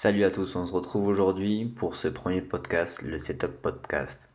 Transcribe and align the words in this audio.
Salut 0.00 0.22
à 0.22 0.30
tous, 0.30 0.54
on 0.54 0.64
se 0.64 0.72
retrouve 0.72 1.08
aujourd'hui 1.08 1.64
pour 1.64 1.96
ce 1.96 2.06
premier 2.06 2.40
podcast, 2.40 3.02
le 3.02 3.18
Setup 3.18 3.60
Podcast. 3.60 4.30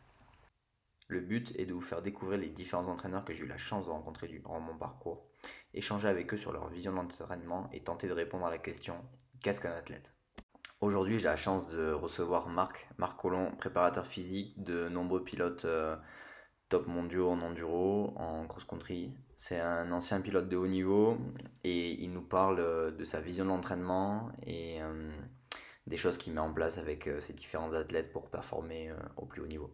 Le 1.08 1.22
but 1.22 1.58
est 1.58 1.64
de 1.64 1.72
vous 1.72 1.80
faire 1.80 2.02
découvrir 2.02 2.38
les 2.38 2.50
différents 2.50 2.86
entraîneurs 2.86 3.24
que 3.24 3.32
j'ai 3.32 3.44
eu 3.44 3.48
la 3.48 3.56
chance 3.56 3.86
de 3.86 3.90
rencontrer 3.90 4.28
durant 4.28 4.60
mon 4.60 4.76
parcours, 4.76 5.24
échanger 5.72 6.06
avec 6.06 6.34
eux 6.34 6.36
sur 6.36 6.52
leur 6.52 6.68
vision 6.68 6.92
de 6.92 6.96
l'entraînement 6.98 7.70
et 7.72 7.80
tenter 7.80 8.08
de 8.08 8.12
répondre 8.12 8.44
à 8.44 8.50
la 8.50 8.58
question 8.58 8.96
qu'est-ce 9.42 9.58
qu'un 9.58 9.72
athlète? 9.72 10.12
Aujourd'hui, 10.82 11.18
j'ai 11.18 11.28
la 11.28 11.36
chance 11.36 11.66
de 11.68 11.92
recevoir 11.92 12.50
Marc, 12.50 12.86
Marc 12.98 13.18
Collomb, 13.18 13.56
préparateur 13.56 14.06
physique 14.06 14.62
de 14.62 14.90
nombreux 14.90 15.24
pilotes 15.24 15.64
euh, 15.64 15.96
top 16.68 16.86
mondiaux 16.88 17.30
en 17.30 17.40
enduro, 17.40 18.12
en 18.16 18.46
cross-country. 18.46 19.14
C'est 19.38 19.60
un 19.60 19.92
ancien 19.92 20.20
pilote 20.20 20.50
de 20.50 20.58
haut 20.58 20.66
niveau 20.66 21.16
et 21.62 21.92
il 22.02 22.12
nous 22.12 22.20
parle 22.20 22.60
euh, 22.60 22.90
de 22.90 23.04
sa 23.06 23.22
vision 23.22 23.44
de 23.44 23.48
l'entraînement 23.48 24.28
et 24.42 24.82
euh, 24.82 25.10
des 25.86 25.96
choses 25.96 26.18
qu'il 26.18 26.32
met 26.32 26.40
en 26.40 26.52
place 26.52 26.78
avec 26.78 27.06
euh, 27.06 27.20
ses 27.20 27.32
différents 27.32 27.72
athlètes 27.72 28.12
pour 28.12 28.30
performer 28.30 28.88
euh, 28.88 28.94
au 29.16 29.26
plus 29.26 29.42
haut 29.42 29.46
niveau. 29.46 29.70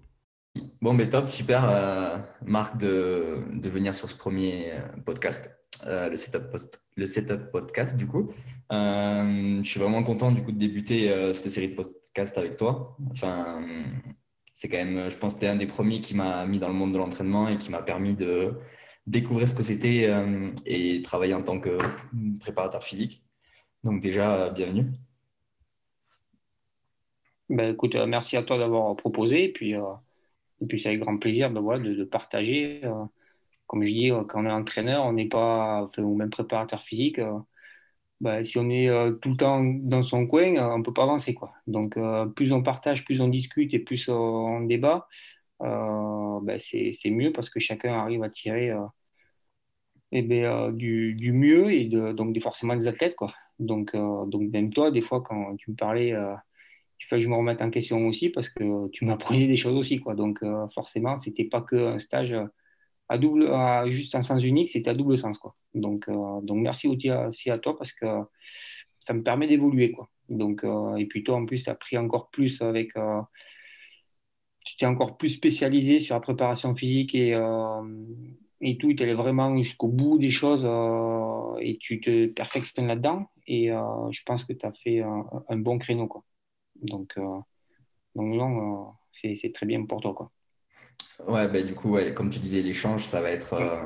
Bon, 0.82 0.92
mais 0.92 1.08
top, 1.08 1.28
super, 1.30 1.68
euh, 1.70 2.16
Marc, 2.42 2.76
de, 2.76 3.38
de, 3.52 3.68
venir 3.68 3.94
sur 3.94 4.10
ce 4.10 4.16
premier 4.16 4.72
podcast, 5.06 5.56
le, 5.86 6.16
setup 6.16 6.56
le 6.96 7.06
Setup 7.06 7.52
Podcast, 7.52 7.96
du 7.96 8.06
coup. 8.08 8.32
je 8.70 9.62
suis 9.62 9.78
vraiment 9.78 10.02
content, 10.02 10.32
du 10.32 10.42
coup, 10.42 10.50
de 10.50 10.58
débuter 10.58 11.08
cette 11.34 11.52
série 11.52 11.68
de 11.68 11.76
podcasts 11.76 12.36
avec 12.36 12.56
toi. 12.56 12.96
Enfin, 13.12 13.62
c'est 14.52 14.68
quand 14.68 14.78
même, 14.78 15.08
je 15.08 15.16
pense, 15.16 15.38
tu 15.38 15.44
es 15.44 15.48
un 15.48 15.54
des 15.54 15.68
premiers 15.68 16.00
qui 16.00 16.16
m'a 16.16 16.44
mis 16.46 16.58
dans 16.58 16.68
le 16.68 16.74
monde 16.74 16.92
de 16.92 16.98
l'entraînement 16.98 17.48
et 17.48 17.56
qui 17.56 17.70
m'a 17.70 17.82
permis 17.82 18.14
de 18.14 18.54
découvrir 19.06 19.46
ce 19.46 19.54
que 19.54 19.62
c'était 19.62 20.12
et 20.66 21.00
travailler 21.02 21.34
en 21.34 21.42
tant 21.42 21.60
que 21.60 21.78
préparateur 22.40 22.82
physique. 22.82 23.24
Donc, 23.84 24.02
déjà, 24.02 24.50
bienvenue. 24.50 24.86
Ben, 27.50 27.72
écoute, 27.74 27.96
euh, 27.96 28.06
merci 28.06 28.36
à 28.36 28.44
toi 28.44 28.58
d'avoir 28.58 28.94
proposé. 28.96 29.44
Et 29.44 29.52
puis, 29.52 29.74
euh, 29.74 29.82
puis 30.68 30.78
c'est 30.78 30.88
avec 30.90 31.00
grand 31.00 31.18
plaisir 31.18 31.50
de, 31.50 31.94
de, 31.94 32.04
partager. 32.04 32.80
Euh, 32.84 33.04
comme 33.66 33.82
je 33.82 33.88
dis, 33.92 34.10
quand 34.28 34.44
on 34.44 34.46
est 34.46 34.52
entraîneur, 34.52 35.04
on 35.06 35.12
n'est 35.14 35.28
pas, 35.28 35.84
enfin, 35.84 36.02
ou 36.02 36.16
même 36.16 36.30
préparateur 36.30 36.82
physique, 36.82 37.20
ben, 38.20 38.44
si 38.44 38.58
on 38.58 38.68
est 38.70 38.88
tout 39.20 39.30
le 39.30 39.36
temps 39.36 39.62
dans 39.64 40.02
son 40.02 40.26
coin, 40.26 40.54
on 40.74 40.78
ne 40.78 40.84
peut 40.84 40.92
pas 40.92 41.04
avancer. 41.04 41.34
Quoi. 41.34 41.52
Donc, 41.66 41.98
plus 42.36 42.52
on 42.52 42.62
partage, 42.62 43.04
plus 43.04 43.20
on 43.20 43.28
discute 43.28 43.72
et 43.74 43.78
plus 43.80 44.08
on 44.08 44.62
débat, 44.62 45.08
ben, 45.60 46.58
c'est 46.58 47.10
mieux 47.10 47.32
parce 47.32 47.50
que 47.50 47.60
chacun 47.60 47.94
arrive 47.94 48.22
à 48.22 48.30
tirer 48.30 48.72
eh 50.12 50.22
ben, 50.22 50.72
du, 50.72 51.14
du, 51.14 51.32
mieux 51.32 51.72
et 51.72 51.86
de, 51.86 52.12
donc 52.12 52.38
forcément 52.40 52.76
des 52.76 52.88
athlètes. 52.88 53.16
Quoi. 53.16 53.32
Donc, 53.58 53.94
donc, 53.94 54.50
même 54.52 54.72
toi, 54.72 54.90
des 54.90 55.02
fois, 55.02 55.22
quand 55.22 55.56
tu 55.56 55.70
me 55.70 55.76
parlais 55.76 56.14
il 57.00 57.06
fallait 57.06 57.22
que 57.22 57.24
je 57.24 57.30
me 57.30 57.36
remette 57.36 57.62
en 57.62 57.70
question 57.70 58.06
aussi 58.06 58.28
parce 58.28 58.48
que 58.50 58.88
tu 58.90 59.04
m'apprenais 59.04 59.46
des 59.46 59.56
choses 59.56 59.74
aussi. 59.76 59.98
Quoi. 59.98 60.14
Donc, 60.14 60.42
euh, 60.42 60.68
forcément, 60.74 61.18
ce 61.18 61.30
n'était 61.30 61.44
pas 61.44 61.62
qu'un 61.62 61.98
stage 61.98 62.36
à 63.08 63.18
double, 63.18 63.50
juste 63.90 64.14
un 64.14 64.22
sens 64.22 64.42
unique, 64.44 64.68
c'était 64.68 64.90
à 64.90 64.94
double 64.94 65.18
sens. 65.18 65.38
Quoi. 65.38 65.54
Donc, 65.74 66.08
euh, 66.08 66.40
donc, 66.42 66.58
merci 66.58 66.88
aussi 66.88 67.50
à, 67.50 67.58
toi 67.58 67.76
parce 67.76 67.92
que 67.92 68.06
ça 69.00 69.14
me 69.14 69.22
permet 69.22 69.46
d'évoluer. 69.46 69.92
Quoi. 69.92 70.08
Donc, 70.28 70.62
euh, 70.64 70.96
et 70.96 71.06
puis 71.06 71.24
toi, 71.24 71.36
en 71.36 71.46
plus, 71.46 71.64
tu 71.64 71.70
as 71.70 71.74
pris 71.74 71.96
encore 71.96 72.30
plus 72.30 72.60
avec. 72.60 72.92
tu 74.66 74.76
t'es 74.76 74.86
encore 74.86 75.16
plus 75.16 75.30
spécialisé 75.30 76.00
sur 76.00 76.14
la 76.14 76.20
préparation 76.20 76.74
physique 76.74 77.14
et, 77.14 77.30
et 78.60 78.76
tout. 78.76 78.92
Tu 78.92 79.02
allais 79.02 79.14
vraiment 79.14 79.56
jusqu'au 79.56 79.88
bout 79.88 80.18
des 80.18 80.30
choses 80.30 80.66
et 81.60 81.78
tu 81.78 82.00
te 82.00 82.26
perfectionnes 82.26 82.88
là-dedans. 82.88 83.26
Et 83.46 83.68
je 83.68 84.22
pense 84.24 84.44
que 84.44 84.52
tu 84.52 84.66
as 84.66 84.72
fait 84.72 85.00
un, 85.00 85.24
un 85.48 85.56
bon 85.56 85.78
créneau. 85.78 86.06
Quoi. 86.06 86.24
Donc, 86.82 87.12
euh, 87.18 87.38
donc 88.14 88.34
non, 88.34 88.92
euh, 89.22 89.34
c'est 89.34 89.52
très 89.52 89.66
bien 89.66 89.84
pour 89.84 90.00
toi. 90.00 90.14
Quoi. 90.14 90.30
Ouais, 91.26 91.48
bah, 91.48 91.62
du 91.62 91.74
coup, 91.74 91.96
comme 92.14 92.30
tu 92.30 92.38
disais, 92.38 92.62
l'échange, 92.62 93.04
ça 93.04 93.20
va 93.20 93.30
être, 93.30 93.54
euh, 93.54 93.82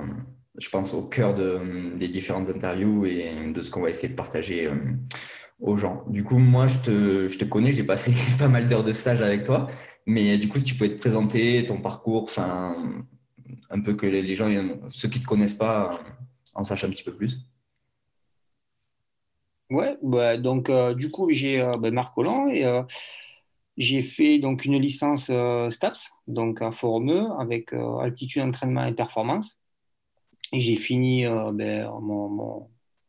je 0.58 0.68
pense, 0.68 0.94
au 0.94 1.02
cœur 1.02 1.34
de, 1.34 1.96
des 1.96 2.08
différentes 2.08 2.48
interviews 2.48 3.06
et 3.06 3.52
de 3.52 3.62
ce 3.62 3.70
qu'on 3.70 3.82
va 3.82 3.90
essayer 3.90 4.08
de 4.08 4.14
partager 4.14 4.70
aux 5.60 5.76
gens. 5.76 6.04
Du 6.08 6.24
coup, 6.24 6.38
moi, 6.38 6.66
je 6.66 6.78
te, 6.78 7.28
je 7.28 7.38
te 7.38 7.44
connais, 7.44 7.72
j'ai 7.72 7.84
passé 7.84 8.12
pas 8.38 8.48
mal 8.48 8.68
d'heures 8.68 8.84
de 8.84 8.92
stage 8.92 9.22
avec 9.22 9.44
toi, 9.44 9.68
mais 10.06 10.38
du 10.38 10.48
coup, 10.48 10.58
si 10.58 10.64
tu 10.64 10.74
pouvais 10.74 10.90
te 10.90 11.00
présenter 11.00 11.64
ton 11.66 11.80
parcours, 11.80 12.24
enfin, 12.24 12.76
un 13.70 13.80
peu 13.80 13.94
que 13.94 14.06
les 14.06 14.34
gens, 14.34 14.48
ceux 14.88 15.08
qui 15.08 15.18
ne 15.18 15.24
te 15.24 15.28
connaissent 15.28 15.54
pas, 15.54 16.00
en 16.54 16.64
sachent 16.64 16.84
un 16.84 16.90
petit 16.90 17.02
peu 17.02 17.14
plus. 17.14 17.46
Ouais, 19.74 19.98
bah, 20.02 20.36
donc 20.36 20.70
euh, 20.70 20.94
du 20.94 21.10
coup, 21.10 21.30
j'ai 21.30 21.60
euh, 21.60 21.76
bah, 21.76 21.90
Marc 21.90 22.14
Collant 22.14 22.46
et 22.48 22.64
euh, 22.64 22.84
j'ai 23.76 24.02
fait 24.02 24.38
donc 24.38 24.64
une 24.64 24.78
licence 24.78 25.32
STAPS, 25.70 26.12
donc 26.28 26.62
à 26.62 26.70
Forumeux, 26.70 27.26
avec 27.40 27.72
altitude, 27.72 28.42
entraînement 28.42 28.86
et 28.86 28.94
performance. 28.94 29.58
Et 30.52 30.60
j'ai 30.60 30.76
fini 30.76 31.24
ben, 31.24 31.90
mon, 32.00 32.68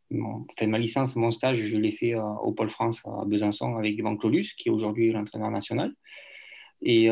ma 0.09 0.80
licence, 0.80 1.16
mon 1.16 1.30
stage, 1.30 1.58
je 1.58 1.78
l'ai 1.78 1.92
fait 1.92 2.16
au 2.16 2.52
Pôle 2.54 2.72
France 2.72 3.04
à 3.06 3.25
Besançon 3.25 3.75
avec 3.75 3.96
Yvan 3.96 4.18
Clolus, 4.18 4.56
qui 4.58 4.70
est 4.70 4.72
aujourd'hui 4.72 5.12
l'entraîneur 5.12 5.52
national. 5.52 5.94
Et 6.81 7.09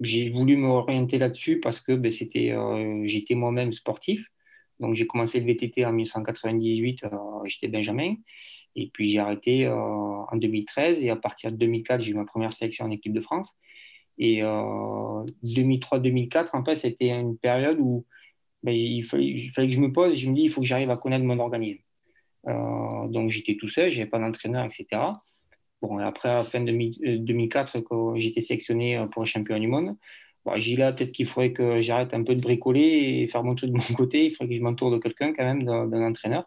j'ai 0.00 0.30
voulu 0.30 0.56
me 0.56 0.66
orienter 0.66 1.18
là-dessus 1.18 1.60
parce 1.60 1.78
que 1.78 1.92
ben, 1.92 2.10
c'était, 2.10 2.56
j'étais 3.04 3.36
moi-même 3.36 3.72
sportif. 3.72 4.26
Donc 4.80 4.94
j'ai 4.94 5.06
commencé 5.06 5.40
le 5.40 5.46
VTT 5.46 5.84
en 5.84 5.92
1998, 5.92 7.04
euh, 7.04 7.08
j'étais 7.44 7.68
Benjamin. 7.68 8.14
Et 8.76 8.90
puis 8.92 9.10
j'ai 9.10 9.20
arrêté 9.20 9.66
euh, 9.66 9.74
en 9.76 10.36
2013 10.36 11.04
et 11.04 11.10
à 11.10 11.16
partir 11.16 11.52
de 11.52 11.56
2004, 11.56 12.00
j'ai 12.00 12.10
eu 12.10 12.14
ma 12.14 12.24
première 12.24 12.52
sélection 12.52 12.84
en 12.86 12.90
équipe 12.90 13.12
de 13.12 13.20
France. 13.20 13.56
Et 14.18 14.42
2003-2004, 14.42 16.36
euh, 16.36 16.48
en 16.52 16.64
fait, 16.64 16.74
c'était 16.76 17.10
une 17.10 17.36
période 17.36 17.78
où 17.80 18.04
ben, 18.62 18.72
il, 18.72 19.04
fallait, 19.04 19.50
que 19.56 19.70
je 19.70 19.80
me 19.80 19.92
pose 19.92 20.12
et 20.12 20.16
je 20.16 20.28
me 20.28 20.34
dis, 20.34 20.42
il 20.42 20.50
faut 20.50 20.60
que 20.60 20.66
j'arrive 20.66 20.90
à 20.90 20.96
connaître 20.96 21.24
mon 21.24 21.38
organisme. 21.38 21.80
donc 22.46 23.30
j'étais 23.30 23.56
tout 23.56 23.68
seul, 23.68 23.90
je 23.90 23.98
n'avais 23.98 24.10
pas 24.10 24.18
d'entraîneur, 24.18 24.64
etc. 24.64 25.02
Bon, 25.82 25.98
après, 25.98 26.30
à 26.30 26.34
la 26.38 26.44
fin 26.44 26.60
de 26.60 27.16
2004, 27.18 27.80
quand 27.80 28.16
j'étais 28.16 28.40
sélectionné 28.40 29.04
pour 29.12 29.22
le 29.22 29.26
championnat 29.26 29.60
du 29.60 29.68
monde, 29.68 29.96
Bon, 30.44 30.52
là, 30.76 30.92
peut-être 30.92 31.12
qu'il 31.12 31.26
faudrait 31.26 31.52
que 31.52 31.80
j'arrête 31.80 32.12
un 32.12 32.22
peu 32.22 32.34
de 32.34 32.40
bricoler 32.40 32.82
et 33.22 33.28
faire 33.28 33.42
mon 33.42 33.54
truc 33.54 33.70
de 33.70 33.76
mon 33.76 33.80
côté. 33.96 34.26
Il 34.26 34.30
faudrait 34.34 34.52
que 34.52 34.58
je 34.58 34.62
m'entoure 34.62 34.90
de 34.90 34.98
quelqu'un, 34.98 35.32
quand 35.32 35.44
même, 35.44 35.64
d'un 35.64 36.02
entraîneur. 36.02 36.44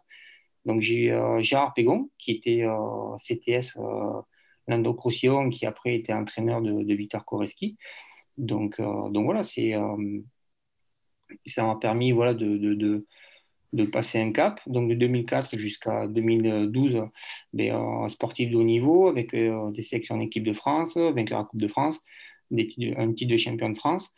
Donc, 0.66 0.82
j'ai 0.82 1.10
euh, 1.10 1.40
Gérard 1.40 1.74
Pégon, 1.74 2.10
qui 2.18 2.32
était 2.32 2.62
euh, 2.62 3.16
CTS 3.16 3.76
euh, 3.78 4.20
Lando 4.68 4.94
qui 5.50 5.66
après 5.66 5.96
était 5.96 6.12
entraîneur 6.12 6.62
de, 6.62 6.82
de 6.84 6.94
Victor 6.94 7.24
Koreski. 7.24 7.76
Donc, 8.36 8.78
euh, 8.80 9.08
voilà, 9.14 9.42
c'est, 9.42 9.74
ça 11.46 11.64
m'a 11.64 11.76
permis 11.76 12.12
voilà, 12.12 12.34
de, 12.34 13.04
passer 13.92 14.20
un 14.20 14.30
cap. 14.32 14.60
Donc, 14.66 14.88
de 14.90 14.94
2004 14.94 15.56
jusqu'à 15.56 16.06
2012, 16.06 17.02
ben, 17.52 18.08
sportif 18.10 18.50
de 18.50 18.56
haut 18.56 18.62
niveau, 18.62 19.08
avec 19.08 19.34
des 19.34 19.82
sélections 19.82 20.16
en 20.16 20.20
équipe 20.20 20.44
de 20.44 20.52
France, 20.52 20.96
vainqueur 20.96 21.40
à 21.40 21.44
Coupe 21.44 21.60
de 21.60 21.68
France 21.68 22.00
un 22.50 23.12
titre 23.12 23.32
de 23.32 23.36
champion 23.36 23.70
de 23.70 23.76
France, 23.76 24.12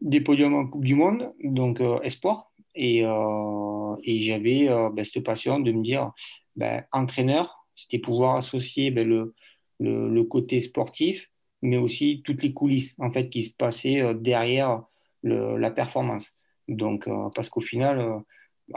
des 0.00 0.20
podiums 0.20 0.54
en 0.54 0.66
Coupe 0.66 0.84
du 0.84 0.94
Monde, 0.94 1.32
donc 1.42 1.80
euh, 1.80 2.00
espoir. 2.02 2.52
Et, 2.74 3.04
euh, 3.04 3.96
et 4.02 4.22
j'avais 4.22 4.68
euh, 4.68 4.90
ben, 4.90 5.04
cette 5.04 5.24
passion 5.24 5.60
de 5.60 5.72
me 5.72 5.82
dire, 5.82 6.12
ben, 6.56 6.84
entraîneur, 6.92 7.66
c'était 7.74 7.98
pouvoir 7.98 8.36
associer 8.36 8.90
ben, 8.90 9.08
le, 9.08 9.34
le, 9.80 10.24
côté 10.24 10.60
sportif, 10.60 11.30
mais 11.62 11.76
aussi 11.76 12.22
toutes 12.24 12.42
les 12.42 12.52
coulisses 12.52 12.94
en 12.98 13.10
fait, 13.10 13.30
qui 13.30 13.44
se 13.44 13.54
passaient 13.54 14.14
derrière 14.14 14.82
la 15.22 15.70
performance. 15.70 16.32
Donc, 16.68 17.08
parce 17.34 17.48
qu'au 17.48 17.60
final, 17.60 18.22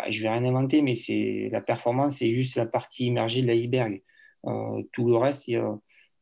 je 0.09 0.21
vais 0.21 0.29
rien 0.29 0.43
inventer, 0.45 0.81
mais 0.81 0.95
c'est 0.95 1.49
la 1.51 1.61
performance, 1.61 2.17
c'est 2.17 2.31
juste 2.31 2.55
la 2.55 2.65
partie 2.65 3.07
immergée 3.07 3.41
de 3.41 3.47
l'iceberg. 3.47 4.01
tout 4.93 5.07
le 5.07 5.17
reste, 5.17 5.49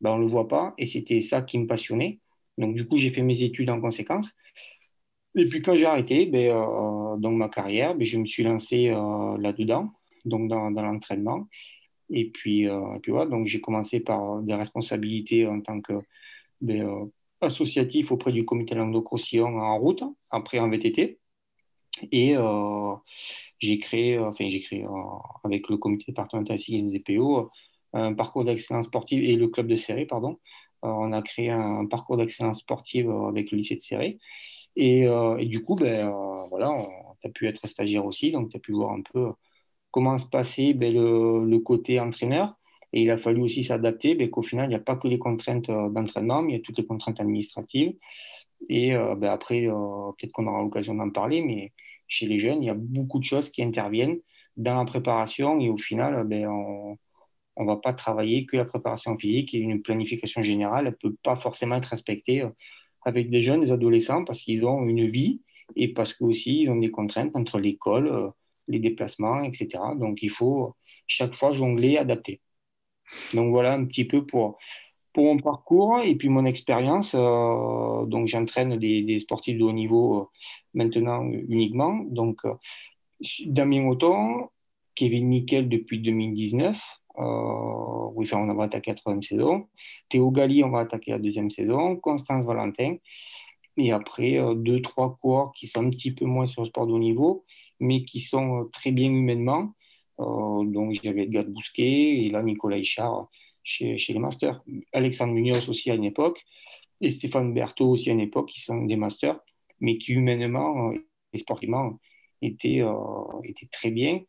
on 0.03 0.17
ne 0.17 0.21
le 0.21 0.27
voit 0.27 0.47
pas. 0.47 0.73
Et 0.77 0.85
c'était 0.85 1.21
ça 1.21 1.41
qui 1.41 1.59
me 1.59 1.67
passionnait. 1.67 2.19
Donc, 2.57 2.75
du 2.75 2.87
coup, 2.87 2.97
j'ai 2.97 3.11
fait 3.11 3.21
mes 3.21 3.41
études 3.41 3.69
en 3.69 3.81
conséquence. 3.81 4.31
Et 5.35 5.47
puis, 5.47 5.61
quand 5.61 5.75
j'ai 5.75 5.85
arrêté 5.85 6.25
ben, 6.25 6.51
euh, 6.51 7.29
ma 7.29 7.49
carrière, 7.49 7.95
ben, 7.95 8.05
je 8.05 8.17
me 8.17 8.25
suis 8.25 8.43
lancé 8.43 8.89
euh, 8.89 9.37
là-dedans, 9.37 9.87
donc 10.23 10.47
dans, 10.49 10.69
l'entraînement. 10.69 11.47
Et 12.09 12.29
puis, 12.31 12.67
euh, 12.69 12.99
puis 13.01 13.11
voilà, 13.11 13.29
donc 13.29 13.47
j'ai 13.47 13.61
commencé 13.61 13.99
par 13.99 14.41
des 14.41 14.53
responsabilités 14.55 15.47
en 15.47 15.61
tant 15.61 15.81
que 15.81 15.93
ben, 16.61 17.09
associatif 17.41 18.11
auprès 18.11 18.31
du 18.31 18.45
comité 18.45 18.75
languedoc-roussillon 18.75 19.59
en 19.59 19.77
route, 19.79 20.03
après 20.29 20.59
en 20.59 20.69
VTT. 20.69 21.19
Et 22.11 22.35
j'ai 23.59 23.79
créé, 23.79 24.19
enfin, 24.19 24.45
j'ai 24.49 24.59
créé 24.59 24.85
avec 25.43 25.69
le 25.69 25.77
comité 25.77 26.05
départemental 26.07 26.57
des 26.57 26.99
DPO 26.99 27.49
un 27.95 28.13
parcours 28.13 28.43
d'excellence 28.43 28.87
sportive 28.87 29.23
et 29.23 29.35
le 29.35 29.47
club 29.47 29.67
de 29.67 29.75
série, 29.75 30.05
pardon, 30.05 30.39
on 30.87 31.11
a 31.11 31.21
créé 31.21 31.49
un, 31.49 31.85
parcours 31.85 32.17
d'excellence 32.17 32.59
sportive 32.59 33.09
euh, 33.09 33.27
avec 33.27 33.51
le 33.51 33.57
lycée 33.57 33.75
de 33.75 33.81
Serré. 33.81 34.19
Et, 34.75 35.07
euh, 35.07 35.43
du 35.45 35.63
coup, 35.63 35.75
ben, 35.75 36.11
voilà, 36.49 36.87
tu 37.21 37.27
as 37.27 37.31
pu 37.31 37.47
être 37.47 37.67
stagiaire 37.67 38.05
aussi, 38.05 38.31
donc 38.31 38.49
tu 38.49 38.57
as 38.57 38.59
pu 38.59 38.73
voir 38.73 38.91
un 38.93 39.01
peu 39.01 39.31
comment 39.91 40.17
se 40.17 40.25
passait 40.27 40.73
ben, 40.73 40.93
le, 40.93 41.59
côté 41.59 41.99
entraîneur. 41.99 42.55
Et 42.93 43.03
il 43.03 43.11
a 43.11 43.17
fallu 43.17 43.41
aussi 43.41 43.63
s'adapter, 43.63 44.15
ben, 44.15 44.29
qu'au 44.29 44.41
final, 44.43 44.65
il 44.67 44.69
n'y 44.69 44.75
a 44.75 44.79
pas 44.79 44.95
que 44.97 45.07
les 45.07 45.19
contraintes 45.19 45.67
d'entraînement, 45.69 46.41
mais 46.41 46.53
il 46.53 46.55
y 46.57 46.59
a 46.59 46.61
toutes 46.61 46.77
les 46.77 46.85
contraintes 46.85 47.19
administratives. 47.19 47.93
Et 48.69 48.93
ben, 48.93 49.29
après, 49.31 49.67
peut-être 50.17 50.31
qu'on 50.31 50.47
aura 50.47 50.61
l'occasion 50.61 50.95
d'en 50.95 51.09
parler, 51.11 51.41
mais 51.41 51.73
chez 52.07 52.27
les 52.27 52.37
jeunes, 52.37 52.63
il 52.63 52.67
y 52.67 52.69
a 52.69 52.75
beaucoup 52.75 53.19
de 53.19 53.23
choses 53.23 53.49
qui 53.49 53.63
interviennent 53.63 54.19
dans 54.57 54.77
la 54.77 54.85
préparation 54.85 55.59
et 55.59 55.69
au 55.69 55.77
final, 55.77 56.27
on 56.47 56.97
ne 57.63 57.67
va 57.67 57.77
pas 57.77 57.93
travailler 57.93 58.45
que 58.45 58.57
la 58.57 58.65
préparation 58.65 59.15
physique 59.15 59.53
et 59.53 59.57
une 59.57 59.81
planification 59.81 60.41
générale 60.41 60.85
ne 60.85 60.89
peut 60.91 61.15
pas 61.23 61.35
forcément 61.35 61.75
être 61.75 61.85
respectée 61.85 62.41
euh, 62.41 62.49
avec 63.05 63.29
des 63.29 63.41
jeunes, 63.41 63.61
des 63.61 63.71
adolescents 63.71 64.25
parce 64.25 64.41
qu'ils 64.41 64.65
ont 64.65 64.83
une 64.85 65.09
vie 65.09 65.41
et 65.75 65.93
parce 65.93 66.13
qu'aussi 66.13 66.67
ont 66.69 66.77
des 66.77 66.91
contraintes 66.91 67.35
entre 67.35 67.59
l'école, 67.59 68.07
euh, 68.07 68.29
les 68.67 68.79
déplacements, 68.79 69.43
etc. 69.43 69.67
Donc 69.97 70.21
il 70.21 70.31
faut 70.31 70.73
chaque 71.07 71.35
fois 71.35 71.51
jongler, 71.51 71.97
adapter. 71.97 72.41
Donc 73.33 73.51
voilà 73.51 73.73
un 73.73 73.85
petit 73.85 74.05
peu 74.05 74.25
pour, 74.25 74.57
mon 75.17 75.37
parcours 75.37 76.01
et 76.01 76.15
puis 76.15 76.27
mon 76.27 76.45
expérience. 76.45 77.13
Euh, 77.15 78.05
donc 78.05 78.27
j'entraîne 78.27 78.77
des, 78.77 79.19
sportifs 79.19 79.57
de 79.57 79.63
haut 79.63 79.71
niveau 79.71 80.29
maintenant 80.73 81.23
uniquement. 81.29 82.03
Donc 82.09 82.41
Damien 83.45 83.87
Auton, 83.87 84.49
Kevin 84.95 85.29
Nickel 85.29 85.69
depuis 85.69 85.99
2019. 85.99 86.81
Euh, 87.19 88.09
oui, 88.13 88.29
on 88.33 88.53
va 88.53 88.63
attaquer 88.63 88.91
la 88.91 88.95
troisième 88.95 89.23
saison. 89.23 89.67
Théo 90.09 90.31
Gali, 90.31 90.63
on 90.63 90.69
va 90.69 90.79
attaquer 90.81 91.11
la 91.11 91.19
deuxième 91.19 91.49
saison. 91.49 91.95
Constance 91.97 92.43
Valentin. 92.43 92.97
Et 93.77 93.91
après, 93.91 94.37
euh, 94.39 94.53
deux, 94.55 94.81
trois 94.81 95.17
coureurs 95.17 95.51
qui 95.53 95.67
sont 95.67 95.85
un 95.85 95.89
petit 95.89 96.11
peu 96.11 96.25
moins 96.25 96.47
sur 96.47 96.61
le 96.61 96.67
sport 96.67 96.87
de 96.87 96.93
haut 96.93 96.99
niveau, 96.99 97.45
mais 97.79 98.05
qui 98.05 98.19
sont 98.19 98.61
euh, 98.61 98.69
très 98.71 98.91
bien 98.91 99.09
humainement. 99.09 99.73
donc, 100.17 100.93
j'avais 101.03 101.23
Edgar 101.23 101.45
Bousquet 101.45 102.25
et 102.25 102.29
là, 102.29 102.41
Nicolas 102.41 102.77
Hichard 102.77 103.29
chez, 103.63 103.97
les 104.09 104.19
Masters. 104.19 104.63
Alexandre 104.93 105.33
Munoz 105.33 105.69
aussi 105.69 105.91
à 105.91 105.95
une 105.95 106.05
époque. 106.05 106.39
Et 107.01 107.11
Stéphane 107.11 107.53
Berthaud 107.53 107.91
aussi 107.91 108.09
à 108.09 108.13
une 108.13 108.21
époque, 108.21 108.49
qui 108.49 108.61
sont 108.61 108.85
des 108.85 108.95
Masters, 108.95 109.39
mais 109.81 109.97
qui 109.97 110.13
humainement 110.13 110.93
et 111.33 111.37
sportivement 111.37 111.99
était, 112.41 112.81
euh, 112.81 113.41
était 113.43 113.67
très 113.67 113.91
bien. 113.91 114.21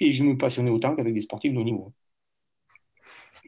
Et 0.00 0.12
je 0.12 0.22
me 0.24 0.36
passionnais 0.36 0.70
autant 0.70 0.94
qu'avec 0.94 1.14
des 1.14 1.20
sportifs 1.20 1.52
de 1.52 1.58
haut 1.58 1.64
niveau. 1.64 1.92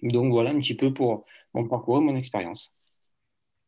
Donc 0.02 0.32
voilà 0.32 0.50
un 0.50 0.58
petit 0.58 0.74
peu 0.74 0.92
pour 0.92 1.24
mon 1.54 1.66
parcours 1.68 2.00
mon 2.00 2.16
expérience. 2.16 2.72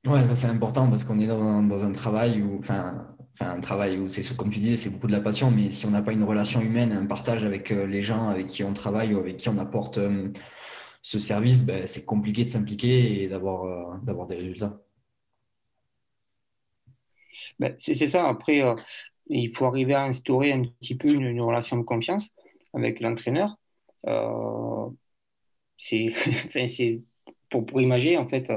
Ouais, 0.04 0.24
ça 0.24 0.34
c'est 0.34 0.48
important 0.48 0.90
parce 0.90 1.04
qu'on 1.04 1.20
est 1.20 1.26
dans 1.26 1.40
un, 1.40 1.62
dans 1.62 1.84
un, 1.84 1.92
travail 1.92 2.42
où, 2.42 2.58
enfin, 2.58 3.06
enfin 3.34 3.50
un 3.52 3.60
travail 3.60 3.98
où 3.98 4.08
c'est 4.08 4.36
comme 4.36 4.50
tu 4.50 4.58
disais, 4.58 4.76
c'est 4.76 4.90
beaucoup 4.90 5.06
de 5.06 5.12
la 5.12 5.20
passion, 5.20 5.50
mais 5.52 5.70
si 5.70 5.86
on 5.86 5.90
n'a 5.90 6.02
pas 6.02 6.12
une 6.12 6.24
relation 6.24 6.60
humaine, 6.60 6.92
un 6.92 7.06
partage 7.06 7.44
avec 7.44 7.70
euh, 7.70 7.86
les 7.86 8.02
gens 8.02 8.28
avec 8.28 8.48
qui 8.48 8.64
on 8.64 8.74
travaille 8.74 9.14
ou 9.14 9.18
avec 9.18 9.36
qui 9.36 9.48
on 9.48 9.58
apporte 9.58 9.98
euh, 9.98 10.32
ce 11.02 11.18
service, 11.20 11.62
ben, 11.62 11.86
c'est 11.86 12.04
compliqué 12.04 12.44
de 12.44 12.50
s'impliquer 12.50 13.22
et 13.22 13.28
d'avoir 13.28 14.00
d'avoir 14.02 14.26
des 14.26 14.36
résultats. 14.36 14.80
Ben, 17.58 17.74
c'est 17.78 17.94
ça. 17.94 18.28
Après, 18.28 18.62
il 19.28 19.54
faut 19.54 19.66
arriver 19.66 19.94
à 19.94 20.04
instaurer 20.04 20.52
un 20.52 20.64
petit 20.64 20.94
peu 20.94 21.08
une, 21.08 21.40
relation 21.40 21.76
de 21.76 21.82
confiance 21.82 22.30
avec 22.74 23.00
l'entraîneur. 23.00 23.56
Euh, 24.06 24.88
c'est 26.66 27.02
pour, 27.50 27.66
pour 27.66 27.80
imaginer, 27.80 28.16
en 28.18 28.28
fait, 28.28 28.50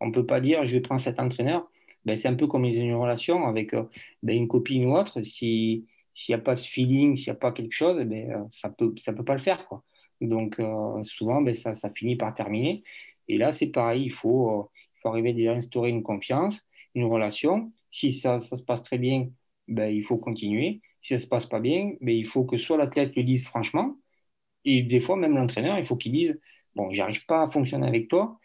on 0.00 0.06
ne 0.08 0.12
peut 0.12 0.26
pas 0.26 0.40
dire 0.40 0.64
je 0.64 0.78
prends 0.78 0.98
cet 0.98 1.20
entraîneur. 1.20 1.70
Ben, 2.04 2.16
c'est 2.16 2.28
un 2.28 2.34
peu 2.34 2.46
comme 2.46 2.64
une 2.64 2.94
relation 2.94 3.46
avec 3.46 3.74
euh, 3.74 3.84
ben, 4.22 4.36
une 4.36 4.48
copine 4.48 4.86
ou 4.86 4.96
autre. 4.96 5.22
Si, 5.22 5.86
s'il 6.14 6.34
n'y 6.34 6.40
a 6.40 6.42
pas 6.42 6.54
de 6.54 6.60
feeling, 6.60 7.16
s'il 7.16 7.26
n'y 7.26 7.36
a 7.36 7.40
pas 7.40 7.52
quelque 7.52 7.72
chose, 7.72 8.02
ben, 8.04 8.30
euh, 8.30 8.44
ça 8.52 8.68
ne 8.68 8.74
peut, 8.74 8.94
ça 9.00 9.12
peut 9.12 9.24
pas 9.24 9.34
le 9.34 9.40
faire. 9.40 9.66
Quoi. 9.66 9.84
Donc, 10.20 10.58
euh, 10.60 11.02
souvent, 11.02 11.42
ben, 11.42 11.54
ça, 11.54 11.74
ça, 11.74 11.90
finit 11.90 12.16
par 12.16 12.34
terminer. 12.34 12.82
Et 13.28 13.38
là, 13.38 13.52
c'est 13.52 13.68
pareil, 13.70 14.04
il 14.04 14.12
faut, 14.12 14.70
faut 15.02 15.08
arriver 15.08 15.48
à 15.48 15.52
instaurer 15.54 15.90
une 15.90 16.02
confiance, 16.02 16.66
une 16.94 17.04
relation. 17.04 17.72
Si 17.90 18.12
ça, 18.12 18.40
ça 18.40 18.56
se 18.56 18.62
passe 18.62 18.82
très 18.82 18.98
bien, 18.98 19.28
ben, 19.68 19.88
il 19.94 20.04
faut 20.04 20.18
continuer. 20.18 20.80
Si 21.00 21.08
ça 21.10 21.14
ne 21.16 21.20
se 21.20 21.26
passe 21.28 21.46
pas 21.46 21.60
bien, 21.60 21.94
ben, 22.00 22.14
il 22.16 22.26
faut 22.26 22.44
que 22.44 22.58
soit 22.58 22.76
l'athlète 22.78 23.16
le 23.16 23.22
dise 23.24 23.46
franchement, 23.46 23.96
et 24.64 24.82
des 24.82 25.00
fois 25.00 25.16
même 25.16 25.34
l'entraîneur, 25.34 25.78
il 25.78 25.84
faut 25.84 25.96
qu'il 25.96 26.12
dise, 26.12 26.40
bon, 26.74 26.90
j'arrive 26.90 27.24
pas 27.26 27.42
à 27.42 27.48
fonctionner 27.48 27.86
avec 27.86 28.08
toi, 28.08 28.38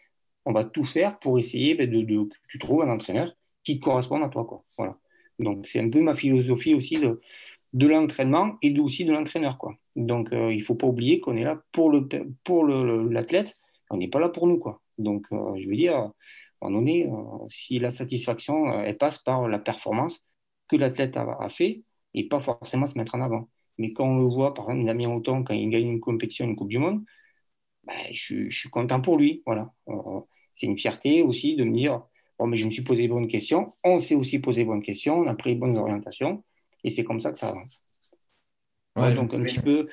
on 0.44 0.52
va 0.52 0.64
tout 0.64 0.84
faire 0.84 1.18
pour 1.18 1.38
essayer 1.38 1.74
ben, 1.74 1.90
de, 1.90 2.02
de, 2.02 2.24
que 2.24 2.36
tu 2.48 2.58
trouves 2.58 2.82
un 2.82 2.90
entraîneur 2.90 3.32
qui 3.64 3.80
corresponde 3.80 4.22
à 4.22 4.28
toi. 4.28 4.44
Quoi. 4.44 4.64
Voilà. 4.78 4.96
Donc 5.38 5.66
c'est 5.66 5.80
un 5.80 5.90
peu 5.90 6.00
ma 6.00 6.14
philosophie 6.14 6.74
aussi 6.74 6.98
de, 7.00 7.20
de 7.72 7.86
l'entraînement 7.86 8.56
et 8.62 8.78
aussi 8.78 9.04
de 9.04 9.12
l'entraîneur. 9.12 9.58
Donc 9.96 10.32
euh, 10.32 10.52
il 10.52 10.58
ne 10.58 10.64
faut 10.64 10.76
pas 10.76 10.86
oublier 10.86 11.20
qu'on 11.20 11.36
est 11.36 11.44
là 11.44 11.60
pour 11.72 11.90
l'athlète, 11.90 12.18
le, 12.18 12.34
pour 12.44 12.64
le, 12.64 13.10
on 13.90 13.96
n'est 13.96 14.08
pas 14.08 14.20
là 14.20 14.28
pour 14.28 14.46
nous. 14.46 14.58
Quoi. 14.58 14.80
Donc 14.98 15.26
euh, 15.32 15.56
je 15.58 15.68
veux 15.68 15.76
dire, 15.76 15.96
à 15.96 16.12
un 16.62 16.70
moment 16.70 16.78
donné, 16.78 17.06
euh, 17.06 17.46
si 17.48 17.78
la 17.78 17.90
satisfaction, 17.90 18.82
elle 18.82 18.96
passe 18.96 19.18
par 19.18 19.48
la 19.48 19.58
performance, 19.58 20.24
que 20.68 20.76
l'athlète 20.76 21.16
a, 21.16 21.48
fait 21.50 21.82
et 22.14 22.28
pas 22.28 22.40
forcément 22.40 22.86
se 22.86 22.98
mettre 22.98 23.14
en 23.14 23.20
avant. 23.20 23.48
Mais 23.78 23.92
quand 23.92 24.06
on 24.06 24.18
le 24.18 24.28
voit, 24.28 24.54
par 24.54 24.70
exemple, 24.70 24.86
Damien 24.86 25.14
Auton, 25.14 25.44
quand 25.44 25.54
il 25.54 25.68
gagne 25.70 25.86
une 25.88 26.00
compétition, 26.00 26.46
une 26.46 26.56
Coupe 26.56 26.68
du 26.68 26.78
Monde, 26.78 27.04
ben, 27.86 27.94
je, 28.12 28.50
suis 28.50 28.68
content 28.68 29.00
pour 29.00 29.16
lui. 29.18 29.42
Voilà. 29.46 29.72
Euh, 29.88 30.20
c'est 30.54 30.66
une 30.66 30.78
fierté 30.78 31.22
aussi 31.22 31.56
de 31.56 31.64
me 31.64 31.76
dire 31.76 32.02
bon, 32.38 32.46
mais 32.46 32.56
je 32.56 32.66
me 32.66 32.70
suis 32.70 32.82
posé 32.82 33.02
les 33.02 33.08
bonnes 33.08 33.28
questions. 33.28 33.74
On 33.84 34.00
s'est 34.00 34.14
aussi 34.14 34.38
posé 34.38 34.62
les 34.62 34.66
bonnes 34.66 34.82
questions, 34.82 35.18
on 35.18 35.26
a 35.26 35.34
pris 35.34 35.50
les 35.50 35.56
bonnes 35.56 35.76
orientations 35.76 36.44
et 36.84 36.90
c'est 36.90 37.04
comme 37.04 37.20
ça 37.20 37.32
que 37.32 37.38
ça 37.38 37.48
avance. 37.48 37.82
donc, 38.96 39.34
un 39.34 39.42
petit 39.42 39.60
peu 39.60 39.88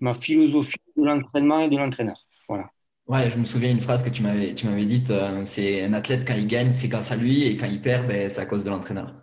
ma 0.00 0.14
philosophie 0.14 0.76
de 0.96 1.04
l'entraînement 1.04 1.60
et 1.60 1.68
de 1.68 1.76
l'entraîneur. 1.76 2.26
Voilà. 2.48 2.70
Ouais, 3.06 3.30
je 3.30 3.36
me 3.36 3.44
souviens 3.44 3.70
une 3.70 3.80
phrase 3.82 4.02
que 4.02 4.08
tu 4.08 4.22
m'avais, 4.22 4.54
tu 4.54 4.66
m'avais 4.66 4.86
dite 4.86 5.10
euh, 5.10 5.44
c'est 5.44 5.82
un 5.84 5.92
athlète, 5.92 6.26
quand 6.26 6.34
il 6.34 6.46
gagne, 6.46 6.72
c'est 6.72 6.88
grâce 6.88 7.12
à 7.12 7.16
lui, 7.16 7.44
et 7.44 7.56
quand 7.58 7.66
il 7.66 7.82
perd, 7.82 8.06
ben, 8.08 8.30
c'est 8.30 8.40
à 8.40 8.46
cause 8.46 8.64
de 8.64 8.70
l'entraîneur. 8.70 9.14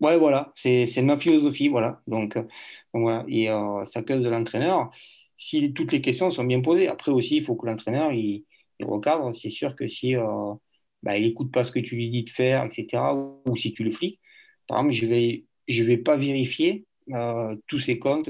Ouais, 0.00 0.18
voilà, 0.18 0.52
c'est 0.54 1.02
ma 1.02 1.18
philosophie, 1.18 1.68
voilà. 1.68 2.00
Donc, 2.06 2.36
euh, 2.36 2.44
voilà, 2.92 3.24
et 3.28 3.50
euh, 3.50 3.84
ça 3.86 4.02
cause 4.02 4.22
de 4.22 4.28
l'entraîneur. 4.28 4.90
Si 5.36 5.72
toutes 5.72 5.92
les 5.92 6.00
questions 6.00 6.30
sont 6.30 6.44
bien 6.44 6.60
posées, 6.60 6.88
après 6.88 7.12
aussi, 7.12 7.36
il 7.36 7.44
faut 7.44 7.56
que 7.56 7.66
l'entraîneur 7.66 8.12
il, 8.12 8.44
recadre. 8.80 9.34
C'est 9.34 9.50
sûr 9.50 9.76
que 9.76 9.86
si 9.86 10.16
euh, 10.16 10.54
bah, 11.02 11.16
il 11.16 11.26
écoute 11.26 11.52
pas 11.52 11.64
ce 11.64 11.72
que 11.72 11.78
tu 11.78 11.96
lui 11.96 12.10
dis 12.10 12.24
de 12.24 12.30
faire, 12.30 12.64
etc., 12.64 13.02
ou, 13.46 13.56
si 13.56 13.72
tu 13.72 13.84
le 13.84 13.90
fliques, 13.90 14.20
par 14.66 14.78
exemple, 14.78 14.94
je 14.94 15.06
vais 15.06 15.44
je 15.68 15.82
vais 15.82 15.96
pas 15.96 16.16
vérifier 16.16 16.84
tous 17.68 17.80
ses 17.80 17.98
comptes, 17.98 18.28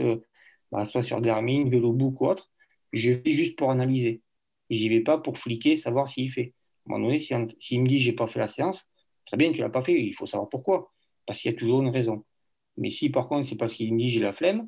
bah, 0.72 0.84
soit 0.84 1.02
sur 1.02 1.20
Garmin, 1.20 1.68
Velobook 1.68 2.20
ou 2.20 2.26
autre. 2.26 2.50
Je 2.92 3.12
vais 3.12 3.30
juste 3.32 3.56
pour 3.56 3.70
analyser. 3.70 4.22
J'y 4.70 4.88
vais 4.88 5.00
pas 5.00 5.19
pour 5.19 5.38
fliquer, 5.38 5.76
savoir 5.76 6.08
s'il 6.08 6.31
fait. 6.31 6.55
À 6.86 6.90
un 6.90 6.98
moment 6.98 7.06
donné, 7.06 7.19
s'il 7.19 7.48
si, 7.60 7.79
me 7.79 7.86
dit 7.86 7.98
j'ai 7.98 8.12
pas 8.12 8.26
fait 8.29 8.38
la 8.38 8.48
séance, 8.48 8.88
très 9.26 9.36
bien, 9.36 9.52
tu 9.52 9.60
l'as 9.60 9.70
pas 9.70 9.82
fait, 9.82 10.00
il 10.00 10.14
faut 10.14 10.26
savoir 10.26 10.48
pourquoi 10.48 10.93
parce 11.26 11.40
qu'il 11.40 11.50
y 11.50 11.55
a 11.55 11.58
toujours 11.58 11.82
une 11.82 11.88
raison. 11.90 12.24
Mais 12.76 12.90
si 12.90 13.10
par 13.10 13.29
contre 13.29 13.48
c'est 13.48 13.56
parce 13.56 13.74
qu'il 13.74 13.93
me 13.93 13.98
dit 13.98 14.10
j'ai 14.10 14.20
la 14.20 14.32
flemme, 14.32 14.67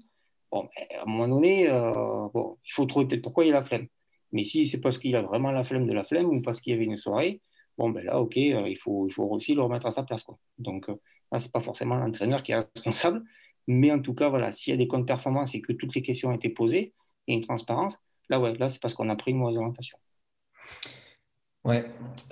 bon, 0.50 0.68
à 0.98 1.02
un 1.02 1.06
moment 1.06 1.28
donné, 1.28 1.68
euh, 1.68 1.92
bon, 2.32 2.58
il 2.64 2.72
faut 2.72 2.86
trouver 2.86 3.06
peut-être 3.06 3.22
pourquoi 3.22 3.44
il 3.44 3.50
a 3.52 3.60
la 3.60 3.64
flemme. 3.64 3.86
Mais 4.32 4.44
si 4.44 4.64
c'est 4.66 4.80
parce 4.80 4.98
qu'il 4.98 5.14
a 5.16 5.22
vraiment 5.22 5.52
la 5.52 5.64
flemme 5.64 5.86
de 5.86 5.92
la 5.92 6.04
flemme 6.04 6.26
ou 6.26 6.42
parce 6.42 6.60
qu'il 6.60 6.72
y 6.72 6.76
avait 6.76 6.84
une 6.84 6.96
soirée, 6.96 7.40
bon 7.78 7.90
ben 7.90 8.04
là 8.04 8.20
ok, 8.20 8.36
euh, 8.36 8.68
il, 8.68 8.78
faut, 8.78 9.08
il 9.08 9.14
aussi 9.18 9.54
le 9.54 9.62
remettre 9.62 9.86
à 9.86 9.90
sa 9.90 10.02
place. 10.02 10.22
Quoi. 10.22 10.38
Donc 10.58 10.88
euh, 10.88 10.96
là, 11.32 11.38
c'est 11.38 11.52
pas 11.52 11.60
forcément 11.60 11.96
l'entraîneur 11.96 12.42
qui 12.42 12.52
est 12.52 12.56
responsable, 12.56 13.22
mais 13.66 13.90
en 13.92 14.00
tout 14.00 14.14
cas, 14.14 14.28
voilà, 14.28 14.52
s'il 14.52 14.72
y 14.72 14.74
a 14.74 14.76
des 14.76 14.88
comptes 14.88 15.06
performance 15.06 15.54
et 15.54 15.60
que 15.60 15.72
toutes 15.72 15.94
les 15.94 16.02
questions 16.02 16.30
ont 16.30 16.34
été 16.34 16.48
posées 16.48 16.94
et 17.28 17.34
une 17.34 17.42
transparence, 17.42 17.98
là 18.28 18.40
ouais, 18.40 18.54
là 18.56 18.68
c'est 18.68 18.80
parce 18.80 18.94
qu'on 18.94 19.08
a 19.08 19.16
pris 19.16 19.32
une 19.32 19.38
mauvaise 19.38 19.58
orientation. 19.58 19.98
Ouais, 21.66 21.84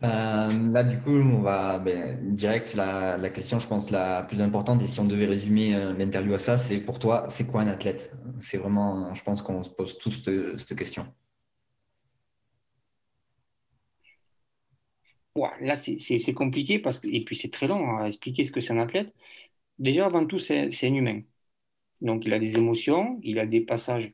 euh, 0.04 0.70
là 0.72 0.84
du 0.84 1.00
coup, 1.00 1.10
on 1.10 1.40
va 1.40 1.80
ben, 1.80 2.36
direct, 2.36 2.64
c'est 2.64 2.76
la, 2.76 3.16
la, 3.16 3.30
question, 3.30 3.58
je 3.58 3.66
pense, 3.66 3.90
la 3.90 4.22
plus 4.22 4.40
importante. 4.40 4.80
Et 4.80 4.86
si 4.86 5.00
on 5.00 5.06
devait 5.06 5.26
résumer 5.26 5.74
euh, 5.74 5.92
l'interview 5.92 6.34
à 6.34 6.38
ça, 6.38 6.56
c'est 6.56 6.78
pour 6.80 7.00
toi, 7.00 7.26
c'est 7.28 7.48
quoi 7.48 7.62
un 7.62 7.66
athlète? 7.66 8.14
C'est 8.38 8.58
vraiment, 8.58 9.12
je 9.12 9.24
pense 9.24 9.42
qu'on 9.42 9.64
se 9.64 9.70
pose 9.70 9.98
tous 9.98 10.22
cette, 10.56 10.76
question. 10.78 11.12
Là, 15.60 15.74
c'est 15.74 16.34
compliqué 16.34 16.78
parce 16.78 17.00
que, 17.00 17.08
et 17.08 17.24
puis 17.24 17.34
c'est 17.34 17.50
très 17.50 17.66
long 17.66 17.98
à 17.98 18.06
expliquer 18.06 18.44
ce 18.44 18.52
que 18.52 18.60
c'est 18.60 18.72
un 18.72 18.78
athlète. 18.78 19.12
Déjà, 19.80 20.06
avant 20.06 20.26
tout, 20.26 20.38
c'est 20.38 20.70
un 20.84 20.94
humain. 20.94 21.22
Donc, 22.02 22.24
il 22.26 22.32
a 22.34 22.38
des 22.38 22.56
émotions, 22.56 23.18
il 23.24 23.40
a 23.40 23.46
des 23.46 23.62
passages 23.62 24.12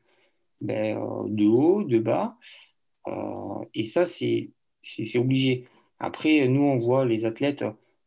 ben, 0.61 0.97
euh, 0.97 1.25
de 1.27 1.45
haut, 1.45 1.83
de 1.83 1.99
bas. 1.99 2.37
et 3.75 3.83
ça, 3.83 4.05
c'est 4.05 4.51
c'est 4.81 5.17
obligé. 5.19 5.67
Après, 5.99 6.47
nous, 6.47 6.63
on 6.63 6.77
voit 6.77 7.05
les 7.05 7.25
athlètes 7.25 7.63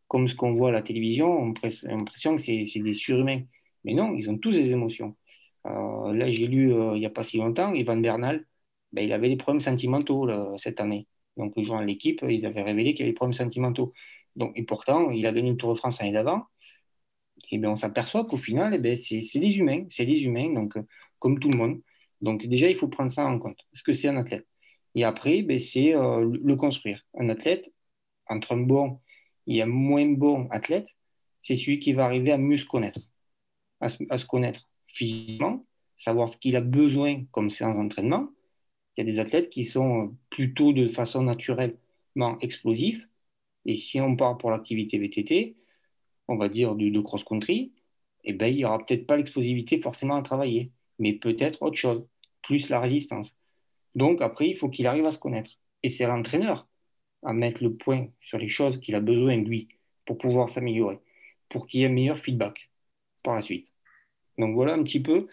comme 0.08 0.28
ce 0.28 0.34
qu'on 0.34 0.54
voit 0.54 0.68
à 0.68 0.72
la 0.72 0.82
télévision, 0.82 1.28
on 1.28 1.52
a 1.52 1.68
l'impression 1.84 2.36
que 2.36 2.42
c'est 2.42 2.80
des 2.80 2.92
surhumains. 2.92 3.42
Mais 3.84 3.94
non, 3.94 4.14
ils 4.14 4.30
ont 4.30 4.38
tous 4.38 4.52
des 4.52 4.70
émotions. 4.70 5.16
Euh, 5.66 6.12
là, 6.14 6.30
j'ai 6.30 6.46
lu 6.46 6.72
euh, 6.74 6.96
il 6.96 7.00
n'y 7.00 7.06
a 7.06 7.10
pas 7.10 7.22
si 7.22 7.38
longtemps, 7.38 7.72
Ivan 7.74 7.96
Bernal, 7.96 8.46
ben, 8.92 9.04
il 9.04 9.12
avait 9.12 9.28
des 9.28 9.36
problèmes 9.36 9.60
sentimentaux 9.60 10.28
cette 10.58 10.80
année. 10.80 11.08
Donc, 11.36 11.58
jouant 11.60 11.78
à 11.78 11.84
l'équipe, 11.84 12.24
ils 12.28 12.46
avaient 12.46 12.62
révélé 12.62 12.94
qu'il 12.94 13.04
avait 13.04 13.12
des 13.12 13.16
problèmes 13.16 13.32
sentimentaux. 13.34 13.92
Donc, 14.36 14.52
et 14.56 14.62
pourtant, 14.64 15.10
il 15.10 15.26
a 15.26 15.32
gagné 15.32 15.50
le 15.50 15.56
Tour 15.56 15.72
de 15.74 15.78
France 15.78 16.00
l'année 16.00 16.12
d'avant. 16.12 16.44
Et 17.50 17.58
bien, 17.58 17.70
on 17.70 17.76
s'aperçoit 17.76 18.24
qu'au 18.26 18.36
final, 18.36 18.74
eh 18.74 18.78
ben, 18.78 18.96
c'est 18.96 19.40
des 19.40 19.58
humains. 19.58 19.84
C'est 19.88 20.06
des 20.06 20.20
humains, 20.20 20.52
donc, 20.52 20.74
comme 21.18 21.38
tout 21.40 21.50
le 21.50 21.56
monde. 21.56 21.80
Donc 22.20 22.46
déjà, 22.46 22.68
il 22.70 22.76
faut 22.76 22.88
prendre 22.88 23.10
ça 23.10 23.26
en 23.26 23.38
compte. 23.38 23.58
Est-ce 23.74 23.82
que 23.82 23.92
c'est 23.92 24.08
un 24.08 24.16
athlète 24.16 24.46
Et 24.94 25.04
après, 25.04 25.42
ben, 25.42 25.58
c'est 25.58 25.94
euh, 25.96 26.36
le 26.42 26.56
construire. 26.56 27.04
Un 27.18 27.28
athlète, 27.28 27.72
entre 28.28 28.52
un 28.52 28.58
bon 28.58 29.00
et 29.46 29.62
un 29.62 29.66
moins 29.66 30.06
bon 30.06 30.48
athlète, 30.50 30.88
c'est 31.40 31.56
celui 31.56 31.78
qui 31.78 31.92
va 31.92 32.06
arriver 32.06 32.32
à 32.32 32.38
mieux 32.38 32.56
se 32.56 32.64
connaître, 32.64 33.00
à 33.80 33.88
se, 33.88 34.24
connaître 34.24 34.68
physiquement, 34.86 35.66
savoir 35.96 36.28
ce 36.28 36.36
qu'il 36.38 36.56
a 36.56 36.60
besoin 36.60 37.24
comme 37.32 37.50
séance 37.50 37.76
d'entraînement. 37.76 38.30
Il 38.96 39.04
y 39.04 39.08
a 39.08 39.12
des 39.12 39.18
athlètes 39.18 39.50
qui 39.50 39.64
sont 39.64 40.16
plutôt 40.30 40.72
de 40.72 40.88
façon 40.88 41.22
naturellement 41.22 42.38
explosifs. 42.40 43.06
Et 43.66 43.74
si 43.74 44.00
on 44.00 44.16
part 44.16 44.38
pour 44.38 44.50
l'activité 44.50 44.98
VTT, 44.98 45.56
on 46.28 46.36
va 46.36 46.48
dire 46.48 46.74
de, 46.74 47.00
cross-country, 47.00 47.72
eh 48.24 48.32
ben, 48.32 48.46
il 48.46 48.56
n'y 48.56 48.64
aura 48.64 48.78
peut-être 48.78 49.06
pas 49.06 49.16
l'explosivité 49.16 49.80
forcément 49.80 50.16
à 50.16 50.22
travailler, 50.22 50.72
mais 50.98 51.12
peut-être 51.12 51.62
autre 51.62 51.76
chose, 51.76 52.06
plus 52.42 52.68
la 52.70 52.80
résistance. 52.80 53.36
Donc 53.94 54.20
après, 54.20 54.48
il 54.48 54.56
faut 54.56 54.68
qu'il 54.68 54.86
arrive 54.86 55.06
à 55.06 55.10
se 55.10 55.18
connaître. 55.18 55.50
Et 55.82 55.88
c'est 55.88 56.06
l'entraîneur 56.06 56.66
à 57.22 57.32
mettre 57.32 57.62
le 57.62 57.74
point 57.74 58.08
sur 58.20 58.38
les 58.38 58.48
choses 58.48 58.80
qu'il 58.80 58.94
a 58.94 59.00
besoin, 59.00 59.36
lui, 59.36 59.68
pour 60.04 60.18
pouvoir 60.18 60.48
s'améliorer, 60.48 60.98
pour 61.48 61.66
qu'il 61.66 61.80
y 61.80 61.82
ait 61.84 61.86
un 61.86 61.90
meilleur 61.90 62.18
feedback 62.18 62.70
par 63.22 63.34
la 63.34 63.40
suite. 63.40 63.72
Donc 64.38 64.54
voilà 64.54 64.74
un 64.74 64.82
petit 64.82 65.00
peu 65.00 65.28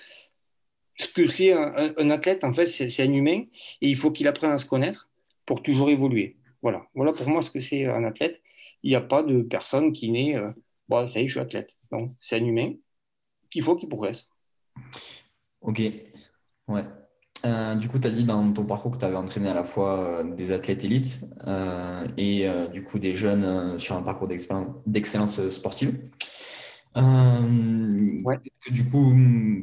ce 0.98 1.08
que 1.08 1.26
c'est 1.28 1.54
un, 1.54 2.10
athlète, 2.10 2.44
en 2.44 2.54
fait, 2.54 2.68
c'est 2.68 3.04
un 3.04 3.12
humain, 3.12 3.44
et 3.82 3.90
il 3.90 3.96
faut 3.96 4.12
qu'il 4.12 4.28
apprenne 4.28 4.52
à 4.52 4.58
se 4.58 4.66
connaître 4.66 5.10
pour 5.46 5.64
toujours 5.64 5.90
évoluer. 5.90 6.38
Voilà, 6.62 6.88
voilà 6.94 7.14
pour 7.14 7.28
moi 7.28 7.42
ce 7.42 7.50
que 7.50 7.60
c'est 7.60 7.86
un 7.86 8.04
athlète. 8.04 8.42
Il 8.84 8.90
n'y 8.90 8.96
a 8.96 9.02
pas 9.02 9.24
de 9.24 9.42
personne 9.42 9.94
qui 9.94 10.12
naît, 10.12 10.36
euh, 10.36 10.52
bon, 10.88 11.08
ça 11.08 11.20
y 11.20 11.24
est, 11.24 11.28
je 11.28 11.34
suis 11.34 11.40
athlète. 11.40 11.76
Non, 11.92 12.16
c'est 12.20 12.38
un 12.38 12.46
humain 12.46 12.74
qu'il 13.50 13.64
faut 13.64 13.76
qu'il 13.76 13.90
progresse. 13.90 14.30
Ok, 15.62 15.82
ouais. 16.68 16.84
Euh, 17.46 17.76
du 17.76 17.90
coup, 17.90 18.00
tu 18.00 18.08
as 18.08 18.12
dit 18.12 18.24
dans 18.24 18.52
ton 18.52 18.66
parcours 18.66 18.92
que 18.92 18.98
tu 18.98 19.06
avais 19.06 19.16
entraîné 19.16 19.50
à 19.50 19.54
la 19.54 19.64
fois 19.64 20.00
euh, 20.00 20.36
des 20.36 20.52
athlètes 20.52 20.84
élites 20.84 21.22
euh, 21.48 22.06
et 22.18 22.48
du 22.72 22.84
coup 22.84 23.00
des 23.00 23.16
jeunes 23.16 23.80
sur 23.80 23.96
un 23.96 24.02
parcours 24.02 24.28
d'excellence 24.86 25.50
sportive. 25.50 26.00
Ouais. 26.96 28.38
Du 28.70 28.86
coup, 28.86 29.16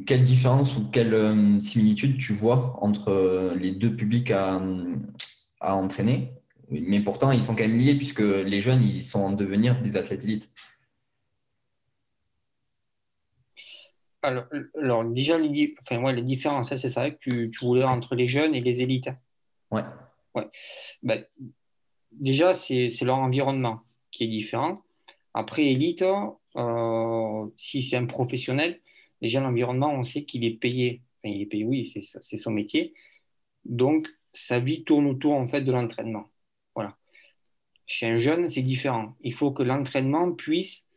quelle 0.05 0.23
différence 0.23 0.75
ou 0.77 0.89
quelle 0.91 1.61
similitude 1.61 2.17
tu 2.17 2.33
vois 2.33 2.77
entre 2.81 3.53
les 3.55 3.71
deux 3.71 3.95
publics 3.95 4.31
à, 4.31 4.61
à 5.61 5.75
entraîner? 5.75 6.33
Mais 6.71 6.99
pourtant, 6.99 7.31
ils 7.31 7.43
sont 7.43 7.55
quand 7.55 7.63
même 7.63 7.77
liés 7.77 7.95
puisque 7.95 8.19
les 8.19 8.61
jeunes, 8.61 8.83
ils 8.83 9.01
sont 9.01 9.21
en 9.21 9.31
devenir 9.31 9.81
des 9.81 9.95
athlètes 9.95 10.23
élites. 10.23 10.49
Alors, 14.21 15.05
déjà, 15.05 15.37
les, 15.37 15.75
enfin, 15.81 16.11
les 16.11 16.21
différences, 16.21 16.75
c'est 16.75 16.89
ça 16.89 17.09
que 17.09 17.17
tu, 17.19 17.51
tu, 17.51 17.65
voulais 17.65 17.83
entre 17.83 18.15
les 18.15 18.27
jeunes 18.27 18.53
et 18.53 18.61
les 18.61 18.81
élites. 18.81 19.09
Ouais. 19.71 19.83
ouais. 20.35 20.47
Ben, 21.03 21.25
déjà, 22.11 22.53
c'est 22.53 22.89
leur 23.01 23.17
environnement 23.17 23.81
qui 24.11 24.25
est 24.25 24.27
différent. 24.27 24.83
Après, 25.33 25.65
élite, 25.65 26.03
euh, 26.55 27.47
si 27.57 27.81
c'est 27.81 27.97
un 27.97 28.05
professionnel, 28.05 28.81
déjà 29.21 29.39
l'environnement, 29.39 29.93
on 29.93 30.03
sait 30.03 30.25
qu'il 30.25 30.43
est 30.43 30.57
payé. 30.59 31.01
Enfin, 31.23 31.33
il 31.33 31.41
est 31.41 31.45
payé, 31.45 31.63
oui, 31.65 31.85
c'est 31.85 32.37
son 32.37 32.51
métier. 32.51 32.93
Donc, 33.65 34.07
sa 34.33 34.59
vie 34.59 34.83
tourne 34.83 35.07
autour 35.07 35.33
en 35.33 35.45
fait 35.45 35.61
de 35.61 35.71
l'entraînement. 35.71 36.29
Voilà. 36.75 36.97
Chez 37.85 38.07
un 38.07 38.17
jeune, 38.19 38.49
c'est 38.49 38.61
différent. 38.61 39.15
Il 39.21 39.33
faut 39.33 39.51
que 39.51 39.63
l'entraînement 39.63 40.33
puisse 40.33 40.87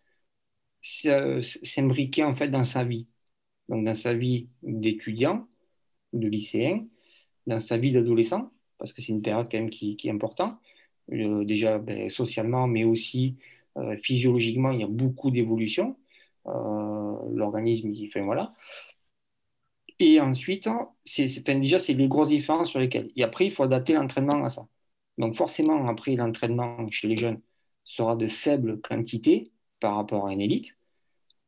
s'imbriquer 0.81 2.25
en 2.25 2.35
fait 2.35 2.49
dans 2.49 2.65
sa 2.65 2.85
vie 2.85 3.07
donc 3.69 3.85
dans 3.85 3.95
sa 3.95 4.15
vie 4.15 4.49
d'étudiant, 4.63 5.47
de 6.13 6.29
lycéen, 6.29 6.87
dans 7.47 7.61
sa 7.61 7.79
vie 7.79 7.93
d'adolescent, 7.93 8.51
parce 8.79 8.93
que 8.93 9.03
c'est 9.03 9.13
une 9.13 9.23
période 9.23 9.49
quand 9.51 9.59
même 9.59 9.71
qui, 9.71 9.97
est 10.03 10.11
importante, 10.11 10.59
euh, 11.13 11.45
déjà 11.45 11.79
ben, 11.79 12.11
socialement, 12.11 12.67
mais 12.67 12.85
aussi 12.85 13.37
euh, 13.79 13.97
physiologiquement, 14.03 14.73
il 14.73 14.81
y 14.81 14.85
a 14.85 14.89
beaucoup 14.89 15.31
d'évolutions. 15.31 15.97
Euh, 16.47 17.17
l'organisme, 17.33 17.93
fait 18.13 18.21
voilà. 18.23 18.53
Et 19.99 20.21
ensuite, 20.21 20.69
déjà, 21.47 21.79
c'est 21.79 21.95
les 21.95 22.09
grosses 22.09 22.29
différences 22.29 22.71
sur 22.71 22.81
lesquelles. 22.81 23.11
Et 23.17 23.23
après, 23.23 23.47
il 23.47 23.53
faut 23.53 23.63
adapter 23.63 23.93
l'entraînement 23.93 24.45
à 24.45 24.49
ça. 24.49 24.67
Donc 25.19 25.37
forcément, 25.37 25.87
après, 25.89 26.17
l'entraînement 26.17 26.91
chez 26.91 27.09
les 27.09 27.17
jeunes 27.17 27.41
sera 27.85 28.17
de 28.17 28.29
faible 28.29 28.81
quantité 28.81 29.53
par 29.81 29.97
rapport 29.97 30.27
à 30.27 30.33
une 30.33 30.41
élite. 30.41 30.77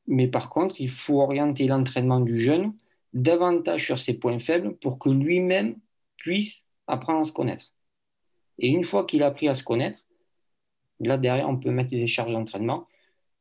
Mais 0.06 0.28
par 0.28 0.50
contre, 0.50 0.80
il 0.80 0.90
faut 0.90 1.20
orienter 1.20 1.66
l'entraînement 1.66 2.20
du 2.20 2.38
jeune 2.38 2.74
davantage 3.12 3.86
sur 3.86 3.98
ses 3.98 4.14
points 4.14 4.40
faibles 4.40 4.76
pour 4.78 4.98
que 4.98 5.08
lui-même 5.08 5.76
puisse 6.16 6.66
apprendre 6.86 7.20
à 7.20 7.24
se 7.24 7.32
connaître. 7.32 7.72
Et 8.58 8.68
une 8.68 8.84
fois 8.84 9.04
qu'il 9.06 9.22
a 9.22 9.26
appris 9.26 9.48
à 9.48 9.54
se 9.54 9.64
connaître, 9.64 10.04
là 11.00 11.16
derrière, 11.18 11.48
on 11.48 11.56
peut 11.56 11.70
mettre 11.70 11.90
des 11.90 12.06
charges 12.06 12.32
d'entraînement 12.32 12.88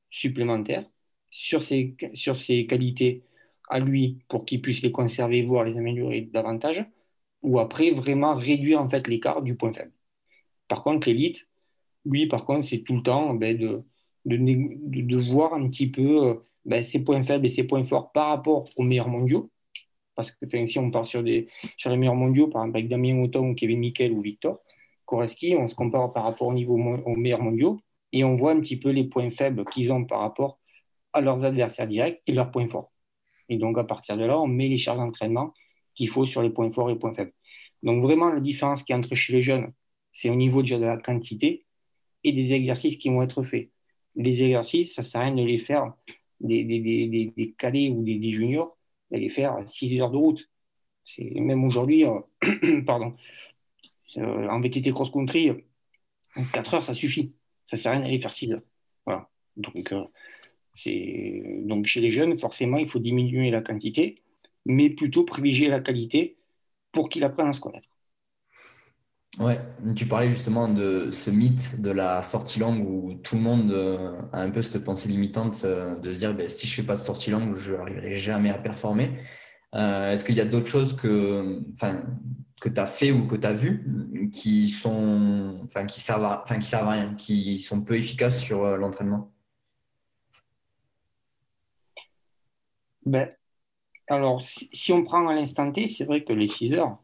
supplémentaires 0.10 0.86
sur 1.30 1.62
ses, 1.64 1.96
sur 2.14 2.38
ses 2.38 2.66
qualités 2.68 3.24
à 3.70 3.80
lui 3.80 4.20
pour 4.30 4.46
qu'il 4.46 4.62
puisse 4.62 4.82
les 4.84 4.92
conserver, 4.92 5.42
voire 5.44 5.64
les 5.64 5.78
améliorer 5.78 6.22
davantage, 6.22 6.86
ou 7.42 7.60
après 7.60 7.92
vraiment 7.92 8.36
réduire 8.36 8.82
en 8.82 8.90
fait 8.90 9.08
l'écart 9.08 9.42
du 9.42 9.56
point 9.56 9.74
faible. 9.74 9.92
Par 10.68 10.84
contre, 10.84 11.08
l'élite, 11.08 11.48
lui, 12.06 12.28
par 12.28 12.46
contre, 12.46 12.66
c'est 12.66 12.84
tout 12.84 12.96
le 12.96 13.04
temps 13.04 13.34
ben, 13.34 13.58
de, 13.58 13.84
de, 14.26 15.18
voir 15.18 15.54
un 15.54 15.70
petit 15.70 15.90
peu 15.90 16.24
euh, 16.24 16.34
ben, 16.66 16.84
ses 16.84 17.04
points 17.04 17.24
faibles 17.24 17.46
et 17.46 17.50
ses 17.50 17.64
points 17.64 17.84
forts 17.84 18.12
par 18.12 18.30
rapport 18.30 18.66
aux 18.76 18.84
meilleurs 18.84 19.10
mondiaux. 19.10 19.52
Parce 20.16 20.32
que 20.32 20.68
si 20.68 20.80
on 20.80 20.92
part 20.92 21.06
sur, 21.06 21.24
des, 21.24 21.48
sur 21.78 21.90
les 21.90 21.98
meilleurs 21.98 22.16
mondiaux, 22.16 22.48
par 22.48 22.62
exemple 22.62 22.78
avec 22.78 22.90
Damien 22.90 23.20
Auton, 23.24 23.56
Kevin 23.56 23.80
Mikel 23.80 24.12
ou 24.12 24.22
Victor 24.22 24.60
Koreski, 25.06 25.56
on 25.58 25.68
se 25.68 25.76
compare 25.76 26.14
par 26.14 26.24
rapport 26.24 26.48
au 26.48 26.54
niveau 26.54 26.76
aux 26.76 27.16
meilleurs 27.16 27.42
mondiaux 27.42 27.82
et 28.12 28.24
on 28.24 28.36
voit 28.36 28.52
un 28.52 28.60
petit 28.60 28.78
peu 28.78 28.90
les 28.90 29.04
points 29.06 29.32
faibles 29.32 29.66
qu'ils 29.66 29.92
ont 29.92 30.06
par 30.06 30.20
rapport 30.20 30.60
à 31.14 31.22
leurs 31.22 31.44
adversaires 31.44 31.88
directs 31.88 32.22
et 32.28 32.32
leurs 32.32 32.52
points 32.52 32.68
forts. 32.68 32.92
Et 33.50 33.58
donc 33.58 33.78
à 33.78 33.84
partir 33.84 34.18
de 34.18 34.24
là, 34.24 34.40
on 34.40 34.48
met 34.48 34.68
les 34.68 34.78
charges 34.78 35.00
d'entraînement 35.00 35.54
qu'il 35.96 36.10
faut 36.10 36.26
sur 36.26 36.42
les 36.42 36.50
points 36.50 36.72
forts 36.72 36.90
et 36.90 36.94
les 36.94 37.00
points 37.00 37.14
faibles. 37.14 37.34
Donc 37.82 38.02
vraiment, 38.02 38.30
la 38.30 38.40
différence 38.40 38.84
qui 38.84 38.94
est 38.94 38.96
entre 38.96 39.14
chez 39.14 39.34
les 39.34 39.42
jeunes, 39.42 39.74
c'est 40.12 40.30
au 40.30 40.36
niveau 40.36 40.62
déjà 40.62 40.78
de 40.78 40.86
la 40.86 40.98
quantité 40.98 41.66
et 42.24 42.32
des 42.32 42.54
exercices 42.54 42.98
qui 42.98 43.10
vont 43.10 43.22
être 43.22 43.44
faits. 43.44 43.70
Les 44.16 44.44
exercices, 44.44 44.96
ça 44.96 45.02
ne 45.02 45.08
sert 45.08 45.22
à 45.22 45.24
rien 45.26 45.36
de 45.36 45.44
les 45.44 45.60
faire 45.60 45.94
des, 46.44 46.64
des, 46.64 47.32
des, 47.36 47.52
cadets 47.54 47.90
ou 47.90 48.04
des, 48.04 48.32
juniors 48.32 48.78
d'aller 49.12 49.30
faire 49.30 49.58
6 49.68 50.00
heures 50.00 50.12
de 50.12 50.18
route. 50.18 50.50
C'est 51.04 51.32
même 51.36 51.64
aujourd'hui, 51.64 52.06
euh, 52.06 52.82
pardon, 52.86 53.16
euh, 54.18 54.48
en 54.50 54.62
VTT 54.62 54.92
cross-country, 54.92 55.52
4 56.54 56.74
heures, 56.76 56.84
ça 56.84 56.94
suffit. 56.94 57.34
Ça 57.66 57.78
ne 57.78 57.82
sert 57.82 57.92
à 57.92 57.96
rien 57.96 58.04
d'aller 58.04 58.20
faire 58.20 58.34
6 58.34 58.54
heures. 58.54 58.62
Voilà. 59.06 59.30
Donc, 59.58 59.92
euh, 59.94 60.06
donc 61.66 61.86
chez 61.86 62.02
les 62.02 62.12
jeunes, 62.12 62.40
forcément, 62.40 62.78
il 62.78 62.90
faut 62.90 63.00
diminuer 63.00 63.52
la 63.52 63.62
quantité, 63.62 64.22
mais 64.66 64.90
plutôt 64.90 65.24
privilégier 65.24 65.70
la 65.70 65.80
qualité 65.80 66.38
pour 66.92 67.10
qu'ils 67.10 67.24
apprennent 67.24 67.48
à 67.48 67.54
se 67.54 67.60
connaître. 67.60 67.90
Ouais, 69.40 69.60
tu 69.96 70.06
parlais 70.06 70.30
justement 70.30 70.68
de 70.70 71.10
ce 71.12 71.32
mythe 71.32 71.82
de 71.82 71.90
la 71.90 72.22
sortie 72.22 72.60
longue 72.60 72.88
où 72.88 73.16
tout 73.16 73.36
le 73.36 73.42
monde 73.42 73.72
euh, 73.72 74.22
a 74.32 74.42
un 74.42 74.52
peu 74.52 74.62
cette 74.62 74.84
pensée 74.84 75.10
limitante 75.10 75.64
euh, 75.66 75.96
de 75.96 76.12
se 76.14 76.20
dire 76.20 76.36
ben, 76.36 76.48
si 76.48 76.68
je 76.68 76.76
fais 76.76 76.84
pas 76.84 76.94
de 76.94 77.00
sortie 77.00 77.32
longue, 77.32 77.56
je 77.56 77.74
n'arriverai 77.74 78.16
jamais 78.16 78.52
à 78.52 78.60
performer. 78.60 79.18
Euh, 79.74 80.12
est-ce 80.12 80.24
qu'il 80.24 80.36
y 80.36 80.42
a 80.42 80.46
d'autres 80.46 80.68
choses 80.68 80.96
que, 80.96 81.62
que 82.62 82.70
tu 82.70 82.80
as 82.80 82.86
fait 82.86 83.12
ou 83.12 83.26
que 83.26 83.36
tu 83.36 83.48
as 83.48 83.54
vu 83.54 84.30
qui 84.32 84.70
sont 84.70 85.68
qui 85.88 86.00
servent 86.00 86.26
à, 86.26 86.46
qui 86.60 86.68
servent 86.68 86.90
à 86.90 86.92
rien, 86.92 87.16
qui 87.16 87.58
sont 87.58 87.82
peu 87.84 87.98
efficaces 87.98 88.40
sur 88.40 88.78
l'entraînement? 88.78 89.32
Ben, 93.06 93.32
Alors, 94.10 94.44
si, 94.44 94.70
si, 94.72 94.94
on 94.94 95.04
prend 95.04 95.28
à 95.28 95.34
l'instant 95.34 95.72
T, 95.72 95.88
c'est 95.88 96.06
vrai 96.06 96.24
que 96.24 96.34
les 96.34 96.48
6 96.48 96.74
heures, 96.74 97.00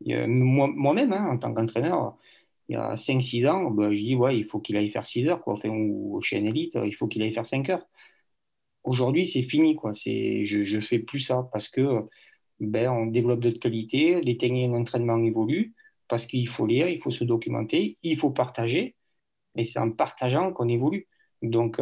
moi-même, 0.00 1.12
hein, 1.12 1.28
en 1.30 1.38
tant 1.38 1.52
qu'entraîneur, 1.54 2.16
il 2.68 2.74
y 2.74 2.76
a 2.76 2.96
5-6 2.96 3.46
ans, 3.48 3.70
ben, 3.70 3.92
je 3.92 4.00
dis, 4.00 4.14
ouais, 4.14 4.38
il 4.38 4.44
faut 4.44 4.60
qu'il 4.60 4.76
aille 4.76 4.90
faire 4.90 5.06
6 5.06 5.26
heures, 5.28 5.40
quoi. 5.42 5.54
Enfin, 5.54 5.70
ou 5.70 6.20
chez 6.22 6.38
élite, 6.38 6.78
il 6.84 6.94
faut 6.94 7.08
qu'il 7.08 7.22
aille 7.22 7.32
faire 7.32 7.46
5 7.46 7.68
heures. 7.70 7.86
Aujourd'hui, 8.84 9.26
c'est 9.26 9.42
fini, 9.42 9.74
quoi. 9.74 9.92
Je 9.94 10.74
ne 10.74 10.80
fais 10.80 10.98
plus 10.98 11.20
ça 11.20 11.48
parce 11.52 11.68
que 11.68 12.08
ben, 12.60 12.90
on 12.90 13.06
développe 13.06 13.40
d'autres 13.40 13.60
qualités, 13.60 14.20
les 14.20 14.36
techniques 14.36 14.70
d'entraînement 14.70 15.18
évoluent, 15.18 15.74
parce 16.08 16.26
qu'il 16.26 16.48
faut 16.48 16.66
lire, 16.66 16.88
il 16.88 17.00
faut 17.00 17.10
se 17.10 17.24
documenter, 17.24 17.98
il 18.02 18.18
faut 18.18 18.30
partager, 18.30 18.96
et 19.56 19.64
c'est 19.64 19.78
en 19.78 19.90
partageant 19.90 20.52
qu'on 20.52 20.68
évolue. 20.68 21.06
Donc, 21.42 21.80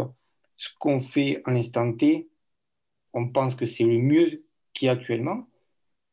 ce 0.57 0.69
qu'on 0.79 0.99
fait 0.99 1.43
en 1.47 1.57
instant 1.57 1.93
T, 1.93 2.29
on 3.13 3.29
pense 3.29 3.55
que 3.55 3.67
c'est 3.67 3.85
le 3.85 3.99
mieux 3.99 4.45
qui 4.75 4.87
est 4.87 4.91
actuellement, 4.91 5.49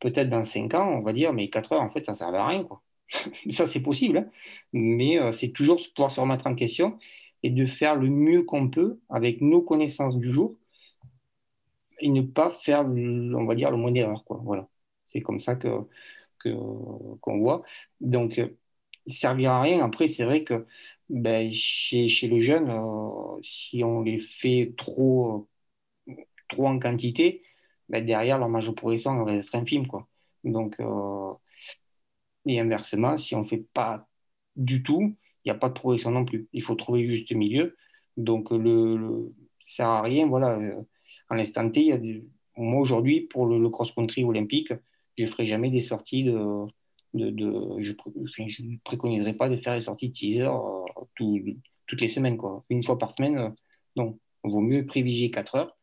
peut-être 0.03 0.29
dans 0.29 0.43
5 0.43 0.74
ans, 0.75 0.89
on 1.00 1.01
va 1.01 1.13
dire, 1.13 1.33
mais 1.33 1.50
4 1.50 1.74
heures, 1.74 1.81
en 1.81 1.89
fait, 1.89 2.05
ça 2.05 2.12
ne 2.12 2.17
sert 2.17 2.27
à 2.27 2.48
rien. 2.48 2.63
Quoi. 2.63 2.83
ça, 3.51 3.67
c'est 3.67 3.79
possible, 3.81 4.17
hein. 4.17 4.29
mais 4.74 5.19
euh, 5.19 5.31
c'est 5.31 5.50
toujours 5.50 5.79
pouvoir 5.95 6.12
se 6.12 6.19
remettre 6.19 6.45
en 6.48 6.55
question 6.55 7.00
et 7.43 7.50
de 7.50 7.65
faire 7.65 7.95
le 7.95 8.10
mieux 8.10 8.43
qu'on 8.43 8.69
peut 8.69 9.00
avec 9.10 9.41
nos 9.41 9.62
connaissances 9.62 10.17
du 10.17 10.31
jour 10.31 10.57
et 12.00 12.10
ne 12.10 12.22
pas 12.22 12.51
faire, 12.62 12.86
on 12.86 13.45
va 13.45 13.55
dire, 13.55 13.72
le 13.72 13.77
moins 13.77 13.91
d'erreur. 13.91 14.24
Voilà. 14.29 14.67
C'est 15.05 15.22
comme 15.22 15.39
ça 15.39 15.55
que 15.55 15.69
qu'on 17.22 17.39
voit. 17.39 17.63
Donc, 18.01 18.38
il 19.05 19.13
servira 19.13 19.60
à 19.60 19.62
rien. 19.62 19.83
Après, 19.83 20.07
c'est 20.07 20.25
vrai 20.25 20.43
que 20.43 20.65
ben, 21.10 21.51
chez, 21.53 22.07
chez 22.10 22.27
le 22.27 22.39
jeune, 22.39 22.69
si 23.41 23.83
on 23.83 24.01
les 24.01 24.19
fait 24.19 24.74
trop, 24.77 25.48
trop 26.50 26.67
en 26.67 26.79
quantité, 26.79 27.43
ben, 28.00 28.06
derrière, 28.06 28.40
leur 28.40 28.50
marge 28.50 28.68
de 28.68 28.74
progression 28.74 29.24
va 29.24 29.34
être 29.34 29.56
infime. 29.56 29.88
Quoi. 29.88 30.08
Donc, 30.44 30.78
et 32.46 32.60
inversement, 32.60 33.18
si 33.18 33.36
on 33.36 33.40
ne 33.40 33.46
fait 33.46 33.66
pas 33.74 34.08
du 34.56 34.84
tout, 34.84 35.16
il 35.46 35.52
n'y 35.52 35.52
a 35.52 35.56
pas 35.56 35.70
de 35.70 35.74
progression 35.74 36.12
non 36.12 36.26
plus. 36.26 36.48
Il 36.54 36.64
faut 36.64 36.76
trouver 36.76 37.08
juste 37.10 37.32
milieu. 37.32 37.76
Donc, 38.18 38.52
le, 38.52 39.32
ça 39.60 39.84
ne 39.84 39.88
sert 39.88 39.88
à 39.88 40.02
rien. 40.02 40.28
Voilà, 40.28 40.60
en 41.30 41.36
l'instant 41.36 41.70
T, 41.70 41.86
y 41.86 41.92
a 41.92 42.00
moi 42.58 42.82
aujourd'hui, 42.82 43.22
pour 43.22 43.46
le, 43.46 43.70
cross-country 43.70 44.24
olympique, 44.24 44.74
je 45.18 45.24
ne 45.24 45.28
ferai 45.28 45.46
jamais 45.46 45.70
des 45.70 45.80
sorties 45.80 46.24
de. 46.24 46.66
de, 47.14 47.30
de 47.30 47.82
je 47.82 47.92
ne 48.64 48.78
préconiserai 48.84 49.34
pas 49.34 49.50
de 49.50 49.58
faire 49.58 49.76
des 49.76 49.82
sorties 49.82 50.10
de 50.10 50.16
6 50.16 50.40
heures 50.42 50.66
euh, 50.66 51.54
toutes 51.88 52.02
les 52.02 52.08
semaines. 52.08 52.38
Quoi. 52.38 52.64
Une 52.70 52.84
fois 52.84 52.98
par 52.98 53.12
semaine, 53.12 53.38
euh, 53.38 53.50
non. 53.96 54.20
Il 54.46 54.52
vaut 54.52 54.60
mieux 54.60 54.86
privilégier 54.86 55.32
4 55.32 55.56
heures. 55.56 55.78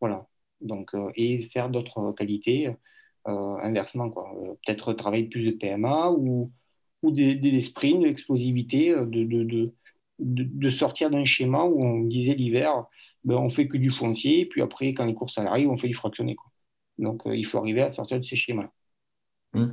Voilà. 0.00 0.26
Donc, 0.60 0.94
euh, 0.94 1.10
et 1.14 1.48
faire 1.50 1.70
d'autres 1.70 2.12
qualités 2.12 2.70
inversement. 3.24 4.08
Peut-être 4.10 4.92
travailler 4.92 5.24
plus 5.24 5.44
de 5.44 5.50
PMA 5.50 6.12
ou, 6.12 6.52
ou 7.02 7.10
des, 7.10 7.34
des 7.34 7.60
sprints, 7.60 8.00
de 8.00 8.06
l'explosivité, 8.06 8.94
de, 8.94 9.24
de, 9.24 9.72
de, 10.18 10.68
sortir 10.70 11.10
d'un 11.10 11.24
schéma 11.24 11.64
où 11.64 11.84
on 11.84 12.04
disait 12.04 12.34
l'hiver, 12.34 12.84
ben, 13.24 13.36
on 13.36 13.48
fait 13.48 13.66
que 13.66 13.76
du 13.76 13.90
foncier, 13.90 14.46
puis 14.46 14.62
après, 14.62 14.94
quand 14.94 15.04
les 15.04 15.14
courses 15.14 15.38
arrivent, 15.38 15.70
on 15.70 15.76
fait 15.76 15.88
du 15.88 15.94
fractionné. 15.94 16.36
Quoi. 16.36 16.50
Donc, 16.98 17.26
euh, 17.26 17.36
il 17.36 17.46
faut 17.46 17.58
arriver 17.58 17.82
à 17.82 17.92
sortir 17.92 18.18
de 18.18 18.24
ces 18.24 18.36
schémas. 18.36 18.68
Mmh. 19.52 19.66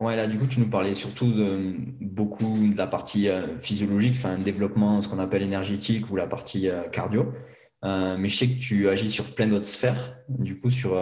Ouais, 0.00 0.14
là, 0.14 0.26
du 0.26 0.38
coup, 0.38 0.46
tu 0.46 0.60
nous 0.60 0.70
parlais 0.70 0.94
surtout 0.94 1.32
de 1.32 1.74
beaucoup 2.00 2.68
de 2.68 2.76
la 2.76 2.86
partie 2.86 3.28
euh, 3.28 3.58
physiologique, 3.58 4.14
enfin, 4.16 4.38
développement, 4.38 5.02
ce 5.02 5.08
qu'on 5.08 5.18
appelle 5.18 5.42
énergétique 5.42 6.08
ou 6.10 6.16
la 6.16 6.26
partie 6.26 6.68
euh, 6.68 6.88
cardio. 6.88 7.32
Mais 7.82 8.28
je 8.28 8.36
sais 8.36 8.48
que 8.48 8.58
tu 8.58 8.88
agis 8.88 9.10
sur 9.10 9.34
plein 9.34 9.46
d'autres 9.46 9.64
sphères. 9.64 10.18
Du 10.28 10.60
coup, 10.60 10.70
sur 10.70 10.98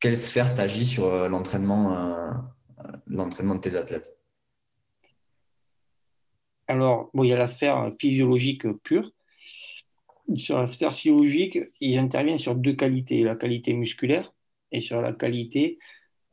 quelle 0.00 0.16
sphère 0.16 0.54
tu 0.54 0.60
agis 0.60 0.86
sur 0.86 1.28
l'entraînement, 1.28 2.30
l'entraînement 3.06 3.54
de 3.56 3.60
tes 3.60 3.76
athlètes? 3.76 4.16
Alors, 6.68 7.10
bon, 7.14 7.22
il 7.24 7.28
y 7.28 7.32
a 7.32 7.38
la 7.38 7.46
sphère 7.46 7.92
physiologique 8.00 8.66
pure. 8.82 9.10
Sur 10.34 10.58
la 10.58 10.66
sphère 10.66 10.92
physiologique, 10.92 11.58
ils 11.80 11.98
interviennent 11.98 12.38
sur 12.38 12.56
deux 12.56 12.74
qualités, 12.74 13.22
la 13.22 13.36
qualité 13.36 13.72
musculaire 13.72 14.32
et 14.72 14.80
sur 14.80 15.00
la 15.00 15.12
qualité 15.12 15.78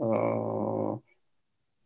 euh, 0.02 0.96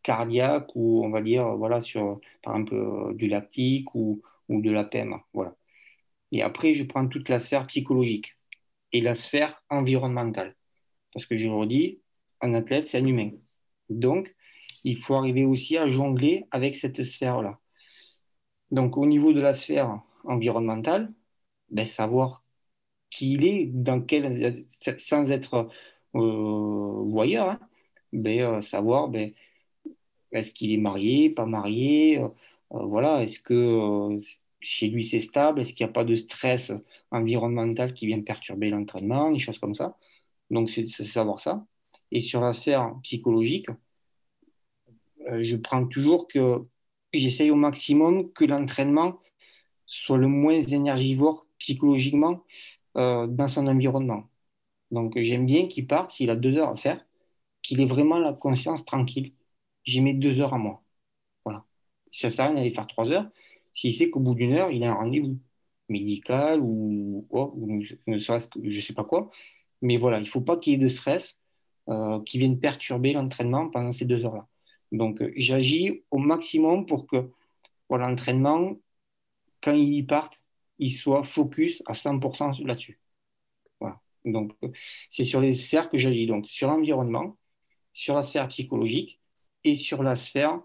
cardiaque 0.04 0.70
ou 0.76 1.04
on 1.06 1.10
va 1.10 1.22
dire, 1.22 1.56
voilà, 1.58 1.82
sur 1.82 2.22
par 2.44 2.56
exemple 2.56 2.76
euh, 2.76 3.14
du 3.14 3.28
lactique 3.28 3.94
ou, 3.96 4.22
de 4.50 4.72
la 4.72 4.86
PMA. 4.86 5.22
Voilà. 5.34 5.57
Et 6.32 6.42
après, 6.42 6.74
je 6.74 6.84
prends 6.84 7.08
toute 7.08 7.30
la 7.30 7.40
sphère 7.40 7.68
psychologique 7.68 8.38
et 8.94 9.02
la 9.02 9.16
sphère 9.16 9.64
environnementale. 9.70 10.56
Parce 11.14 11.26
que 11.26 11.38
je 11.38 11.48
le 11.48 11.54
redis, 11.54 12.02
un 12.42 12.54
athlète, 12.54 12.86
c'est 12.86 13.00
un 13.00 13.06
humain. 13.06 13.32
Donc, 13.90 14.36
il 14.84 14.98
faut 14.98 15.16
arriver 15.16 15.46
aussi 15.46 15.78
à 15.78 15.88
jongler 15.88 16.46
avec 16.52 16.76
cette 16.76 17.04
sphère-là. 17.04 17.60
Donc, 18.72 18.98
au 18.98 19.06
niveau 19.06 19.34
de 19.34 19.42
la 19.42 19.54
sphère 19.54 20.02
environnementale, 20.26 21.14
ben, 21.70 21.86
savoir 21.86 22.44
qui 23.10 23.34
il 23.34 23.46
est, 23.46 23.66
dans 23.68 24.02
quel, 24.02 24.66
sans 24.98 25.32
être 25.32 25.70
euh, 26.16 27.04
voyeur, 27.06 27.50
hein, 27.52 27.60
ben, 28.14 28.40
euh, 28.42 28.62
savoir 28.62 29.10
ben, 29.10 29.34
est-ce 30.32 30.52
qu'il 30.52 30.72
est 30.72 30.78
marié, 30.78 31.30
pas 31.30 31.46
marié, 31.46 32.20
euh, 32.20 32.30
voilà, 32.72 33.24
est-ce 33.24 33.40
que 33.40 34.20
chez 34.60 34.88
lui 34.88 35.04
c'est 35.04 35.20
stable, 35.20 35.62
est-ce 35.62 35.74
qu'il 35.74 35.86
n'y 35.86 35.90
a 35.90 35.94
pas 35.94 36.06
de 36.06 36.16
stress 36.16 36.72
environnemental 37.12 37.94
qui 37.94 38.08
vient 38.08 38.22
perturber 38.22 38.70
l'entraînement, 38.70 39.32
des 39.32 39.40
choses 39.40 39.60
comme 39.60 39.76
ça? 39.76 39.98
Donc, 40.50 40.70
c'est 40.70 40.88
savoir 40.88 41.40
ça. 41.40 41.66
Et 42.12 42.22
sur 42.22 42.42
la 42.42 42.54
sphère 42.54 42.96
psychologique, 43.04 43.68
je 45.28 45.56
prends 45.58 45.86
toujours 45.86 46.28
que 46.28 46.66
j'essaye 47.14 47.52
au 47.52 47.56
maximum 47.56 48.32
que 48.32 48.46
l'entraînement 48.46 49.20
soit 49.86 50.18
le 50.18 50.28
moins 50.28 50.60
énergivore 50.60 51.46
psychologiquement 51.60 52.44
euh, 52.98 53.28
dans 53.28 53.48
son 53.48 53.68
environnement. 53.68 54.30
Donc 54.92 55.20
j'aime 55.20 55.46
bien 55.46 55.68
qu'il 55.68 55.88
parte, 55.88 56.12
s'il 56.12 56.30
a 56.30 56.36
deux 56.36 56.58
heures 56.58 56.70
à 56.70 56.78
faire, 56.78 57.06
qu'il 57.62 57.82
ait 57.82 57.86
vraiment 57.86 58.20
la 58.20 58.34
conscience 58.34 58.86
tranquille. 58.86 59.34
J'y 59.86 60.02
mets 60.02 60.14
deux 60.14 60.40
heures 60.40 60.54
à 60.54 60.58
moi. 60.58 60.84
Voilà. 61.46 61.66
Ça 62.12 62.30
sert 62.30 62.46
à 62.46 62.48
rien 62.50 62.58
d'aller 62.58 62.72
faire 62.72 62.88
trois 62.88 63.10
heures 63.10 63.30
s'il 63.78 63.94
sait 63.94 64.10
qu'au 64.10 64.20
bout 64.20 64.34
d'une 64.34 64.54
heure, 64.54 64.72
il 64.72 64.84
a 64.84 64.90
un 64.90 64.96
rendez-vous 64.96 65.40
médical 65.88 66.60
ou, 66.62 67.28
ne 68.08 68.18
serait-ce 68.18 68.48
que 68.48 68.60
je 68.64 68.76
ne 68.76 68.82
sais 68.82 68.96
pas 68.96 69.04
quoi. 69.04 69.30
Mais 69.84 69.98
voilà, 69.98 70.18
il 70.18 70.24
ne 70.24 70.30
faut 70.30 70.42
pas 70.42 70.58
qu'il 70.58 70.74
y 70.74 70.76
ait 70.78 70.80
de 70.80 70.88
stress 70.88 71.40
euh, 71.88 72.20
qui 72.24 72.40
vienne 72.40 72.60
perturber 72.60 73.14
l'entraînement 73.14 73.70
pendant 73.70 73.92
ces 73.92 74.06
deux 74.06 74.26
heures-là. 74.26 74.48
Donc, 74.92 75.22
euh, 75.22 75.32
j'agis 75.38 76.04
au 76.10 76.18
maximum 76.18 76.88
pour 76.88 77.06
que 77.06 77.30
l'entraînement, 77.92 78.78
quand 79.62 79.76
ils 79.76 80.08
partent, 80.08 80.42
ils 80.80 80.92
soient 80.92 81.24
focus 81.24 81.84
à 81.86 81.94
100% 81.94 82.66
là-dessus. 82.66 83.00
Voilà. 83.80 84.02
Donc, 84.26 84.54
euh, 84.64 84.72
c'est 85.12 85.24
sur 85.24 85.40
les 85.40 85.54
sphères 85.54 85.92
que 85.92 86.00
j'agis. 86.00 86.26
Donc, 86.26 86.48
sur 86.48 86.68
l'environnement, 86.68 87.38
sur 87.94 88.16
la 88.16 88.24
sphère 88.24 88.48
psychologique 88.48 89.20
et 89.64 89.76
sur 89.76 90.02
la 90.02 90.16
sphère 90.16 90.60